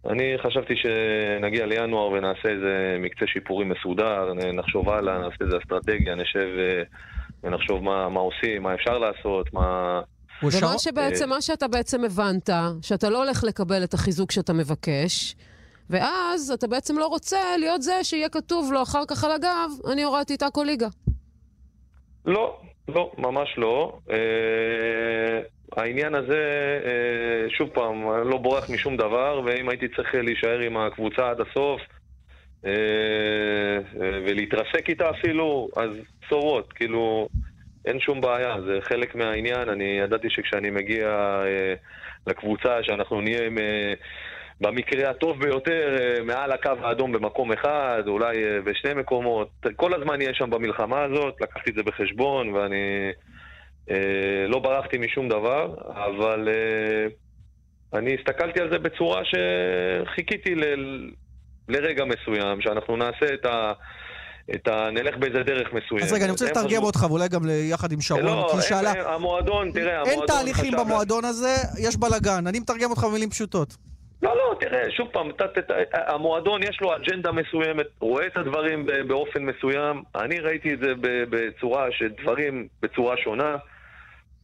אני 0.09 0.35
חשבתי 0.43 0.73
שנגיע 0.75 1.65
לינואר 1.65 2.11
ונעשה 2.11 2.49
איזה 2.49 2.97
מקצה 2.99 3.27
שיפורים 3.27 3.69
מסודר, 3.69 4.33
נחשוב 4.33 4.89
הלאה, 4.89 5.17
נעשה 5.17 5.35
איזה 5.41 5.57
אסטרטגיה, 5.63 6.15
נשב 6.15 6.47
אה, 6.57 6.83
ונחשוב 7.43 7.83
מה, 7.83 8.09
מה 8.09 8.19
עושים, 8.19 8.63
מה 8.63 8.73
אפשר 8.73 8.97
לעשות, 8.97 9.53
מה... 9.53 10.01
ומה 10.43 10.79
שבעצם, 10.79 11.23
אה, 11.23 11.29
מה 11.29 11.41
שאתה 11.41 11.67
בעצם 11.67 12.03
הבנת, 12.03 12.49
שאתה 12.81 13.09
לא 13.09 13.23
הולך 13.23 13.43
לקבל 13.43 13.83
את 13.83 13.93
החיזוק 13.93 14.31
שאתה 14.31 14.53
מבקש, 14.53 15.35
ואז 15.89 16.51
אתה 16.51 16.67
בעצם 16.67 16.97
לא 16.97 17.07
רוצה 17.07 17.57
להיות 17.59 17.81
זה 17.81 18.03
שיהיה 18.03 18.29
כתוב 18.29 18.73
לו 18.73 18.83
אחר 18.83 19.03
כך 19.07 19.23
על 19.23 19.31
הגב, 19.31 19.71
אני 19.91 20.03
הורדתי 20.03 20.35
את 20.35 20.43
עכו 20.43 20.63
ליגה. 20.63 20.87
לא, 22.25 22.61
לא, 22.87 23.11
ממש 23.17 23.53
לא. 23.57 23.99
אה, 24.11 25.39
העניין 25.77 26.15
הזה, 26.15 26.79
אה, 26.85 27.49
שוב 27.49 27.69
פעם, 27.69 28.03
לא 28.29 28.37
בורח 28.37 28.69
משום 28.69 28.97
דבר, 28.97 29.41
ואם 29.45 29.69
הייתי 29.69 29.87
צריך 29.87 30.15
להישאר 30.15 30.59
עם 30.59 30.77
הקבוצה 30.77 31.29
עד 31.29 31.41
הסוף, 31.41 31.81
אה, 32.65 32.71
ולהתרסק 33.99 34.89
איתה 34.89 35.09
אפילו, 35.09 35.69
אז 35.75 35.89
so 36.29 36.33
what, 36.33 36.73
כאילו, 36.75 37.27
אין 37.85 37.99
שום 37.99 38.21
בעיה, 38.21 38.55
זה 38.65 38.79
חלק 38.81 39.15
מהעניין. 39.15 39.69
אני 39.69 39.99
ידעתי 39.99 40.29
שכשאני 40.29 40.69
מגיע 40.69 41.41
לקבוצה, 42.27 42.83
שאנחנו 42.83 43.21
נהיה 43.21 43.45
עם... 43.45 43.57
במקרה 44.63 45.09
הטוב 45.09 45.39
ביותר, 45.39 45.97
אה, 45.99 46.23
מעל 46.23 46.51
הקו 46.51 46.71
האדום 46.81 47.11
במקום 47.11 47.51
אחד, 47.51 48.03
אולי 48.07 48.37
אה, 48.37 48.61
בשני 48.61 48.93
מקומות. 48.93 49.49
כל 49.75 49.93
הזמן 49.93 50.17
נהיה 50.17 50.33
שם 50.33 50.49
במלחמה 50.49 51.03
הזאת, 51.03 51.41
לקחתי 51.41 51.71
את 51.71 51.75
זה 51.75 51.83
בחשבון, 51.83 52.49
ואני 52.53 53.11
אה, 53.91 54.47
לא 54.47 54.59
ברחתי 54.59 54.97
משום 54.97 55.29
דבר, 55.29 55.75
אבל 55.93 56.49
אה, 56.49 57.07
אני 57.99 58.15
הסתכלתי 58.19 58.59
על 58.59 58.69
זה 58.71 58.79
בצורה 58.79 59.21
שחיכיתי 59.25 60.55
ל... 60.55 60.63
לרגע 61.69 62.05
מסוים, 62.05 62.61
שאנחנו 62.61 62.97
נעשה 62.97 63.33
את 63.33 63.45
ה... 63.45 63.71
את 64.55 64.67
ה... 64.67 64.89
נלך 64.91 65.17
באיזה 65.17 65.43
דרך 65.43 65.67
מסוימת. 65.73 66.03
אז 66.03 66.13
רגע, 66.13 66.23
אני 66.23 66.31
רוצה 66.31 66.45
לתרגם 66.45 66.83
אותך, 66.83 67.05
ואולי 67.09 67.27
גם 67.27 67.41
יחד 67.69 67.91
עם 67.91 68.01
שרון, 68.01 68.23
לא, 68.23 68.47
כי 68.51 68.57
היא 68.57 68.61
שאלה... 68.61 69.13
המועדון, 69.13 69.71
תראה, 69.71 69.91
אין 69.91 70.01
המועדון 70.01 70.27
תהליכים 70.27 70.73
חשב- 70.73 70.79
במועדון 70.79 71.25
הזה, 71.25 71.55
יש 71.79 71.97
בלאגן. 71.97 72.47
אני 72.47 72.59
מתרגם 72.59 72.89
אותך 72.89 73.03
במילים 73.03 73.29
פשוטות. 73.29 73.92
לא, 74.23 74.35
לא, 74.37 74.55
תראה, 74.59 74.91
שוב 74.91 75.07
פעם, 75.11 75.31
ת, 75.31 75.41
ת, 75.41 75.57
ת, 75.57 75.71
המועדון 75.93 76.63
יש 76.63 76.81
לו 76.81 76.95
אג'נדה 76.95 77.31
מסוימת, 77.31 77.85
רואה 77.99 78.27
את 78.27 78.37
הדברים 78.37 78.85
באופן 79.07 79.43
מסוים, 79.45 80.03
אני 80.15 80.39
ראיתי 80.39 80.73
את 80.73 80.79
זה 80.79 80.93
בצורה 81.29 81.91
שדברים 81.91 82.67
בצורה 82.81 83.17
שונה, 83.17 83.57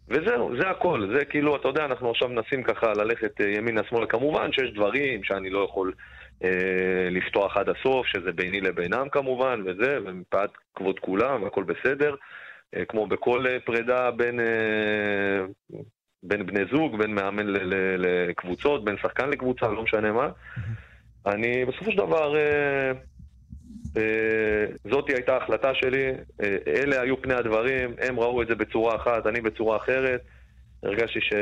וזהו, 0.10 0.52
זה 0.62 0.70
הכל. 0.70 1.10
זה 1.16 1.26
כאילו, 1.26 1.56
אתה 1.56 1.68
יודע, 1.68 1.86
אנחנו 1.86 2.12
עכשיו 2.12 2.28
מנסים 2.28 2.64
ככה 2.64 2.94
ללכת 2.94 3.42
אה, 3.42 3.50
ימינה-שמאלה. 3.50 4.06
כמובן 4.08 4.52
שיש 4.52 4.74
דברים 4.74 5.24
שאני 5.24 5.50
לא 5.50 5.66
יכול 5.70 5.94
אה, 6.44 7.08
לפתוח 7.12 7.58
עד 7.58 7.70
הסוף, 7.70 8.08
שזה 8.08 8.32
ביני 8.32 8.62
לבינם 8.62 9.10
כמובן, 9.10 9.62
וזה, 9.66 9.98
ומפאת 10.06 10.50
כבוד 10.76 11.00
כולם, 11.00 11.44
והכל 11.44 11.64
בסדר. 11.64 12.16
אה, 12.76 12.86
כמו 12.86 13.08
בכל 13.08 13.48
אה, 13.48 13.60
פרידה 13.60 14.12
בין, 14.12 14.40
אה, 14.40 15.46
בין 16.24 16.46
בני 16.46 16.66
זוג, 16.72 16.98
בין 16.98 17.16
מאמן 17.16 17.46
לקבוצות, 17.98 18.86
בין 18.86 18.96
שחקן 19.02 19.30
לקבוצה, 19.30 19.68
לא 19.68 19.84
משנה 19.84 20.12
מה. 20.12 20.30
אני 21.26 21.66
בסופו 21.66 21.92
של 21.92 21.98
דבר, 21.98 22.36
אה, 22.36 22.92
אה, 23.98 24.66
זאתי 24.92 25.14
הייתה 25.14 25.34
ההחלטה 25.34 25.76
שלי, 25.76 26.12
אה, 26.44 26.58
אלה 26.68 27.02
היו 27.02 27.22
פני 27.22 27.34
הדברים, 27.34 27.94
הם 28.02 28.20
ראו 28.20 28.42
את 28.42 28.48
זה 28.48 28.56
בצורה 28.56 28.96
אחת, 28.96 29.28
אני 29.28 29.42
בצורה 29.42 29.78
אחרת. 29.78 30.22
הרגשתי 30.84 31.22
ש... 31.22 31.34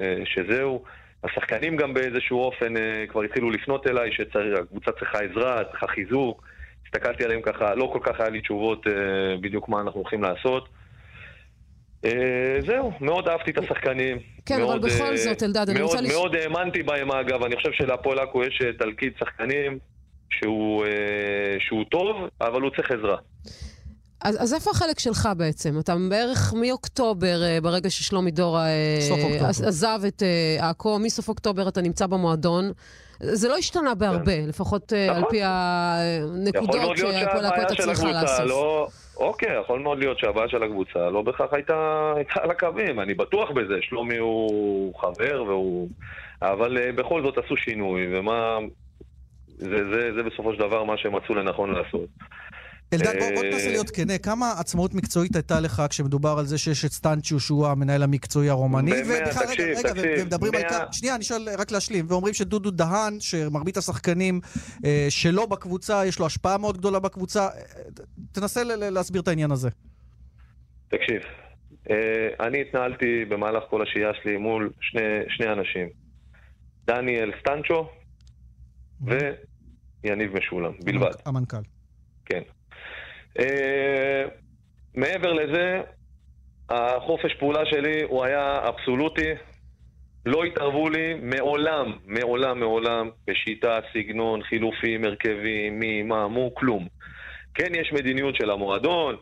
אה, 0.00 0.22
שזהו. 0.24 0.84
השחקנים 1.24 1.76
גם 1.76 1.94
באיזשהו 1.94 2.40
אופן 2.40 2.76
אה, 2.76 3.04
כבר 3.08 3.22
התחילו 3.22 3.50
לפנות 3.50 3.86
אליי, 3.86 4.10
שהקבוצה 4.12 4.92
צריכה 4.92 5.18
עזרה, 5.18 5.64
צריכה 5.64 5.86
חיזוק. 5.86 6.42
הסתכלתי 6.86 7.24
עליהם 7.24 7.42
ככה, 7.42 7.74
לא 7.74 7.90
כל 7.92 7.98
כך 8.02 8.20
היה 8.20 8.28
לי 8.30 8.40
תשובות 8.40 8.86
אה, 8.86 8.92
בדיוק 9.40 9.68
מה 9.68 9.80
אנחנו 9.80 10.00
הולכים 10.00 10.22
לעשות. 10.22 10.68
אה, 12.04 12.10
זהו, 12.66 12.92
מאוד 13.00 13.28
אהבתי 13.28 13.50
את 13.50 13.58
השחקנים. 13.58 14.18
כן, 14.46 14.54
אבל 14.54 14.62
מאוד, 14.64 14.84
בכל 14.86 15.04
אה, 15.04 15.16
זאת, 15.16 15.42
אלדד, 15.42 15.70
אני 15.70 15.80
רוצה 15.82 16.00
לש- 16.00 16.12
מאוד 16.12 16.34
האמנתי 16.34 16.82
בהם 16.82 17.12
אגב, 17.12 17.42
אני 17.42 17.56
חושב 17.56 17.72
שלהפועל 17.72 18.18
עכו 18.18 18.44
יש 18.44 18.62
אה, 18.64 18.72
תלכיד 18.72 19.12
שחקנים 19.20 19.78
שהוא, 20.30 20.84
שהוא 21.58 21.84
טוב, 21.90 22.16
אבל 22.40 22.62
הוא 22.62 22.70
צריך 22.76 22.90
עזרה. 22.90 23.16
אז, 24.20 24.42
אז 24.42 24.54
איפה 24.54 24.70
החלק 24.70 24.98
שלך 24.98 25.28
בעצם? 25.36 25.78
אתה 25.78 25.94
בערך 26.10 26.54
מאוקטובר, 26.56 27.42
אה, 27.42 27.58
ברגע 27.62 27.90
ששלומי 27.90 28.30
דורה 28.30 28.66
אה, 28.66 29.48
עזב 29.48 30.00
את 30.08 30.22
אה, 30.22 30.70
עכו, 30.70 30.98
מסוף 30.98 31.28
אוקטובר 31.28 31.68
אתה 31.68 31.82
נמצא 31.82 32.06
במועדון. 32.06 32.72
זה 33.20 33.48
לא 33.48 33.56
השתנה 33.56 33.94
בהרבה, 33.94 34.46
לפחות 34.48 34.92
אה, 34.92 35.04
על 35.04 35.18
נכון. 35.18 35.30
פי 35.30 35.40
הנקודות 35.42 36.96
של 36.96 37.12
צריכה 37.12 37.92
הקבוצה 37.92 38.22
לאסוף. 38.22 38.46
לא... 38.46 38.88
אוקיי, 39.16 39.60
יכול 39.60 39.80
מאוד 39.80 39.98
להיות 39.98 40.18
שהבעיה 40.18 40.48
של 40.48 40.62
הקבוצה 40.62 41.10
לא 41.10 41.22
בהכרח 41.22 41.52
הייתה, 41.52 42.12
הייתה 42.16 42.32
על 42.42 42.50
הקווים, 42.50 43.00
אני 43.00 43.14
בטוח 43.14 43.50
בזה. 43.50 43.74
שלומי 43.80 44.16
הוא 44.16 44.94
חבר 45.00 45.42
והוא... 45.42 45.88
אבל 46.42 46.90
בכל 46.92 47.22
זאת 47.22 47.38
עשו 47.44 47.56
שינוי, 47.56 48.18
ומה... 48.18 48.58
זה, 49.58 49.84
זה, 49.90 50.10
זה 50.14 50.22
בסופו 50.22 50.52
של 50.52 50.58
דבר 50.58 50.84
מה 50.84 50.96
שהם 50.96 51.16
מצאו 51.16 51.34
לנכון 51.34 51.72
לעשות. 51.74 52.08
אלדד, 52.92 53.14
בוא, 53.18 53.44
אה, 53.44 53.50
תנסה 53.50 53.68
להיות 53.68 53.90
כנה. 53.90 54.18
כמה 54.18 54.52
עצמאות 54.58 54.94
מקצועית 54.94 55.36
הייתה 55.36 55.60
לך 55.60 55.82
כשמדובר 55.90 56.36
על 56.38 56.46
זה 56.46 56.58
שיש 56.58 56.84
את 56.84 56.92
סטנצ'ו, 56.92 57.40
שהוא 57.40 57.66
המנהל 57.66 58.02
המקצועי 58.02 58.48
הרומני? 58.48 58.90
ובכלל, 58.90 59.44
רגע, 59.48 59.64
רגע, 59.64 60.20
ומדברים 60.20 60.54
על 60.54 60.62
כמה... 60.68 60.92
שנייה, 60.92 61.14
אני 61.14 61.24
שואל 61.24 61.48
רק 61.58 61.70
להשלים. 61.70 62.06
ואומרים 62.08 62.34
שדודו 62.34 62.70
דהן, 62.70 63.20
שמרבית 63.20 63.76
השחקנים 63.76 64.40
אה, 64.84 65.06
שלו 65.08 65.46
בקבוצה, 65.46 66.06
יש 66.06 66.18
לו 66.18 66.26
השפעה 66.26 66.58
מאוד 66.58 66.78
גדולה 66.78 66.98
בקבוצה. 66.98 67.46
אה, 67.46 67.50
תנסה 68.32 68.64
להסביר 68.64 69.22
את 69.22 69.28
העניין 69.28 69.50
הזה. 69.50 69.68
תקשיב, 70.88 71.22
אני 72.40 72.60
התנהלתי 72.60 73.24
במהלך 73.24 73.62
כל 73.70 73.82
השהייה 73.82 74.10
שלי 74.22 74.36
מול 74.36 74.70
שני, 74.80 75.00
שני 75.28 75.52
אנשים. 75.52 75.88
דניאל 76.86 77.32
סטנצ'ו 77.40 77.88
ויניב 79.00 80.36
משולם, 80.36 80.72
בלבד. 80.84 81.10
המנכ"ל. 81.26 81.56
כן. 82.24 82.42
אה, 83.38 84.24
מעבר 84.94 85.32
לזה, 85.32 85.80
החופש 86.70 87.34
פעולה 87.34 87.60
שלי 87.70 88.02
הוא 88.02 88.24
היה 88.24 88.68
אבסולוטי. 88.68 89.30
לא 90.26 90.44
התערבו 90.44 90.88
לי 90.88 91.14
מעולם, 91.22 91.92
מעולם, 92.06 92.60
מעולם, 92.60 93.10
בשיטה, 93.26 93.78
סגנון, 93.92 94.42
חילופים, 94.42 95.04
הרכבים, 95.04 95.78
מי, 95.78 96.02
מה, 96.02 96.28
מו, 96.28 96.54
כלום. 96.54 96.86
כן, 97.54 97.74
יש 97.74 97.92
מדיניות 97.92 98.36
של 98.36 98.50
המועדון, 98.50 99.16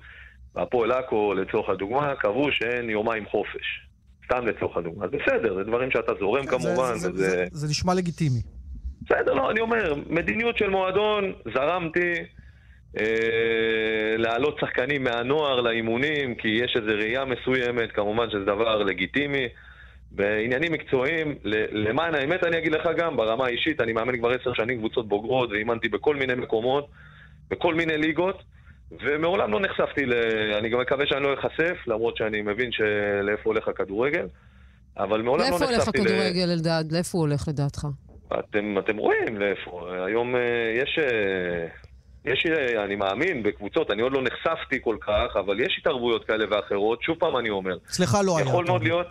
הפועל 0.56 0.92
עכו, 0.92 1.34
לצורך 1.34 1.68
הדוגמה, 1.68 2.14
קבעו 2.18 2.52
שאין 2.52 2.90
יומיים 2.90 3.24
חופש. 3.26 3.80
סתם 4.26 4.46
לצורך 4.46 4.76
הדוגמה. 4.76 5.04
אז 5.04 5.10
בסדר, 5.10 5.54
זה 5.54 5.64
דברים 5.64 5.90
שאתה 5.90 6.12
זורם 6.20 6.46
כמובן, 6.46 6.94
זה- 6.94 7.10
וזה... 7.10 7.28
זה- 7.30 7.44
זה 7.50 7.68
נשמע 7.68 7.94
לגיטימי. 7.94 8.40
בסדר, 9.02 9.34
לא, 9.34 9.50
אני 9.50 9.60
אומר, 9.60 9.94
מדיניות 10.10 10.58
של 10.58 10.70
מועדון, 10.70 11.32
זרמתי 11.54 12.12
להעלות 14.18 14.58
שחקנים 14.60 15.04
מהנוער 15.04 15.60
לאימונים, 15.60 16.34
כי 16.34 16.48
יש 16.48 16.76
איזו 16.76 16.92
ראייה 16.98 17.24
מסוימת, 17.24 17.92
כמובן 17.92 18.30
שזה 18.30 18.44
דבר 18.44 18.76
לגיטימי. 18.76 19.48
בעניינים 20.16 20.72
מקצועיים, 20.72 21.34
למען 21.72 22.14
האמת 22.14 22.44
אני 22.44 22.58
אגיד 22.58 22.72
לך 22.72 22.88
גם, 22.96 23.16
ברמה 23.16 23.46
האישית, 23.46 23.80
אני 23.80 23.92
מאמן 23.92 24.16
כבר 24.16 24.30
עשר 24.30 24.54
שנים 24.54 24.78
קבוצות 24.78 25.08
בוגרות, 25.08 25.50
ואימנתי 25.50 25.88
בכל 25.88 26.16
מיני 26.16 26.34
מקומות, 26.34 26.88
בכל 27.50 27.74
מיני 27.74 27.98
ליגות, 27.98 28.42
ומעולם 29.00 29.52
לא 29.52 29.60
נחשפתי 29.60 30.06
ל... 30.06 30.12
אני 30.58 30.68
גם 30.68 30.80
מקווה 30.80 31.06
שאני 31.06 31.22
לא 31.22 31.34
אחשף, 31.34 31.76
למרות 31.86 32.16
שאני 32.16 32.42
מבין 32.42 32.72
שלאיפה 32.72 33.50
הולך 33.50 33.68
הכדורגל, 33.68 34.26
אבל 34.96 35.22
מעולם 35.22 35.42
לא 35.42 35.50
לאיפה 35.50 35.64
הולך 35.64 35.78
נחשפתי. 35.78 36.00
הכדורגל, 36.00 36.50
אלדד? 36.50 36.84
לאיפה 36.92 37.18
הוא 37.18 37.26
הולך 37.26 37.48
לדעתך? 37.48 37.86
אתם, 38.38 38.78
אתם 38.78 38.96
רואים 38.96 39.38
לאיפה. 39.38 39.90
היום 40.06 40.36
אה, 40.36 40.40
יש, 40.82 40.98
אה, 40.98 41.66
יש, 42.24 42.46
אה, 42.46 42.84
אני 42.84 42.96
מאמין, 42.96 43.42
בקבוצות, 43.42 43.90
אני 43.90 44.02
עוד 44.02 44.12
לא 44.12 44.22
נחשפתי 44.22 44.78
כל 44.84 44.96
כך, 45.00 45.36
אבל 45.36 45.60
יש 45.60 45.76
התערבויות 45.80 46.24
כאלה 46.24 46.44
ואחרות. 46.50 47.02
שוב 47.02 47.16
פעם 47.18 47.36
אני 47.36 47.50
אומר, 47.50 47.76
אצלך 47.90 48.18
לא 48.24 48.38
היה. 48.38 48.46
יכול 48.46 48.64
מאוד. 48.66 48.82
להיות 48.82 49.06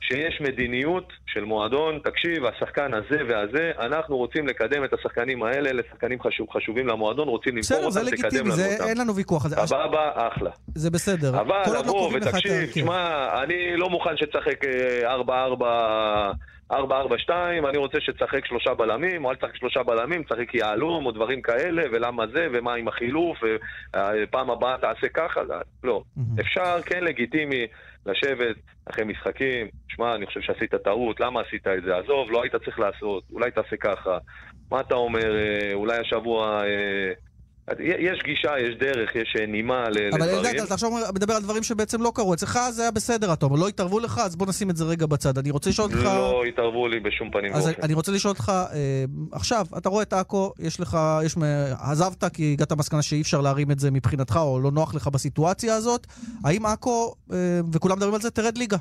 שיש 0.00 0.40
מדיניות 0.40 1.12
של 1.26 1.44
מועדון, 1.44 1.98
תקשיב, 2.04 2.44
השחקן 2.44 2.90
הזה 2.94 3.16
והזה, 3.28 3.70
אנחנו 3.80 4.16
רוצים 4.16 4.46
לקדם 4.46 4.84
את 4.84 4.92
השחקנים 4.92 5.42
האלה 5.42 5.72
לשחקנים 5.72 6.22
חשוב, 6.22 6.46
חשובים 6.50 6.86
למועדון, 6.86 7.28
רוצים 7.28 7.56
למכור 7.56 7.76
אותם, 7.78 7.90
זה 7.90 8.00
תקדם 8.00 8.12
לגיטימי, 8.22 8.42
לנו 8.48 8.56
זה- 8.56 8.72
אותם. 8.72 8.84
אין 8.88 8.98
לנו 8.98 9.14
ויכוח. 9.14 9.48
סבבה, 9.48 10.10
אחלה. 10.14 10.50
זה 10.74 10.90
בסדר. 10.90 11.40
אבל 11.40 11.62
לא 11.66 11.78
לבוא 11.80 12.10
את 12.10 12.22
ותקשיב. 12.22 12.70
שמע, 12.74 13.28
אני 13.42 13.76
לא 13.76 13.90
מוכן 13.90 14.16
שתשחק 14.16 14.64
אה, 14.64 15.14
4-4... 15.16 16.32
4-4-2, 16.72 16.74
אני 17.68 17.78
רוצה 17.78 18.00
שתשחק 18.00 18.46
שלושה 18.46 18.74
בלמים, 18.74 19.24
או 19.24 19.30
אל 19.30 19.36
תשחק 19.36 19.56
שלושה 19.56 19.82
בלמים, 19.82 20.22
תשחק 20.22 20.54
יהלום, 20.54 21.06
או 21.06 21.10
דברים 21.10 21.42
כאלה, 21.42 21.82
ולמה 21.92 22.26
זה, 22.26 22.46
ומה 22.52 22.74
עם 22.74 22.88
החילוף, 22.88 23.38
ופעם 23.92 24.50
הבאה 24.50 24.78
תעשה 24.78 25.08
ככה, 25.14 25.40
לא. 25.84 26.02
אפשר, 26.40 26.82
כן 26.82 27.04
לגיטימי, 27.04 27.66
לשבת 28.06 28.56
אחרי 28.90 29.04
משחקים, 29.04 29.68
שמע, 29.88 30.14
אני 30.14 30.26
חושב 30.26 30.40
שעשית 30.40 30.74
טעות, 30.74 31.20
למה 31.20 31.40
עשית 31.40 31.66
את 31.66 31.82
זה? 31.82 31.96
עזוב, 31.96 32.30
לא 32.30 32.42
היית 32.42 32.56
צריך 32.56 32.78
לעשות, 32.78 33.24
אולי 33.32 33.50
תעשה 33.50 33.76
ככה. 33.76 34.18
מה 34.70 34.80
אתה 34.80 34.94
אומר, 34.94 35.36
אה, 35.36 35.74
אולי 35.74 35.98
השבוע... 35.98 36.62
אה, 36.64 37.12
יש 37.80 38.22
גישה, 38.24 38.50
יש 38.58 38.74
דרך, 38.78 39.16
יש 39.16 39.36
אה, 39.40 39.46
נימה 39.46 39.82
אבל 39.82 39.92
לדברים. 39.92 40.46
אלדד, 40.46 40.60
אתה 40.60 40.74
עכשיו 40.74 40.90
מדבר 41.14 41.34
על 41.34 41.42
דברים 41.42 41.62
שבעצם 41.62 42.02
לא 42.02 42.12
קרו. 42.14 42.34
אצלך 42.34 42.58
זה 42.70 42.82
היה 42.82 42.90
בסדר, 42.90 43.32
אתה 43.32 43.46
אומר, 43.46 43.56
לא 43.56 43.68
התערבו 43.68 44.00
לך, 44.00 44.18
אז 44.18 44.36
בוא 44.36 44.46
נשים 44.46 44.70
את 44.70 44.76
זה 44.76 44.84
רגע 44.84 45.06
בצד. 45.06 45.38
אני 45.38 45.50
רוצה 45.50 45.70
לשאול 45.70 45.90
אותך... 45.92 46.04
לא 46.04 46.44
התערבו 46.48 46.88
לי 46.88 47.00
בשום 47.00 47.30
פנים 47.30 47.54
ואופן. 47.54 47.70
אני 47.82 47.94
רוצה 47.94 48.12
לשאול 48.12 48.30
אותך, 48.30 48.52
אה, 48.72 49.04
עכשיו, 49.32 49.66
אתה 49.78 49.88
רואה 49.88 50.02
את 50.02 50.12
עכו, 50.12 50.52
יש 50.58 50.80
לך, 50.80 50.98
יש, 51.24 51.36
עזבת 51.78 52.24
כי 52.34 52.52
הגעת 52.52 52.72
למסקנה 52.72 53.02
שאי 53.02 53.20
אפשר 53.20 53.40
להרים 53.40 53.70
את 53.70 53.78
זה 53.78 53.90
מבחינתך, 53.90 54.36
או 54.36 54.60
לא 54.60 54.70
נוח 54.70 54.94
לך 54.94 55.08
בסיטואציה 55.08 55.74
הזאת. 55.74 56.06
האם 56.44 56.66
עכו, 56.66 57.14
אה, 57.32 57.36
וכולם 57.72 57.96
מדברים 57.96 58.14
על 58.14 58.20
זה, 58.20 58.30
תרד 58.30 58.58
ליגה? 58.58 58.76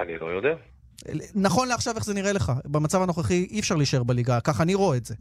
אני 0.00 0.12
לא 0.20 0.26
יודע. 0.26 0.54
נכון 1.34 1.68
לעכשיו, 1.68 1.94
איך 1.96 2.04
זה 2.04 2.14
נראה 2.14 2.32
לך? 2.32 2.52
במצב 2.64 3.02
הנוכחי 3.02 3.46
אי 3.50 3.60
אפשר 3.60 3.74
להישאר 3.74 4.02
בליגה, 4.02 4.40
ככה 4.40 4.62
אני 4.62 4.74
רואה 4.74 4.96
את 4.96 5.04
זה. 5.04 5.14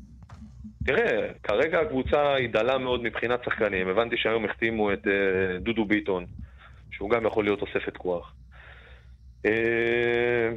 תראה, 0.86 1.28
כרגע 1.44 1.80
הקבוצה 1.80 2.34
היא 2.34 2.50
דלה 2.50 2.78
מאוד 2.78 3.04
מבחינת 3.04 3.44
שחקנים. 3.46 3.88
הבנתי 3.88 4.18
שהיום 4.18 4.46
החתימו 4.46 4.94
את 4.94 5.08
אה, 5.08 5.60
דודו 5.60 5.86
ביטון, 5.86 6.26
שהוא 6.92 7.10
גם 7.10 7.26
יכול 7.26 7.44
להיות 7.44 7.60
תוספת 7.60 7.98
כוח. 7.98 8.34
אה, 9.46 10.50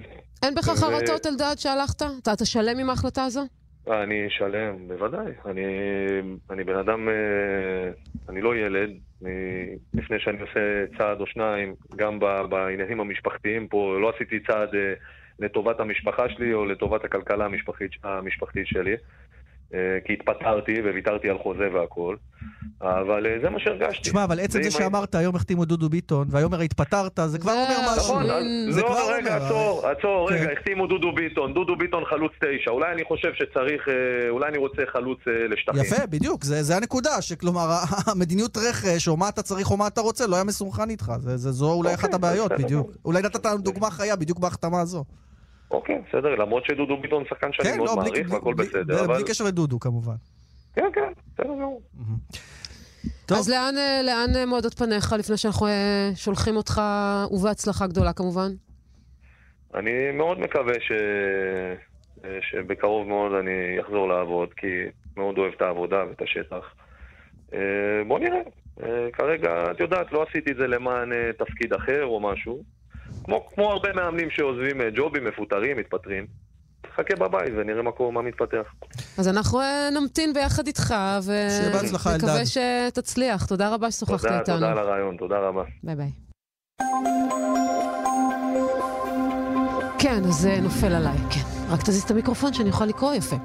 אין 0.43 0.55
בך 0.55 0.65
חרטות, 0.65 1.27
אלדד, 1.27 1.55
שהלכת? 1.57 2.03
אתה 2.23 2.33
אתה 2.33 2.45
שלם 2.45 2.79
עם 2.79 2.91
ההחלטה 2.91 3.25
הזו? 3.25 3.41
אני 3.91 4.27
שלם, 4.29 4.89
בוודאי. 4.89 5.33
אני, 5.47 5.65
אני 6.51 6.65
בן 6.65 6.77
אדם, 6.77 7.09
אה, 7.09 7.15
אני 8.29 8.41
לא 8.41 8.57
ילד. 8.57 8.91
אני, 9.25 9.31
לפני 9.95 10.21
שאני 10.21 10.41
עושה 10.41 10.85
צעד 10.99 11.21
או 11.21 11.27
שניים, 11.27 11.75
גם 11.97 12.19
בעניינים 12.49 13.01
המשפחתיים 13.01 13.69
פה, 13.69 13.99
לא 14.01 14.13
עשיתי 14.17 14.41
צעד 14.41 14.69
לטובת 15.39 15.81
המשפחה 15.81 16.29
שלי 16.29 16.55
או 16.55 16.65
לטובת 16.65 17.05
הכלכלה 17.05 17.45
המשפחתית, 17.45 17.91
המשפחתית 18.05 18.67
שלי. 18.67 18.97
אה, 19.75 19.99
כי 20.05 20.13
התפטרתי 20.13 20.81
וויתרתי 20.81 21.31
על 21.31 21.39
חוזה 21.39 21.69
והכל, 21.75 22.17
אבל 22.81 23.27
אה, 23.27 23.39
זה 23.43 23.51
מה 23.51 23.61
שהרגשתי. 23.61 24.03
תשמע, 24.03 24.25
אבל 24.25 24.41
עצם 24.41 24.63
זה 24.63 24.71
שאמרת, 24.71 25.15
היום 25.15 25.37
החתימו 25.37 25.65
דודו 25.65 25.89
ביטון, 25.89 26.27
והיום 26.31 26.55
הרי 26.55 26.65
התפטרת, 26.65 27.21
זה 27.27 27.39
כבר 27.39 27.53
אומר 27.53 27.93
משהו. 27.93 28.15
נכון, 28.15 28.27
לא, 28.27 28.83
כבר 28.87 29.15
רגע. 29.15 29.37
עצור, 29.37 29.87
עצור, 29.87 30.29
כן. 30.29 30.35
רגע, 30.35 30.53
החתימו 30.53 30.87
דודו 30.87 31.13
ביטון, 31.13 31.55
דודו 31.55 31.77
ביטון 31.77 32.05
חלוץ 32.05 32.33
תשע, 32.41 32.71
אולי 32.71 32.93
אני 32.93 33.05
חושב 33.05 33.29
שצריך, 33.35 33.89
אה, 33.89 33.95
אולי 34.31 34.49
אני 34.49 34.59
רוצה 34.59 34.83
חלוץ 34.93 35.19
אה, 35.29 35.49
לשטחים. 35.49 35.81
יפה, 35.81 36.07
בדיוק, 36.07 36.45
זה, 36.45 36.63
זה 36.63 36.77
הנקודה, 36.77 37.23
שכלומר, 37.23 37.69
המדיניות 38.13 38.57
רכש, 38.57 39.09
או 39.09 39.17
מה 39.17 39.29
אתה 39.29 39.43
צריך 39.43 39.71
או 39.71 39.77
מה 39.77 39.87
אתה 39.87 40.01
רוצה, 40.01 40.27
לא 40.27 40.35
היה 40.35 40.45
מסונכן 40.45 40.91
איתך. 40.91 41.13
זה, 41.19 41.37
זה, 41.37 41.53
זו 41.53 41.73
אולי 41.73 41.95
אחת 41.95 42.15
הבעיות, 42.15 42.53
בסדר. 42.53 42.65
בדיוק. 42.65 42.91
אולי 43.05 43.23
נתת 43.23 43.47
לנו 43.47 43.59
דוגמה 43.59 43.91
חיה 43.91 44.17
בדיוק 44.17 44.39
בהחתמה 44.39 44.81
הזו. 44.81 45.05
אוקיי, 45.71 45.99
בסדר, 46.09 46.35
למרות 46.35 46.65
שדודו 46.65 46.97
ביטון 47.01 47.25
שחקן 47.29 47.53
שאני 47.53 47.69
כן, 47.69 47.77
מאוד 47.77 47.89
לא, 47.89 47.95
בלי- 47.95 48.11
מעריך 48.11 48.27
בלי- 48.27 48.35
והכל 48.35 48.55
בלי- 48.55 48.67
בסדר, 48.67 48.85
בלי 48.85 49.05
אבל... 49.05 49.23
קשר 49.29 49.45
לדודו, 49.45 49.81
כמובן. 49.81 50.15
כן, 50.75 50.87
כן, 50.95 51.13
בסדר 51.35 51.49
גמור. 51.49 51.83
אז 53.31 53.51
לאן, 53.51 53.75
אה, 53.79 54.01
לאן 54.03 54.37
אה, 54.37 54.47
מועדות 54.47 54.75
פניך 54.75 55.13
לפני 55.19 55.37
שאנחנו 55.37 55.67
אה, 55.67 56.11
שולחים 56.15 56.57
אותך, 56.57 56.81
ובהצלחה 57.31 57.87
גדולה 57.87 58.13
כמובן? 58.13 58.49
אני 59.75 59.91
מאוד 60.15 60.39
מקווה 60.41 60.75
ש... 60.81 60.93
שבקרוב 62.51 63.09
מאוד 63.09 63.33
אני 63.33 63.51
אחזור 63.81 64.09
לעבוד, 64.09 64.49
כי 64.57 64.67
מאוד 65.17 65.39
אוהב 65.39 65.53
את 65.57 65.63
העבודה 65.63 65.97
ואת 66.09 66.23
השטח. 66.23 66.75
בוא 68.07 68.19
נראה. 68.19 68.41
אה, 68.83 69.09
כרגע, 69.13 69.71
את 69.71 69.81
יודעת, 69.81 70.13
לא 70.13 70.25
עשיתי 70.31 70.51
את 70.53 70.57
זה 70.57 70.67
למען 70.67 71.11
תפקיד 71.39 71.73
אחר 71.73 72.05
או 72.05 72.21
משהו. 72.21 72.63
כמו, 73.27 73.47
כמו 73.55 73.73
הרבה 73.73 73.93
מאמנים 73.93 74.31
שעוזבים 74.31 74.81
אה, 74.81 74.89
ג'ובים, 74.97 75.25
מפוטרים, 75.25 75.77
מתפטרים. 75.77 76.27
חכה 76.97 77.17
בבית 77.17 77.53
ונראה 77.57 77.83
מה 77.83 77.93
קורה, 77.93 78.11
מה 78.11 78.23
מתפתח. 78.23 78.75
אז 79.19 79.29
אנחנו 79.29 79.61
אה, 79.61 79.89
נמתין 80.01 80.33
ביחד 80.33 80.67
איתך, 80.67 80.95
שיהיה 81.27 81.73
בהצלחה, 81.73 82.15
אלדד. 82.15 82.25
ונקווה 82.25 82.43
שתצליח. 82.47 83.47
תודה 83.47 83.75
רבה 83.75 83.91
ששוחחת 83.91 84.25
איתנו. 84.25 84.55
תודה 84.55 84.71
על 84.71 84.79
הרעיון, 84.79 85.17
תודה 85.17 85.39
רבה. 85.39 85.63
ביי 85.83 85.97
ביי. 85.97 86.11
כן, 89.99 90.25
אז 90.25 90.35
זה 90.35 90.59
נופל 90.63 90.93
עליי, 90.93 91.17
כן. 91.31 91.56
רק 91.69 91.83
תזיז 91.83 92.03
את 92.03 92.11
המיקרופון 92.11 92.53
שאני 92.53 92.71
אוכל 92.71 92.85
לקרוא 92.85 93.15
יפה. 93.15 93.37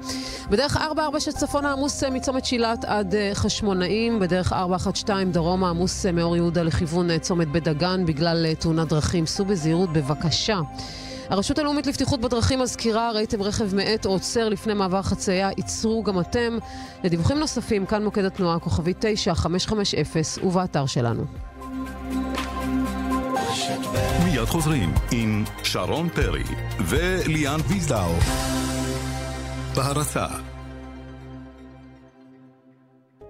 בדרך 0.50 0.76
446 0.76 1.34
צפונה 1.34 1.72
עמוס 1.72 2.04
אה, 2.04 2.10
מצומת 2.10 2.44
שילת 2.44 2.84
עד 2.84 3.14
אה, 3.14 3.30
חשמונאים, 3.34 4.18
בדרך 4.18 4.52
412 4.52 5.24
דרומה 5.24 5.70
עמוס 5.70 6.06
אה, 6.06 6.12
מאור 6.12 6.36
יהודה 6.36 6.62
לכיוון 6.62 7.10
אה, 7.10 7.18
צומת 7.18 7.48
בית 7.48 7.64
דגן 7.64 8.06
בגלל 8.06 8.54
תאונת 8.54 8.88
דרכים. 8.88 9.26
סעו 9.26 9.44
בזהירות 9.46 9.92
בבקשה. 9.92 10.60
הרשות 11.28 11.58
הלאומית 11.58 11.86
לבטיחות 11.86 12.20
בדרכים 12.20 12.60
מזכירה, 12.60 13.10
ראיתם 13.12 13.42
רכב 13.42 13.74
מאט 13.74 14.06
או 14.06 14.10
עוצר 14.10 14.48
לפני 14.48 14.74
מעבר 14.74 15.02
חצייה, 15.02 15.50
עצרו 15.58 16.02
גם 16.02 16.20
אתם. 16.20 16.58
לדיווחים 17.04 17.38
נוספים, 17.38 17.86
כאן 17.86 18.04
מוקד 18.04 18.24
התנועה, 18.24 18.58
כוכבי 18.58 18.92
9550 18.98 20.46
ובאתר 20.46 20.86
שלנו. 20.86 21.51
מיד 24.42 24.50
חוזרים 24.50 24.94
עם 25.10 25.44
שרון 25.62 26.08
פרי 26.08 26.42
וליאן 26.80 27.60
ויזדאו. 27.68 28.14
בהרצה 29.76 30.26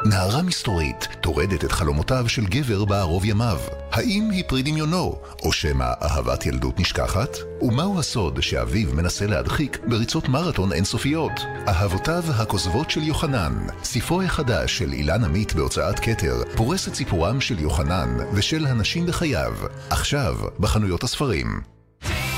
נערה 0.04 0.42
מסתורית 0.42 1.08
טורדת 1.20 1.64
את 1.64 1.72
חלומותיו 1.72 2.28
של 2.28 2.46
גבר 2.46 2.84
בערוב 2.84 3.24
ימיו. 3.24 3.58
האם 3.92 4.30
היא 4.30 4.44
פרי 4.46 4.62
דמיונו, 4.62 5.18
או 5.42 5.52
שמא 5.52 5.92
אהבת 6.02 6.46
ילדות 6.46 6.80
נשכחת? 6.80 7.36
ומהו 7.60 7.98
הסוד 7.98 8.40
שאביו 8.40 8.94
מנסה 8.94 9.26
להדחיק 9.26 9.78
בריצות 9.88 10.28
מרתון 10.28 10.72
אינסופיות? 10.72 11.32
אהבותיו 11.68 12.24
הכוזבות 12.28 12.90
של 12.90 13.02
יוחנן, 13.02 13.66
ספרו 13.84 14.22
החדש 14.22 14.78
של 14.78 14.92
אילן 14.92 15.24
עמית 15.24 15.54
בהוצאת 15.54 16.00
כתר, 16.00 16.42
פורס 16.56 16.88
את 16.88 16.94
סיפורם 16.94 17.40
של 17.40 17.58
יוחנן 17.58 18.16
ושל 18.34 18.66
הנשים 18.66 19.06
בחייו, 19.06 19.52
עכשיו 19.90 20.36
בחנויות 20.60 21.04
הספרים. 21.04 21.71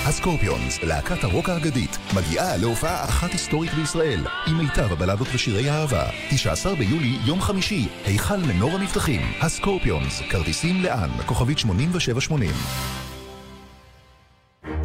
הסקורפיונס, 0.07 0.83
להקת 0.83 1.25
הרוק 1.25 1.49
האגדית, 1.49 1.99
מגיעה 2.15 2.57
להופעה 2.57 3.05
אחת 3.05 3.33
היסטורית 3.33 3.75
בישראל, 3.75 4.27
עם 4.47 4.59
מיטב 4.59 4.93
הבלדות 4.93 5.29
ושירי 5.35 5.71
האהבה. 5.71 6.05
19 6.31 6.75
ביולי, 6.75 7.19
יום 7.25 7.41
חמישי, 7.41 7.89
היכל 8.05 8.37
מנור 8.37 8.71
המבטחים. 8.71 9.21
הסקורפיונס, 9.41 10.23
כרטיסים 10.31 10.83
לאן, 10.83 11.11
כוכבית 11.27 11.59
8780. 11.59 12.51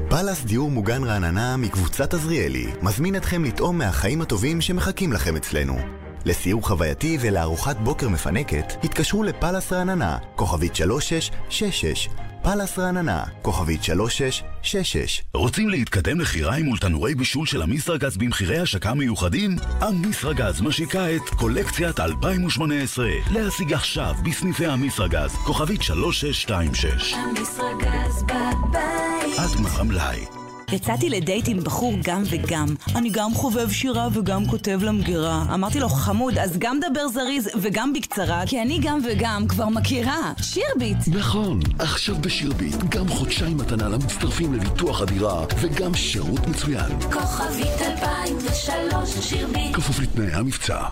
פאלאס 0.09 0.43
דיור 0.43 0.71
מוגן 0.71 1.03
רעננה 1.03 1.57
מקבוצת 1.57 2.13
עזריאלי 2.13 2.67
מזמין 2.81 3.15
אתכם 3.15 3.45
לטעום 3.45 3.77
מהחיים 3.77 4.21
הטובים 4.21 4.61
שמחכים 4.61 5.13
לכם 5.13 5.35
אצלנו. 5.35 5.77
לסיור 6.25 6.67
חווייתי 6.67 7.17
ולארוחת 7.21 7.77
בוקר 7.77 8.09
מפנקת, 8.09 8.73
התקשרו 8.83 9.23
לפאלאס 9.23 9.73
רעננה, 9.73 10.17
כוכבית 10.35 10.75
3666. 10.75 12.28
פאלאס 12.43 12.79
רעננה, 12.79 13.23
כוכבית 13.41 13.83
3666. 13.83 15.23
רוצים 15.33 15.69
להתקדם 15.69 16.19
לחיריים 16.19 16.65
מול 16.65 16.77
תנורי 16.77 17.15
בישול 17.15 17.45
של 17.45 17.61
המיסרגז 17.61 18.17
במחירי 18.17 18.59
השקה 18.59 18.93
מיוחדים? 18.93 19.55
המיסרגז 19.81 20.61
משיקה 20.61 21.15
את 21.15 21.29
קולקציית 21.29 21.99
2018. 21.99 23.05
להשיג 23.31 23.73
עכשיו 23.73 24.13
בסניפי 24.25 24.65
המיסרגז, 24.65 25.35
כוכבית 25.35 25.81
3626. 25.81 27.13
המשרגז 27.13 28.23
בבית. 28.23 29.39
עד 29.39 29.57
גמר 29.57 29.79
המלאי. 29.79 30.38
יצאתי 30.71 31.09
לדייט 31.09 31.47
עם 31.47 31.59
בחור 31.59 31.93
גם 32.03 32.23
וגם. 32.29 32.67
אני 32.95 33.09
גם 33.09 33.33
חובב 33.33 33.71
שירה 33.71 34.07
וגם 34.13 34.45
כותב 34.45 34.79
למגירה. 34.83 35.45
אמרתי 35.53 35.79
לו, 35.79 35.89
חמוד, 35.89 36.37
אז 36.37 36.57
גם 36.57 36.79
דבר 36.91 37.07
זריז 37.07 37.49
וגם 37.61 37.93
בקצרה, 37.93 38.41
כי 38.45 38.61
אני 38.61 38.79
גם 38.81 38.99
וגם 39.03 39.47
כבר 39.47 39.69
מכירה. 39.69 40.33
שירביט! 40.41 40.97
נכון, 41.07 41.59
עכשיו 41.79 42.15
בשירביט, 42.21 42.75
גם 42.89 43.07
חודשיים 43.07 43.57
מתנה 43.57 43.89
למצטרפים 43.89 44.53
לביטוח 44.53 45.01
הדירה, 45.01 45.45
וגם 45.59 45.93
שירות 45.93 46.47
מצוין. 46.47 46.99
כוכבית 47.13 47.81
2003 47.81 49.09
שירביט. 49.29 49.75
כפוף 49.75 49.99
לתנאי 49.99 50.33
המבצע. 50.33 50.83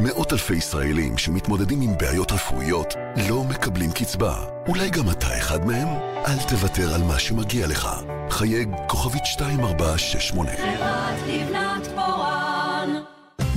מאות 0.00 0.32
אלפי 0.32 0.54
ישראלים 0.54 1.18
שמתמודדים 1.18 1.80
עם 1.80 1.98
בעיות 1.98 2.32
רפואיות 2.32 2.94
לא 3.28 3.44
מקבלים 3.44 3.92
קצבה. 3.92 4.34
אולי 4.68 4.90
גם 4.90 5.10
אתה 5.10 5.38
אחד 5.38 5.66
מהם? 5.66 5.88
אל 6.26 6.38
תוותר 6.48 6.94
על 6.94 7.02
מה 7.02 7.18
שמגיע 7.18 7.66
לך. 7.66 7.88
חייג 8.32 8.68
כוכבית 8.86 9.22
2468. 9.26 10.50
חברת 10.50 11.28
לבנת. 11.28 11.71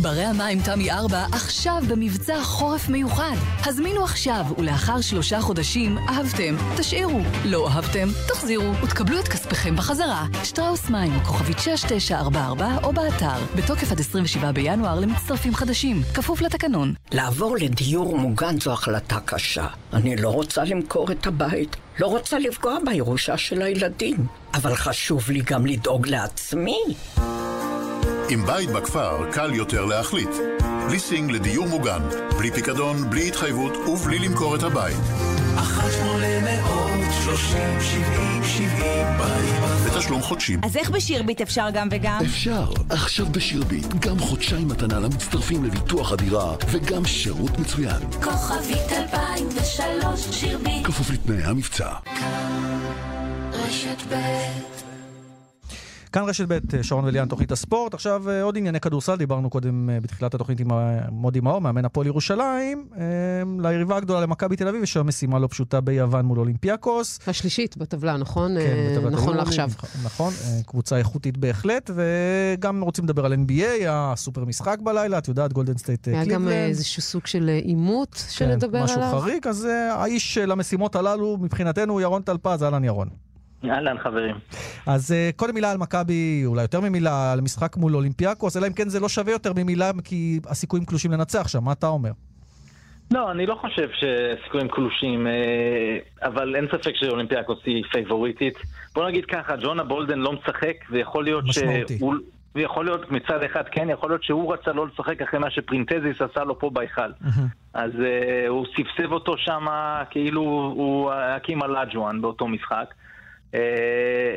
ברי 0.05 0.23
המים 0.23 0.61
תמי 0.61 0.91
4 0.91 1.25
עכשיו 1.31 1.83
במבצע 1.87 2.43
חורף 2.43 2.89
מיוחד. 2.89 3.35
הזמינו 3.65 4.03
עכשיו, 4.03 4.45
ולאחר 4.57 5.01
שלושה 5.01 5.41
חודשים 5.41 5.97
אהבתם, 5.97 6.55
תשאירו. 6.77 7.19
לא 7.45 7.69
אהבתם, 7.69 8.07
תחזירו, 8.27 8.71
ותקבלו 8.83 9.19
את 9.19 9.27
כספיכם 9.27 9.75
בחזרה. 9.75 10.25
שטראוס 10.43 10.89
מים, 10.89 11.19
כוכבית 11.19 11.59
6944 11.59 12.77
או 12.83 12.93
באתר. 12.93 13.45
בתוקף 13.55 13.91
עד 13.91 13.99
27 13.99 14.51
בינואר 14.51 14.99
למצטרפים 14.99 15.55
חדשים. 15.55 16.01
כפוף 16.13 16.41
לתקנון. 16.41 16.93
לעבור 17.11 17.57
לדיור 17.57 18.17
מוגן 18.17 18.59
זו 18.59 18.73
החלטה 18.73 19.19
קשה. 19.25 19.67
אני 19.93 20.15
לא 20.15 20.29
רוצה 20.29 20.63
למכור 20.63 21.11
את 21.11 21.27
הבית, 21.27 21.75
לא 21.99 22.07
רוצה 22.07 22.39
לפגוע 22.39 22.77
בירושה 22.85 23.37
של 23.37 23.61
הילדים, 23.61 24.27
אבל 24.53 24.75
חשוב 24.75 25.29
לי 25.29 25.41
גם 25.45 25.65
לדאוג 25.65 26.07
לעצמי. 26.07 26.79
עם 28.29 28.45
בית 28.45 28.69
בכפר 28.69 29.31
קל 29.31 29.53
יותר 29.53 29.85
להחליט. 29.85 30.29
ליסינג 30.89 31.31
לדיור 31.31 31.67
מוגן, 31.67 32.01
בלי 32.37 32.51
פיקדון, 32.51 33.09
בלי 33.09 33.27
התחייבות 33.27 33.77
ובלי 33.77 34.19
למכור 34.19 34.55
את 34.55 34.63
הבית. 34.63 34.97
בית. 39.17 39.55
בתשלום 39.85 40.21
חודשי. 40.21 40.57
אז 40.63 40.77
איך 40.77 40.89
בשירביט 40.89 41.41
אפשר 41.41 41.67
גם 41.73 41.87
וגם? 41.91 42.19
אפשר, 42.25 42.65
עכשיו 42.89 43.25
בשירביט, 43.25 43.87
גם 43.99 44.19
חודשיים 44.19 44.67
מתנה 44.67 44.99
למצטרפים 44.99 45.63
לביטוח 45.63 46.11
הדירה, 46.11 46.55
וגם 46.71 47.05
שירות 47.05 47.59
מצוין. 47.59 48.01
כוכבית 48.23 48.91
2003 48.91 50.27
שירביט. 50.31 50.85
כפוף 50.85 51.09
לתנאי 51.09 51.43
המבצע. 51.43 51.89
רשת 53.53 54.01
ב' 54.09 54.74
כאן 56.15 56.23
רשת 56.23 56.45
ב', 56.47 56.81
שרון 56.81 57.05
וליאן, 57.05 57.27
תוכנית 57.27 57.51
הספורט. 57.51 57.93
עכשיו 57.93 58.29
אה, 58.29 58.43
עוד 58.43 58.57
ענייני 58.57 58.79
כדורסל, 58.79 59.15
דיברנו 59.15 59.49
קודם 59.49 59.89
אה, 59.89 59.99
בתחילת 59.99 60.33
התוכנית 60.33 60.59
עם 60.59 60.71
אה, 60.71 60.99
מודי 61.11 61.39
מאור, 61.39 61.61
מאמן 61.61 61.85
הפועל 61.85 62.07
ירושלים. 62.07 62.87
אה, 62.97 63.03
ליריבה 63.59 63.97
הגדולה 63.97 64.21
למכבי 64.21 64.55
תל 64.55 64.67
אביב 64.67 64.83
יש 64.83 64.93
שם 64.93 65.07
משימה 65.07 65.39
לא 65.39 65.47
פשוטה 65.47 65.81
ביוון 65.81 66.25
מול 66.25 66.39
אולימפיאקוס. 66.39 67.19
השלישית 67.27 67.77
בטבלה, 67.77 68.17
נכון? 68.17 68.51
כן, 68.51 68.59
אה, 68.59 68.89
בטבלת 68.91 69.13
נכון 69.13 69.37
לעכשיו. 69.37 69.69
נכון, 70.03 70.33
אה, 70.43 70.59
קבוצה 70.65 70.97
איכותית 70.97 71.37
בהחלט, 71.37 71.89
וגם 71.95 72.81
רוצים 72.81 73.05
לדבר 73.05 73.25
על 73.25 73.33
NBA, 73.33 73.85
הסופר 73.89 74.45
משחק 74.45 74.77
בלילה, 74.83 75.17
את 75.17 75.27
יודעת, 75.27 75.53
גולדן 75.53 75.77
סטייט 75.77 76.07
היה 76.07 76.23
קליבלנד. 76.23 76.41
גם 76.41 76.47
אה, 76.47 76.65
איזשהו 76.65 77.01
סוג 77.01 77.25
של 77.25 77.49
אה, 77.49 77.55
עימות 77.55 78.25
שנדבר 78.29 78.83
משהו 78.83 79.01
עליו. 79.01 79.21
חריג, 79.21 79.47
אז 79.47 79.65
אה, 79.65 79.93
האיש 79.93 80.33
של 80.33 80.51
המשימות 80.51 80.95
הללו, 80.95 81.37
מבחינתנו, 81.41 82.01
ירון 82.01 82.21
טלפז, 82.21 82.63
אהלן 82.63 82.83
ירון. 82.83 83.24
אהלן 83.71 83.97
חברים. 83.97 84.35
אז 84.85 85.11
אה, 85.11 85.29
קודם 85.35 85.53
מילה 85.53 85.71
על 85.71 85.77
מכבי, 85.77 86.43
אולי 86.45 86.61
יותר 86.61 86.81
ממילה, 86.81 87.31
על 87.31 87.41
משחק 87.41 87.77
מול 87.77 87.95
אולימפיאקוס, 87.95 88.57
אלא 88.57 88.67
אם 88.67 88.73
כן 88.73 88.89
זה 88.89 88.99
לא 88.99 89.09
שווה 89.09 89.31
יותר 89.31 89.53
ממילה, 89.55 89.91
כי 90.03 90.39
הסיכויים 90.47 90.85
קלושים 90.85 91.11
לנצח 91.11 91.47
שם, 91.47 91.63
מה 91.63 91.71
אתה 91.71 91.87
אומר? 91.87 92.11
לא, 93.11 93.31
אני 93.31 93.45
לא 93.45 93.55
חושב 93.55 93.89
שסיכויים 93.91 94.67
קלושים, 94.67 95.27
אה, 95.27 95.97
אבל 96.21 96.55
אין 96.55 96.67
ספק 96.67 96.91
שאולימפיאקוס 96.95 97.59
היא 97.65 97.83
פייבוריטית. 97.91 98.57
בוא 98.93 99.09
נגיד 99.09 99.25
ככה, 99.25 99.55
ג'ונה 99.55 99.83
בולדן 99.83 100.19
לא 100.19 100.33
משחק, 100.33 100.75
ויכול 100.89 101.23
להיות 101.23 101.43
משמעותי. 101.43 101.97
שהוא... 101.97 102.15
ויכול 102.55 102.85
להיות 102.85 103.11
מצד 103.11 103.43
אחד 103.43 103.63
כן, 103.71 103.89
יכול 103.89 104.09
להיות 104.09 104.23
שהוא 104.23 104.53
רצה 104.53 104.73
לא 104.73 104.87
לשחק 104.87 105.21
אחרי 105.21 105.39
מה 105.39 105.51
שפרינטזיס 105.51 106.21
עשה 106.21 106.43
לו 106.43 106.59
פה 106.59 106.69
בהיכל. 106.69 107.11
אז 107.73 107.91
uh, 107.91 108.47
הוא 108.47 108.65
סבסב 108.75 109.11
אותו 109.11 109.37
שם 109.37 109.65
כאילו 110.09 110.41
הוא 110.75 111.11
האקים 111.11 111.63
אולאג'ואן 111.63 112.21
באותו 112.21 112.47
משחק. 112.47 112.93
Uh, 113.51 113.57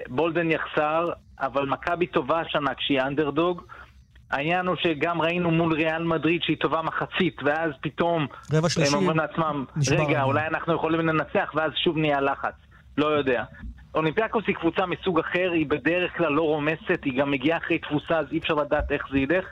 בולדן 0.08 0.50
יחסר, 0.50 1.08
אבל 1.40 1.66
מכבי 1.66 2.06
טובה 2.06 2.40
השנה 2.40 2.74
כשהיא 2.74 3.00
אנדרדוג. 3.00 3.62
העניין 4.30 4.66
הוא 4.66 4.76
שגם 4.76 5.22
ראינו 5.22 5.50
מול 5.50 5.74
ריאל 5.74 6.04
מדריד 6.04 6.42
שהיא 6.42 6.56
טובה 6.56 6.82
מחצית, 6.82 7.36
ואז 7.44 7.70
פתאום 7.80 8.26
רבע 8.52 8.68
שלישי 8.68 8.96
הם 8.96 9.02
אומרים 9.02 9.18
לעצמם, 9.18 9.64
רגע, 9.90 10.18
לנו." 10.18 10.26
אולי 10.26 10.46
אנחנו 10.46 10.74
יכולים 10.74 11.00
לנצח, 11.00 11.52
ואז 11.54 11.72
שוב 11.84 11.96
נהיה 11.96 12.20
לחץ. 12.20 12.54
לא 12.98 13.06
יודע. 13.06 13.44
אולימפיאקוס 13.94 14.44
היא 14.46 14.54
קבוצה 14.54 14.86
מסוג 14.86 15.18
אחר, 15.18 15.50
היא 15.52 15.66
בדרך 15.66 16.16
כלל 16.16 16.32
לא 16.32 16.42
רומסת, 16.42 17.04
היא 17.04 17.18
גם 17.18 17.30
מגיעה 17.30 17.58
אחרי 17.58 17.78
תפוסה, 17.78 18.18
אז 18.18 18.26
אי 18.32 18.38
אפשר 18.38 18.54
לדעת 18.54 18.92
איך 18.92 19.06
זה 19.10 19.18
ילך. 19.18 19.44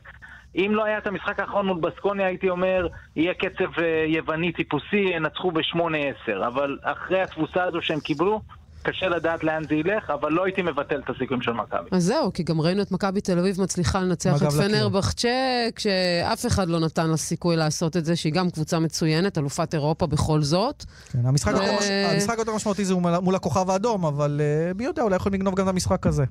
אם 0.56 0.70
לא 0.74 0.84
היה 0.84 0.98
את 0.98 1.06
המשחק 1.06 1.40
האחרון 1.40 1.66
מול 1.66 1.80
בסקוניה, 1.80 2.26
הייתי 2.26 2.50
אומר, 2.50 2.88
יהיה 3.16 3.34
קצב 3.34 3.78
אה, 3.78 4.04
יווני 4.08 4.52
טיפוסי, 4.52 4.96
ינצחו 4.96 5.50
ב-8-10. 5.50 6.46
אבל 6.46 6.78
אחרי 6.82 7.20
התבוסה 7.22 7.64
הזו 7.64 7.82
שהם 7.82 8.00
קיבלו, 8.00 8.40
קשה 8.86 9.08
לדעת 9.08 9.44
לאן 9.44 9.62
זה 9.68 9.74
ילך, 9.74 10.10
אבל 10.10 10.32
לא 10.32 10.44
הייתי 10.44 10.62
מבטל 10.62 11.00
את 11.04 11.10
הסיכויים 11.16 11.42
של 11.42 11.52
מכבי. 11.52 11.88
אז 11.92 12.04
זהו, 12.04 12.32
כי 12.32 12.42
גם 12.42 12.60
ראינו 12.60 12.82
את 12.82 12.92
מכבי 12.92 13.20
תל 13.20 13.38
אביב 13.38 13.60
מצליחה 13.62 14.00
לנצח 14.00 14.42
את. 14.42 14.52
פנרבחצ'ה, 14.52 15.28
כשאף 15.76 16.46
אחד 16.46 16.68
לא 16.68 16.80
נתן 16.80 17.10
לה 17.10 17.16
סיכוי 17.16 17.56
לעשות 17.56 17.96
את 17.96 18.04
זה, 18.04 18.16
שהיא 18.16 18.32
גם 18.32 18.50
קבוצה 18.50 18.78
מצוינת, 18.78 19.38
אלופת 19.38 19.74
אירופה 19.74 20.06
בכל 20.06 20.42
זאת. 20.42 20.84
כן, 21.12 21.26
המשחק 21.26 21.52
ו- 21.54 21.58
היותר- 21.60 22.10
המשחק 22.14 22.38
היותר 22.38 22.54
משמעותי 22.54 22.84
זה 22.84 22.94
מול- 22.94 23.34
הכוכב 23.34 23.70
האדום, 23.70 24.04
אבל 24.06 24.40
אה, 24.44 24.72
מי 24.74 24.84
יודע, 24.84 25.02
אולי 25.02 25.16
יכולים 25.16 25.40
לגנוב 25.40 25.54
גם 25.54 25.64
את 25.64 25.72
המשחק 25.72 26.06
הזה. 26.06 26.24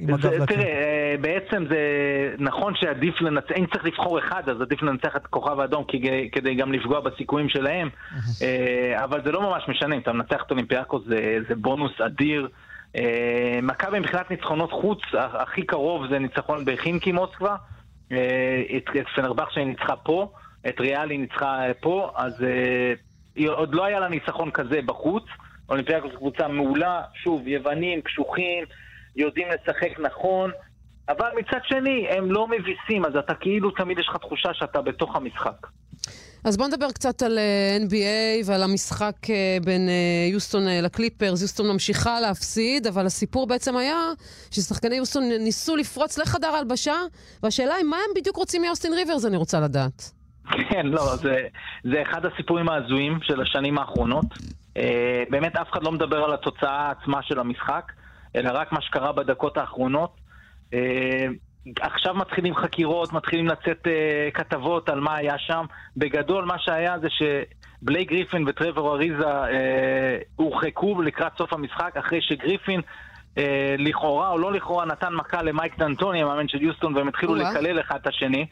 עם 0.00 0.14
הגב 0.14 0.22
זה, 0.22 0.28
לקיר. 0.38 0.46
תראה, 0.56 0.64
אה, 0.66 1.01
בעצם 1.20 1.64
זה 1.68 1.78
נכון 2.38 2.74
שעדיף 2.74 3.20
לנצח, 3.20 3.52
אם 3.56 3.66
צריך 3.66 3.84
לבחור 3.84 4.18
אחד, 4.18 4.48
אז 4.48 4.60
עדיף 4.60 4.82
לנצח 4.82 5.16
את 5.16 5.26
כוכב 5.26 5.60
האדום 5.60 5.84
כדי, 5.88 6.28
כדי 6.32 6.54
גם 6.54 6.72
לפגוע 6.72 7.00
בסיכויים 7.00 7.48
שלהם, 7.48 7.88
אה, 8.42 9.04
אבל 9.04 9.20
זה 9.24 9.32
לא 9.32 9.42
ממש 9.42 9.64
משנה, 9.68 9.94
אם 9.94 10.00
אתה 10.00 10.12
מנצח 10.12 10.42
את 10.46 10.50
אולימפיאקוס 10.50 11.02
זה, 11.06 11.38
זה 11.48 11.54
בונוס 11.54 12.00
אדיר. 12.00 12.48
אה, 12.96 13.58
מכבי 13.62 13.98
מבחינת 13.98 14.30
ניצחונות 14.30 14.72
חוץ, 14.72 15.00
הכי 15.14 15.62
קרוב 15.62 16.06
זה 16.10 16.18
ניצחון 16.18 16.64
בחינקי 16.64 17.12
מוסקבה, 17.12 17.56
אה, 18.12 18.62
את, 18.76 18.90
את 19.00 19.06
פנרבכצ'ה 19.16 19.60
היא 19.60 19.66
ניצחה 19.68 19.96
פה, 19.96 20.32
את 20.68 20.80
ריאל 20.80 21.10
היא 21.10 21.20
ניצחה 21.20 21.62
פה, 21.80 22.10
אז 22.16 22.44
היא- 23.36 23.48
עוד 23.50 23.74
לא 23.74 23.84
היה 23.84 24.00
לה 24.00 24.08
ניצחון 24.08 24.50
כזה 24.50 24.80
בחוץ. 24.86 25.24
אולימפיאקוס 25.68 26.12
קבוצה 26.16 26.48
מעולה, 26.48 27.02
שוב, 27.14 27.48
יוונים, 27.48 28.00
קשוחים, 28.00 28.64
יודעים 29.16 29.48
לשחק 29.48 30.00
נכון, 30.00 30.50
אבל 31.08 31.28
מצד 31.38 31.58
שני, 31.64 32.06
הם 32.08 32.32
לא 32.32 32.48
מביסים, 32.48 33.04
אז 33.04 33.16
אתה 33.16 33.34
כאילו 33.34 33.70
תמיד 33.70 33.98
יש 33.98 34.08
לך 34.08 34.16
תחושה 34.16 34.54
שאתה 34.54 34.82
בתוך 34.82 35.16
המשחק. 35.16 35.66
אז 36.44 36.56
בואו 36.56 36.68
נדבר 36.68 36.90
קצת 36.90 37.22
על 37.22 37.38
אה, 37.38 37.76
NBA 37.86 38.46
ועל 38.46 38.62
המשחק 38.62 39.30
אה, 39.30 39.56
בין 39.64 39.88
אה, 39.88 40.32
יוסטון 40.32 40.62
לקליפרס. 40.82 41.42
יוסטון 41.42 41.68
ממשיכה 41.68 42.20
להפסיד, 42.20 42.86
אבל 42.86 43.06
הסיפור 43.06 43.46
בעצם 43.46 43.76
היה 43.76 43.98
ששחקני 44.50 44.94
יוסטון 44.94 45.22
ניסו 45.40 45.76
לפרוץ 45.76 46.18
לחדר 46.18 46.46
ההלבשה, 46.46 46.94
והשאלה 47.42 47.74
היא 47.74 47.84
מה 47.84 47.96
הם 47.96 48.14
בדיוק 48.16 48.36
רוצים 48.36 48.62
מאוסטין 48.62 48.92
ריברס, 48.92 49.26
אני 49.26 49.36
רוצה 49.36 49.60
לדעת. 49.60 50.10
כן, 50.70 50.86
לא, 50.86 51.16
זה, 51.16 51.46
זה 51.84 52.02
אחד 52.02 52.26
הסיפורים 52.26 52.68
ההזויים 52.68 53.18
של 53.22 53.40
השנים 53.40 53.78
האחרונות. 53.78 54.24
באמת 55.30 55.56
אף 55.56 55.70
אחד 55.72 55.82
לא 55.82 55.92
מדבר 55.92 56.24
על 56.24 56.34
התוצאה 56.34 56.90
עצמה 56.90 57.22
של 57.22 57.38
המשחק, 57.38 57.92
אלא 58.36 58.50
רק 58.54 58.72
מה 58.72 58.80
שקרה 58.80 59.12
בדקות 59.12 59.56
האחרונות. 59.56 60.21
אה, 60.72 61.26
עכשיו 61.80 62.14
מתחילים 62.14 62.54
חקירות, 62.54 63.12
מתחילים 63.12 63.46
לצאת 63.48 63.86
אה, 63.86 64.28
כתבות 64.34 64.88
על 64.88 65.00
מה 65.00 65.14
היה 65.16 65.34
שם. 65.38 65.64
בגדול, 65.96 66.44
מה 66.44 66.58
שהיה 66.58 66.96
זה 66.98 67.08
שבלייק 67.10 68.08
גריפין 68.10 68.44
וטרוור 68.48 68.94
אריזה 68.94 69.26
אה, 69.28 70.18
הורחקו 70.36 71.02
לקראת 71.02 71.32
סוף 71.38 71.52
המשחק, 71.52 71.96
אחרי 71.98 72.18
שגריפין 72.22 72.80
אה, 73.38 73.74
לכאורה 73.78 74.28
או 74.30 74.38
לא 74.38 74.52
לכאורה 74.52 74.84
נתן 74.84 75.14
מכה 75.14 75.42
למייק 75.42 75.78
דנטוני, 75.78 76.22
המאמן 76.22 76.48
של 76.48 76.62
יוסטון, 76.62 76.96
והם 76.96 77.08
התחילו. 77.08 77.34
לקלל 77.34 77.80
אחד 77.80 77.98
את 78.02 78.06
השני. 78.06 78.46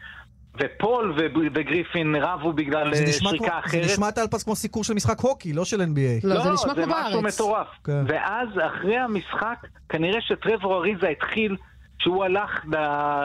ופול 0.61 1.13
ו- 1.17 1.27
וגריפין 1.55 2.15
רבו 2.17 2.53
בגלל 2.53 2.95
זה 2.95 3.03
אה, 3.05 3.09
נשמע 3.09 3.31
שריקה 3.31 3.45
כמו- 3.47 3.59
אחרת. 3.59 3.83
זה 3.85 3.93
נשמע 3.93 4.11
טלפס 4.11 4.43
כמו 4.43 4.57
סיקור 4.57 4.85
של 4.85 4.95
משחק 4.95 5.21
הוקי, 5.21 5.53
לא 5.53 5.65
של 5.65 5.81
NBA. 5.81 6.27
לא, 6.27 6.41
זה 6.75 6.87
משהו 6.87 7.23
מטורף. 7.23 7.67
כן. 7.85 8.03
ואז, 8.07 8.49
אחרי 8.67 8.97
המשחק, 8.97 9.57
כנראה 9.89 10.21
שטרוור 10.21 10.75
אריזה 10.77 11.09
התחיל, 11.09 11.57
שהוא 12.01 12.25
הלך 12.25 12.65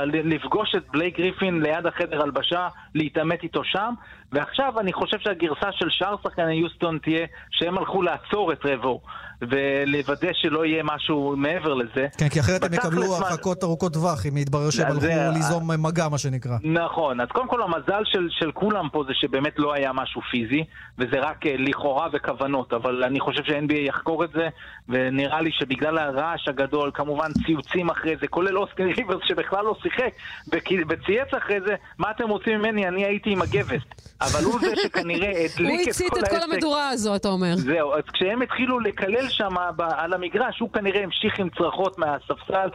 לפגוש 0.05 0.76
את 0.76 0.84
בלייק 0.91 1.17
גריפין 1.17 1.61
ליד 1.61 1.86
החדר 1.86 2.21
הלבשה, 2.21 2.67
להתעמת 2.95 3.43
איתו 3.43 3.63
שם, 3.63 3.93
ועכשיו 4.32 4.80
אני 4.80 4.93
חושב 4.93 5.19
שהגרסה 5.19 5.71
של 5.71 5.89
שאר 5.89 6.15
שחקני 6.23 6.53
יוסטון 6.53 6.97
תהיה 6.97 7.26
שהם 7.51 7.78
הלכו 7.78 8.01
לעצור 8.01 8.51
את 8.51 8.61
טרוור, 8.61 9.01
ולוודא 9.50 10.28
שלא 10.34 10.66
יהיה 10.66 10.84
משהו 10.84 11.34
מעבר 11.38 11.74
לזה. 11.74 12.08
כן, 12.18 12.30
כי 12.30 12.39
אחרת 12.39 12.64
הם 12.64 12.74
יקבלו 12.74 13.02
מה- 13.10 13.16
הרחקות 13.18 13.64
ארוכות 13.64 13.93
טווח, 13.93 14.26
אם 14.26 14.38
יתברר 14.38 14.70
שהם 14.70 14.88
אז 14.88 14.98
זה- 15.02 15.14
הלכו 15.26 15.38
ליזום 15.38 15.86
מגע, 15.86 16.08
מה 16.10 16.18
שנקרא. 16.18 16.58
נכון, 16.64 17.22
אז 17.22 17.28
קודם 17.28 17.48
כל 17.48 17.62
המזל 17.62 18.02
של, 18.04 18.28
של 18.32 18.52
כולם 18.52 18.89
פה 18.91 19.04
זה 19.08 19.14
שבאמת 19.14 19.54
לא 19.60 19.74
היה 19.74 19.93
משהו 19.93 20.22
פיזי, 20.32 20.64
וזה 20.98 21.20
רק 21.20 21.46
אה, 21.46 21.56
לכאורה 21.58 22.08
וכוונות, 22.14 22.74
אבל 22.74 23.04
אני 23.04 23.20
חושב 23.20 23.43
שה-NBA 23.43 23.74
יחקור 23.74 24.24
את 24.24 24.30
זה, 24.34 24.48
ונראה 24.89 25.41
לי 25.41 25.52
שבגלל 25.52 25.98
הרעש 25.98 26.48
הגדול, 26.48 26.91
כמובן 26.93 27.30
ציוצים 27.46 27.89
אחרי 27.89 28.16
זה, 28.22 28.28
כולל 28.28 28.58
אוסקר 28.58 28.84
ריברס 28.98 29.22
שבכלל 29.24 29.66
לא 29.66 29.76
שיחק, 29.84 30.10
וכי- 30.54 30.84
וצייץ 30.89 31.34
אחרי 31.38 31.58
זה, 31.68 31.76
מה 32.00 32.12
אתם 32.12 32.30
רוצים 32.30 32.60
ממני? 32.60 32.88
אני 32.88 33.06
הייתי 33.06 33.30
עם 33.30 33.41
הגבס. 33.41 33.82
אבל 34.22 34.43
הוא 34.46 34.60
זה 34.60 34.74
שכנראה 34.84 35.30
הוא 35.38 35.46
הדליק 35.56 35.82
את 35.84 35.88
הצית 35.88 36.10
כל 36.10 36.20
את 36.20 36.28
כל 36.30 36.36
העסק. 36.36 36.54
המדורה 36.54 36.89
הזו, 36.89 37.16
אתה 37.16 37.28
אומר. 37.28 37.56
זהו, 37.56 37.93
אז 37.93 38.04
כשהם 38.14 38.41
התחילו 38.41 38.80
לקלל 38.80 39.30
שם 39.38 39.55
על 39.79 40.13
המגרש, 40.13 40.59
הוא 40.59 40.69
כנראה 40.73 41.03
המשיך 41.03 41.39
עם 41.39 41.49
צרחות 41.49 41.97
מהספסל. 41.97 42.69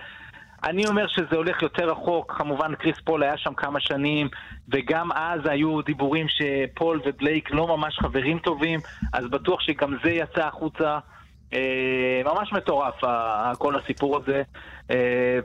אני 0.65 0.87
אומר 0.87 1.07
שזה 1.07 1.37
הולך 1.37 1.63
יותר 1.63 1.91
רחוק, 1.91 2.35
כמובן 2.39 2.75
קריס 2.75 2.97
פול 3.05 3.23
היה 3.23 3.37
שם 3.37 3.55
כמה 3.55 3.81
שנים, 3.81 4.29
וגם 4.69 5.13
אז 5.13 5.41
היו 5.45 5.83
דיבורים 5.83 6.27
שפול 6.29 7.01
ובלייק 7.05 7.51
לא 7.51 7.77
ממש 7.77 7.99
חברים 7.99 8.39
טובים, 8.39 8.81
אז 9.13 9.25
בטוח 9.25 9.61
שגם 9.61 9.97
זה 10.05 10.11
יצא 10.11 10.47
החוצה. 10.47 10.99
אה, 11.53 12.23
ממש 12.25 12.53
מטורף 12.53 12.95
כל 13.59 13.77
הסיפור 13.77 14.17
הזה. 14.17 14.43
אה, 14.91 15.39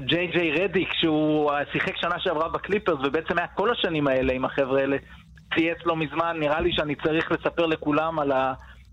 ג'יי 0.00 0.26
ג'יי 0.26 0.50
רדיק, 0.50 0.88
שהוא 0.92 1.52
שיחק 1.72 1.96
שנה 1.96 2.18
שעברה 2.18 2.48
בקליפרס, 2.48 2.98
ובעצם 3.04 3.38
היה 3.38 3.46
כל 3.46 3.70
השנים 3.70 4.06
האלה 4.06 4.32
עם 4.32 4.44
החבר'ה 4.44 4.80
האלה, 4.80 4.96
צייץ 5.54 5.78
לא 5.86 5.96
מזמן, 5.96 6.36
נראה 6.40 6.60
לי 6.60 6.72
שאני 6.72 6.94
צריך 6.94 7.32
לספר 7.32 7.66
לכולם 7.66 8.18
על 8.18 8.32
ה... 8.32 8.52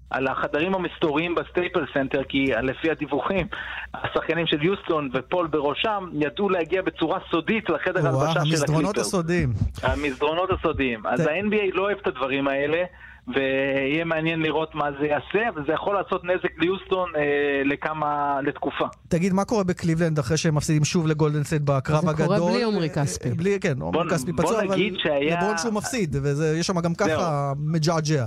על 0.10 0.28
החדרים 0.28 0.76
המסתוריים 0.76 1.36
בסטייפלס 1.36 1.86
סנטר, 1.94 2.24
כי 2.30 2.52
לפי 2.64 2.92
הדיווחים, 2.92 3.48
השחקנים 3.94 4.48
של 4.48 4.64
יוסטון 4.66 5.10
ופול 5.14 5.48
בראשם 5.48 6.10
ידעו 6.14 6.50
להגיע 6.50 6.82
בצורה 6.82 7.20
סודית 7.32 7.70
לחדר 7.70 8.08
הלבשה 8.08 8.32
של 8.34 8.40
הקליפרס. 8.40 8.62
המסדרונות 8.62 8.98
הסודיים. 8.98 9.54
המסדרונות 9.84 10.50
הסודיים. 10.52 11.08
אז 11.08 11.20
ה-NBA 11.20 11.74
לא 11.74 11.82
אוהב 11.82 11.98
את 12.02 12.08
הדברים 12.08 12.48
האלה, 12.48 12.84
ויהיה 13.36 14.06
מעניין 14.06 14.40
לראות 14.42 14.76
מה 14.76 14.86
זה 15.00 15.06
יעשה, 15.08 15.50
וזה 15.56 15.72
יכול 15.74 15.96
לעשות 15.96 16.24
נזק 16.24 16.50
ליוסטון 16.60 17.10
אה, 17.16 17.22
לכמה, 17.66 18.40
לתקופה. 18.44 18.86
תגיד, 19.08 19.34
מה 19.34 19.46
קורה 19.46 19.64
בקליבלנד 19.64 20.20
אחרי 20.20 20.38
שהם 20.38 20.56
מפסידים 20.56 20.84
שוב 20.86 21.08
לגולדן 21.08 21.44
סטייט 21.44 21.62
בקרב 21.62 22.02
זה 22.02 22.10
הגדול? 22.10 22.38
קורה 22.38 22.52
בלי 22.52 22.64
עמרי 22.64 22.90
כספי. 22.90 23.30
בלי, 23.30 23.60
כן, 23.60 23.82
עמרי 23.82 24.10
כספי 24.10 24.34
פצוע, 24.34 24.60
אבל 24.60 24.72
נגיד 24.72 24.94
שהיה- 24.98 25.38
לברון 25.38 25.58
שהוא 25.58 25.74
מפסיד, 25.74 26.16
ויש 26.24 26.68
שם 26.68 26.80
גם 26.80 26.96
ככה 26.96 27.54
מג'עג'ע. 27.60 28.26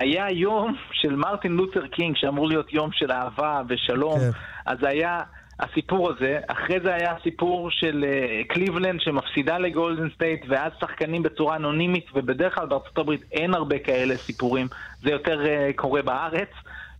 היה 0.00 0.26
יום 0.30 0.74
של 0.92 1.16
מרטין 1.16 1.52
לותר 1.52 1.86
קינג, 1.86 2.16
שאמור 2.16 2.48
להיות 2.48 2.72
יום 2.72 2.90
של 2.92 3.12
אהבה 3.12 3.62
ושלום, 3.68 4.18
כן. 4.18 4.30
אז 4.66 4.78
היה 4.82 5.20
הסיפור 5.60 6.10
הזה, 6.10 6.40
אחרי 6.46 6.80
זה 6.80 6.94
היה 6.94 7.12
הסיפור 7.12 7.70
של 7.70 8.04
אה, 8.08 8.40
קליבלנד 8.48 9.00
שמפסידה 9.00 9.58
לגולדן 9.58 10.10
סטייט, 10.10 10.44
ואז 10.48 10.72
שחקנים 10.80 11.22
בצורה 11.22 11.56
אנונימית, 11.56 12.06
ובדרך 12.14 12.54
כלל 12.54 12.66
בארצות 12.66 12.98
הברית 12.98 13.24
אין 13.32 13.54
הרבה 13.54 13.78
כאלה 13.78 14.16
סיפורים, 14.16 14.66
זה 15.02 15.10
יותר 15.10 15.46
אה, 15.46 15.70
קורה 15.76 16.02
בארץ. 16.02 16.48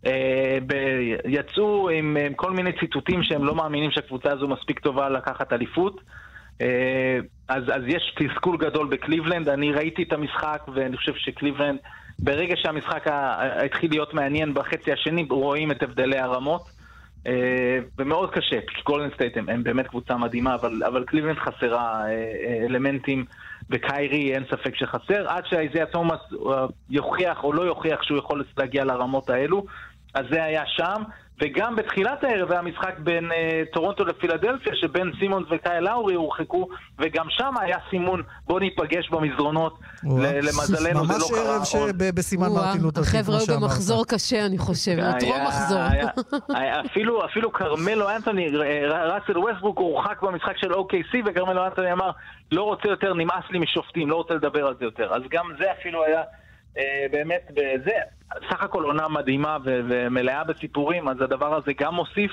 אה, 0.06 0.58
ב- 0.66 1.16
יצאו 1.24 1.90
עם, 1.90 2.16
עם 2.26 2.34
כל 2.34 2.50
מיני 2.50 2.72
ציטוטים 2.80 3.22
שהם 3.22 3.44
לא 3.44 3.54
מאמינים 3.54 3.90
שהקבוצה 3.90 4.32
הזו 4.32 4.48
מספיק 4.48 4.78
טובה 4.78 5.08
לקחת 5.08 5.52
אליפות. 5.52 6.00
אז, 7.48 7.62
אז 7.72 7.82
יש 7.86 8.14
תסכול 8.18 8.56
גדול 8.56 8.86
בקליבלנד, 8.86 9.48
אני 9.48 9.72
ראיתי 9.72 10.02
את 10.02 10.12
המשחק 10.12 10.62
ואני 10.74 10.96
חושב 10.96 11.12
שקליבלנד, 11.14 11.78
ברגע 12.22 12.54
שהמשחק 12.56 13.06
התחיל 13.64 13.90
להיות 13.90 14.14
מעניין 14.14 14.54
בחצי 14.54 14.92
השני, 14.92 15.26
רואים 15.30 15.70
את 15.70 15.82
הבדלי 15.82 16.18
הרמות. 16.18 16.80
אה, 17.26 17.78
ומאוד 17.98 18.30
קשה, 18.30 18.60
כי 18.60 18.82
גולדן 18.86 19.14
סטייט 19.14 19.36
הם, 19.36 19.48
הם 19.48 19.62
באמת 19.62 19.86
קבוצה 19.86 20.16
מדהימה, 20.16 20.54
אבל, 20.54 20.82
אבל 20.86 21.04
קליבלנד 21.04 21.38
חסרה 21.38 22.04
אה, 22.04 22.08
אה, 22.08 22.66
אלמנטים, 22.66 23.24
וקיירי 23.70 24.34
אין 24.34 24.44
ספק 24.50 24.76
שחסר, 24.76 25.28
עד 25.28 25.46
שאיזיה 25.46 25.86
תומאס 25.86 26.20
יוכיח 26.90 27.44
או 27.44 27.52
לא 27.52 27.62
יוכיח 27.62 28.02
שהוא 28.02 28.18
יכול 28.18 28.44
להגיע 28.58 28.84
לרמות 28.84 29.30
האלו, 29.30 29.64
אז 30.14 30.24
זה 30.30 30.44
היה 30.44 30.62
שם. 30.66 31.02
וגם 31.42 31.76
בתחילת 31.76 32.24
הערב 32.24 32.52
היה 32.52 32.62
משחק 32.62 32.94
בין 32.98 33.32
אה, 33.32 33.62
טורונטו 33.72 34.04
לפילדלפיה, 34.04 34.72
שבין 34.76 35.12
סימונס 35.18 35.46
וקייל 35.50 35.80
לאורי 35.80 36.14
הורחקו, 36.14 36.68
וגם 36.98 37.26
שם 37.28 37.54
היה 37.60 37.76
סימונס, 37.90 38.22
בוא 38.46 38.60
ניפגש 38.60 39.08
במסדרונות. 39.10 39.78
למזלנו 40.42 41.06
זה 41.06 41.12
לא 41.12 41.18
ממש 41.18 41.30
קרה. 41.30 41.54
ערב 41.54 41.64
שבסימן 41.64 42.48
מרטין 42.48 42.80
לותר 42.82 43.00
קינג, 43.02 43.06
החבר'ה 43.16 43.24
כמו 43.24 43.34
היו 43.34 43.46
שאמרת. 43.46 43.60
במחזור 43.62 44.06
קשה, 44.06 44.46
אני 44.46 44.58
חושבת. 44.58 44.98
היה- 44.98 45.14
טרום 45.20 45.46
מחזור. 45.46 45.78
היה- 45.78 46.08
היה- 46.48 46.80
אפילו, 46.80 47.24
אפילו 47.24 47.52
כרמלו 47.52 48.10
אנטוני, 48.16 48.48
ר- 48.56 49.12
ראסל 49.14 49.38
ווסטברוק 49.38 49.78
הורחק 49.78 50.22
במשחק 50.22 50.56
של 50.56 50.72
OKC, 50.72 51.16
וכרמלו 51.26 51.64
אנטוני 51.66 51.92
אמר, 51.92 52.10
לא 52.52 52.62
רוצה 52.62 52.88
יותר, 52.88 53.14
נמאס 53.14 53.44
לי 53.50 53.58
משופטים, 53.58 54.10
לא 54.10 54.16
רוצה 54.16 54.34
לדבר 54.34 54.66
על 54.66 54.74
זה 54.78 54.84
יותר. 54.84 55.14
אז 55.14 55.22
גם 55.30 55.44
זה 55.58 55.64
אפילו 55.80 56.04
היה 56.04 56.18
אה, 56.18 56.24
באמת, 57.12 57.50
בזה, 57.50 57.92
סך 58.50 58.62
הכל 58.62 58.82
עונה 58.84 59.08
מדהימה 59.08 59.56
ו- 59.64 59.80
ומלאה 59.88 60.44
בסיפורים, 60.44 61.08
אז 61.08 61.16
הדבר 61.20 61.56
הזה 61.56 61.72
גם 61.80 61.94
מוסיף. 61.94 62.30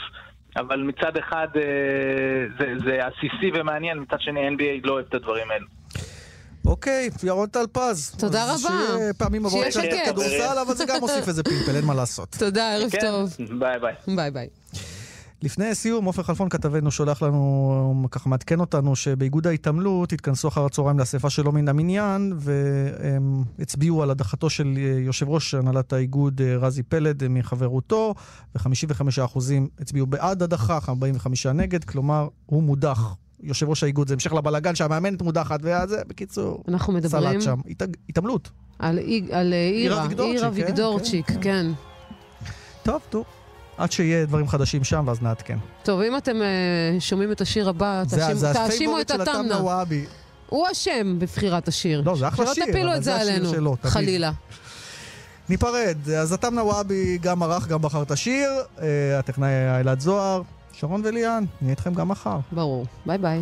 אבל 0.58 0.80
מצד 0.80 1.18
אחד 1.18 1.48
אה, 1.56 2.66
זה, 2.86 3.00
עסיסי 3.06 3.52
ומעניין, 3.60 4.00
מצד 4.00 4.18
שני 4.20 4.50
NBA 4.50 4.88
לא 4.88 4.94
אוהב 4.94 5.06
את 5.10 5.14
הדברים 5.14 5.52
האלו. 5.52 5.66
אוקיי, 6.66 7.10
ירון 7.24 7.50
טלפז. 7.50 8.16
תודה 8.20 8.44
אז 8.44 8.66
רבה. 8.66 8.76
שיהיה 8.98 9.14
פעמים 9.14 9.46
הבאות 9.46 9.72
שיהיה 9.72 9.92
שקט. 9.96 10.12
כדורסל, 10.12 10.58
אבל 10.68 10.74
זה 10.74 10.86
גם 10.88 10.96
מוסיף 11.00 11.28
איזה 11.28 11.44
פלפל, 11.44 11.76
אין 11.76 11.86
מה 11.86 11.94
לעשות. 11.94 12.36
תודה, 12.40 12.74
ערב 12.74 12.90
כן, 12.92 13.00
טוב. 13.02 13.30
ביי 13.60 13.80
ביי. 13.80 13.94
ביי 14.16 14.32
ביי. 14.32 14.48
לפני 15.44 15.76
סיום, 15.76 16.06
עופר 16.06 16.24
חלפון 16.24 16.50
כתבנו 16.50 16.92
שולח 16.92 17.22
לנו, 17.22 18.08
ככה 18.12 18.30
מעדכן 18.30 18.60
אותנו, 18.60 18.96
שבאיגוד 18.96 19.48
ההתעמלות 19.48 20.14
התכנסו 20.14 20.48
אחר 20.48 20.66
הצהריים 20.66 21.00
לאספה 21.00 21.30
שלא 21.30 21.52
מן 21.52 21.68
המניין, 21.68 22.34
והם 22.38 23.44
הצביעו 23.60 24.04
על 24.04 24.10
הדחתו 24.10 24.50
של 24.50 24.74
אה, 24.78 25.00
יושב 25.00 25.30
ראש 25.30 25.54
הנהלת 25.54 25.94
האיגוד 25.94 26.42
אה, 26.42 26.56
רזי 26.58 26.84
פלד 26.84 27.24
אה, 27.24 27.30
מחברותו, 27.30 28.14
ו-55% 28.56 29.40
הצביעו 29.80 30.08
בעד 30.08 30.44
הדחה, 30.44 30.80
45 30.90 31.46
נגד, 31.46 31.84
כלומר, 31.84 32.28
הוא 32.46 32.64
מודח 32.64 33.16
יושב 33.44 33.70
ראש 33.70 33.84
האיגוד, 33.84 34.08
זה 34.08 34.14
המשך 34.14 34.34
לבלגן 34.34 34.76
שהמאמנת 34.76 35.22
מודחת, 35.22 35.60
וזה, 35.64 36.02
בקיצור, 36.08 36.64
אנחנו 36.68 36.94
מדברים... 36.94 37.42
סלט 37.42 37.42
שם. 37.42 37.60
הת- 37.70 37.98
התעמלות. 38.10 38.50
על 38.80 38.98
איג- 39.00 39.32
על 39.32 39.54
עירה, 39.54 40.02
ויגדורצ'יק, 40.04 40.36
עירה 40.42 40.52
כן, 40.52 40.62
ויגדורצ'יק, 40.66 41.26
כן. 41.42 41.66
טוב, 42.84 43.02
טוב. 43.10 43.24
עד 43.78 43.92
שיהיה 43.92 44.26
דברים 44.26 44.48
חדשים 44.48 44.84
שם, 44.84 45.04
ואז 45.08 45.22
נעדכן. 45.22 45.58
טוב, 45.84 46.02
אם 46.02 46.18
אתם 46.18 46.42
אה, 46.42 46.48
שומעים 47.00 47.32
את 47.32 47.42
השיר 47.42 47.70
הבא, 47.70 48.04
תאשימו- 48.54 49.02
את 49.02 49.12
התמנה. 49.12 49.58
הוא 50.50 50.68
אשם 50.72 51.20
בבחירת 51.20 51.68
השיר. 51.68 52.02
לא, 52.06 52.16
זה 52.16 52.28
אחלה 52.28 52.46
שיר, 52.46 52.54
שלא 52.66 52.66
תפילו 52.74 52.88
אבל 52.90 52.98
את 52.98 53.04
זה 53.04 53.16
עלינו, 53.16 53.50
שלו. 53.50 53.76
חלילה. 53.84 54.32
ניפרד. 55.50 55.98
אז 56.18 56.32
התמנה 56.34 56.64
וואבי 56.64 57.18
גם 57.22 57.44
ערך, 57.44 57.68
גם 57.68 57.82
בחר 57.82 58.02
את 58.04 58.12
השיר. 58.12 58.50
אה, 58.82 58.86
הטכנאי 59.20 59.50
היה 59.50 59.80
אלעד 59.80 60.00
זוהר. 60.00 60.42
שרון 60.74 61.02
וליאן, 61.06 61.44
נהיה 61.62 61.72
איתכם 61.72 61.94
גם 61.94 62.08
מחר. 62.08 62.38
ברור. 62.52 62.86
ביי 63.06 63.18
ביי. 63.18 63.42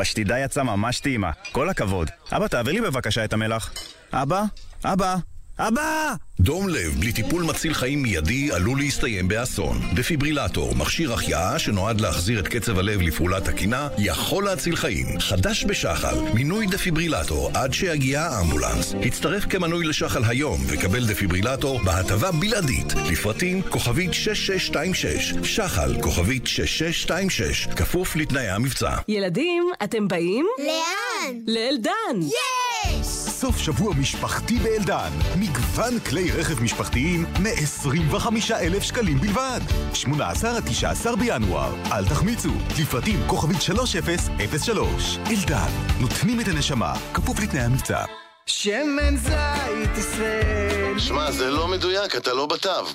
הפשטידה 0.00 0.38
יצאה 0.38 0.64
ממש 0.64 1.00
טעימה. 1.00 1.30
כל 1.52 1.68
הכבוד. 1.68 2.10
אבא, 2.32 2.46
תעביר 2.46 2.72
לי 2.72 2.80
בבקשה 2.80 3.24
את 3.24 3.32
המלח. 3.32 3.72
אבא? 4.12 4.42
אבא? 4.84 5.16
אבא! 5.58 6.27
דום 6.40 6.68
לב 6.68 6.94
בלי 7.00 7.12
טיפול 7.12 7.42
מציל 7.42 7.74
חיים 7.74 8.02
מיידי 8.02 8.52
עלול 8.52 8.78
להסתיים 8.78 9.28
באסון. 9.28 9.80
דפיברילטור, 9.94 10.74
מכשיר 10.76 11.12
החייאה 11.12 11.58
שנועד 11.58 12.00
להחזיר 12.00 12.40
את 12.40 12.48
קצב 12.48 12.78
הלב 12.78 13.00
לפעולה 13.02 13.40
תקינה, 13.40 13.88
יכול 13.98 14.44
להציל 14.44 14.76
חיים. 14.76 15.20
חדש 15.20 15.64
בשחל, 15.64 16.14
מינוי 16.34 16.66
דפיברילטור 16.66 17.50
עד 17.54 17.72
שיגיע 17.72 18.22
האמבולנס. 18.22 18.94
הצטרף 19.02 19.44
כמנוי 19.44 19.86
לשחל 19.86 20.22
היום 20.28 20.60
וקבל 20.68 21.06
דפיברילטור 21.06 21.80
בהטבה 21.84 22.32
בלעדית. 22.32 22.94
לפרטים 23.10 23.62
כוכבית 23.62 24.14
6626, 24.14 25.34
שחל 25.42 26.02
כוכבית 26.02 26.46
6626, 26.46 27.66
כפוף 27.76 28.16
לתנאי 28.16 28.48
המבצע. 28.48 28.96
ילדים, 29.08 29.64
אתם 29.84 30.08
באים? 30.08 30.46
לאן? 30.58 31.34
לאלדן! 31.46 32.22
יש! 32.22 32.67
סוף 33.40 33.58
שבוע 33.58 33.94
משפחתי 33.94 34.58
באלדן. 34.58 35.10
מגוון 35.36 36.00
כלי 36.00 36.30
רכב 36.30 36.62
משפחתיים 36.62 37.22
מ-25,000 37.22 38.82
שקלים 38.82 39.18
בלבד. 39.18 39.60
18 39.94 40.56
עד 40.56 40.64
19 40.66 41.16
בינואר. 41.16 41.74
אל 41.92 42.08
תחמיצו. 42.08 42.50
לפרטים 42.80 43.20
כוכבית 43.26 43.62
3003. 43.62 45.18
אלדן, 45.30 45.68
נותנים 46.00 46.40
את 46.40 46.48
הנשמה, 46.48 46.94
כפוף 47.14 47.40
לתנאי 47.40 47.62
המבצע. 47.62 48.04
שמן 48.46 49.16
זית 49.16 49.98
ישראל. 49.98 50.98
שמע, 50.98 51.30
זה 51.30 51.50
לא 51.50 51.68
מדויק, 51.68 52.16
אתה 52.16 52.34
לא 52.34 52.46
בתו. 52.46 52.86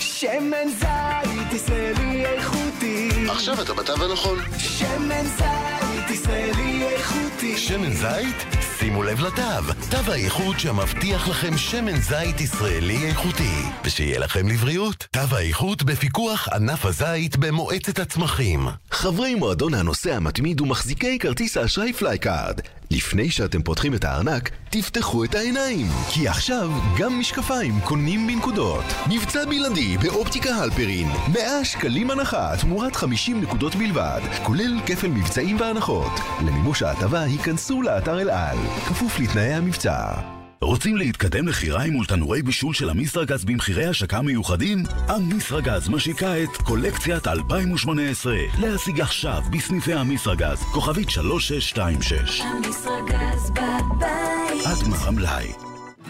שמן 0.00 0.68
זית 0.68 1.52
ישראלי 1.52 2.26
איכותי. 2.26 3.08
עכשיו 3.30 3.62
אתה 3.62 3.74
בתו 3.74 3.92
הנכון. 4.04 4.38
שמן 4.58 5.24
זית 5.36 6.10
ישראלי 6.10 6.82
איכותי. 6.82 7.58
שמן 7.58 7.92
זית? 7.92 8.63
שימו 8.84 9.02
לב 9.02 9.20
לתו. 9.20 9.72
תו 9.90 10.12
האיכות 10.12 10.60
שמבטיח 10.60 11.28
לכם 11.28 11.56
שמן 11.56 11.96
זית 12.00 12.40
ישראלי 12.40 13.06
איכותי. 13.06 13.62
ושיהיה 13.84 14.18
לכם 14.18 14.48
לבריאות. 14.48 15.06
תו 15.10 15.36
האיכות 15.36 15.82
בפיקוח 15.82 16.48
ענף 16.48 16.86
הזית 16.86 17.36
במועצת 17.36 17.98
הצמחים. 17.98 18.68
חברי 18.90 19.34
מועדון 19.34 19.74
הנוסע 19.74 20.16
המתמיד 20.16 20.60
ומחזיקי 20.60 21.18
כרטיס 21.18 21.56
האשראי 21.56 21.92
FlyCard. 21.92 22.60
לפני 22.94 23.30
שאתם 23.30 23.62
פותחים 23.62 23.94
את 23.94 24.04
הארנק, 24.04 24.50
תפתחו 24.70 25.24
את 25.24 25.34
העיניים. 25.34 25.86
כי 26.10 26.28
עכשיו 26.28 26.70
גם 26.98 27.20
משקפיים 27.20 27.80
קונים 27.80 28.26
בנקודות. 28.26 28.84
מבצע 29.10 29.44
בלעדי 29.44 29.98
באופטיקה 29.98 30.54
הלפרין. 30.54 31.08
100 31.32 31.64
שקלים 31.64 32.10
הנחה 32.10 32.56
תמורת 32.60 32.96
50 32.96 33.40
נקודות 33.40 33.74
בלבד. 33.74 34.20
כולל 34.42 34.80
כפל 34.86 35.08
מבצעים 35.08 35.60
והנחות. 35.60 36.12
למימוש 36.40 36.82
ההטבה 36.82 37.20
היכנסו 37.20 37.82
לאתר 37.82 38.20
אל 38.20 38.30
על. 38.30 38.58
כפוף 38.88 39.20
לתנאי 39.20 39.54
המבצע. 39.54 40.43
רוצים 40.64 40.96
להתקדם 40.96 41.48
לחיריים 41.48 41.92
מול 41.92 42.06
תנורי 42.06 42.42
בישול 42.42 42.74
של 42.74 42.90
המיסרגז 42.90 43.44
במחירי 43.44 43.86
השקה 43.86 44.22
מיוחדים? 44.22 44.82
המיסרגז 45.08 45.88
משיקה 45.88 46.42
את 46.42 46.56
קולקציית 46.56 47.26
2018. 47.26 48.34
להשיג 48.60 49.00
עכשיו 49.00 49.42
בסניפי 49.52 49.94
המיסרגז, 49.94 50.58
כוכבית 50.72 51.10
3626. 51.10 52.40
המשרגז 52.40 53.50
בבית. 53.50 54.66
עד 54.66 54.84
גמר 54.84 55.08
המלאי. 55.08 55.52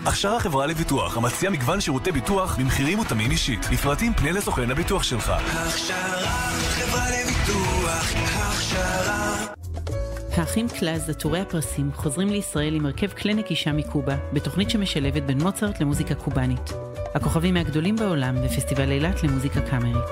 הכשרה 0.07 0.41
חברה 0.41 0.67
לביטוח, 0.67 1.17
המציע 1.17 1.51
מגוון 1.51 1.81
שירותי 1.81 2.13
ביטוח 2.13 2.57
במחירים 2.59 2.99
מותאמים 2.99 3.31
אישית. 3.31 3.71
לפרטים 3.73 4.15
פנה 4.15 4.33
לסוכן 4.33 4.71
הביטוח 4.71 5.03
שלך. 5.03 5.29
הכשרה, 5.31 6.44
האחים 10.37 10.69
קלאז, 10.69 11.11
עטורי 11.11 11.41
הפרסים, 11.41 11.91
חוזרים 11.93 12.29
לישראל 12.29 12.75
עם 12.75 12.87
הרכב 12.87 13.13
כלי 13.13 13.35
נקישה 13.35 13.73
מקובה, 13.73 14.17
בתוכנית 14.33 14.71
שמשלבת 14.71 15.23
בין 15.23 15.43
מוצרט 15.43 15.81
למוזיקה 15.81 16.15
קובאנית. 16.15 16.73
הכוכבים 17.15 17.55
מהגדולים 17.55 17.97
בעולם 17.97 18.37
בפסטיבל 18.45 18.91
אילת 18.91 19.23
למוזיקה 19.23 19.61
קאמרית. 19.61 20.11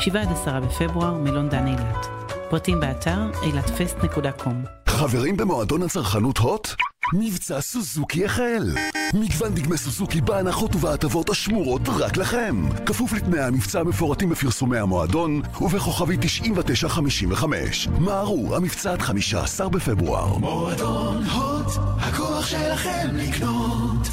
7 0.00 0.20
עד 0.20 0.28
10 0.32 0.60
בפברואר, 0.60 1.14
מלון 1.14 1.48
דן 1.48 1.66
אילת. 1.66 2.06
פרטים 2.50 2.80
באתר 2.80 3.30
אילתפסט.קום. 3.42 4.81
חברים 4.92 5.36
במועדון 5.36 5.82
הצרכנות 5.82 6.38
הוט? 6.38 6.68
מבצע 7.12 7.60
סוזוקי 7.60 8.24
החל. 8.24 8.70
מגוון 9.14 9.54
דגמי 9.54 9.78
סוזוקי 9.78 10.20
בהנחות 10.20 10.74
ובהטבות 10.76 11.30
השמורות 11.30 11.82
רק 11.88 12.16
לכם. 12.16 12.68
כפוף 12.86 13.12
לתנאי 13.12 13.40
המבצע 13.40 13.80
המפורטים 13.80 14.30
בפרסומי 14.30 14.78
המועדון 14.78 15.42
ובכוכבי 15.60 16.16
9955. 16.20 17.88
מהרו, 17.98 18.56
המבצע 18.56 18.92
עד 18.92 19.02
15 19.02 19.68
בפברואר. 19.68 20.38
מועדון 20.38 21.24
הוט, 21.24 21.72
הכוח 21.98 22.46
שלכם 22.46 23.08
לקנות. 23.12 24.08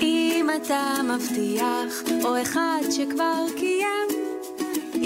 אם 0.00 0.46
אתה 0.56 0.82
מבטיח, 1.14 2.24
או 2.24 2.42
אחד 2.42 2.82
שכבר 2.90 3.44
קיים, 3.56 4.15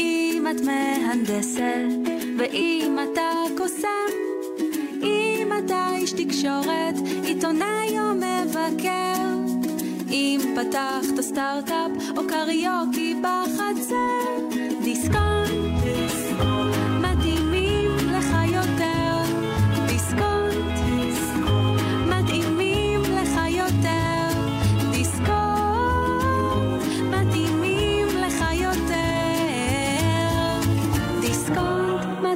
אם 0.00 0.46
את 0.50 0.60
מהנדסת, 0.60 2.10
ואם 2.38 2.98
אתה 3.12 3.30
קוסם, 3.56 4.10
אם 5.02 5.48
אתה 5.64 5.86
איש 5.94 6.12
תקשורת, 6.12 6.94
עיתונאי 7.22 7.98
או 7.98 8.14
מבקר, 8.14 9.14
אם 10.10 10.40
פתחת 10.56 11.20
סטארט-אפ 11.20 11.90
או 12.16 12.22
קריוקי 12.28 13.14
בחצר, 13.22 14.56
דיסקונט, 14.84 15.39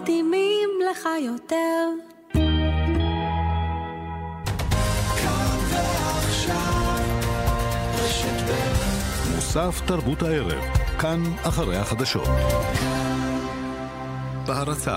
מתאימים 0.04 0.70
לך 0.90 1.08
יותר. 1.26 1.88
מוסף 9.34 9.80
תרבות 9.86 10.22
הערב, 10.22 10.62
כאן 10.98 11.20
אחרי 11.42 11.76
החדשות. 11.76 12.28
בהרצה 14.46 14.96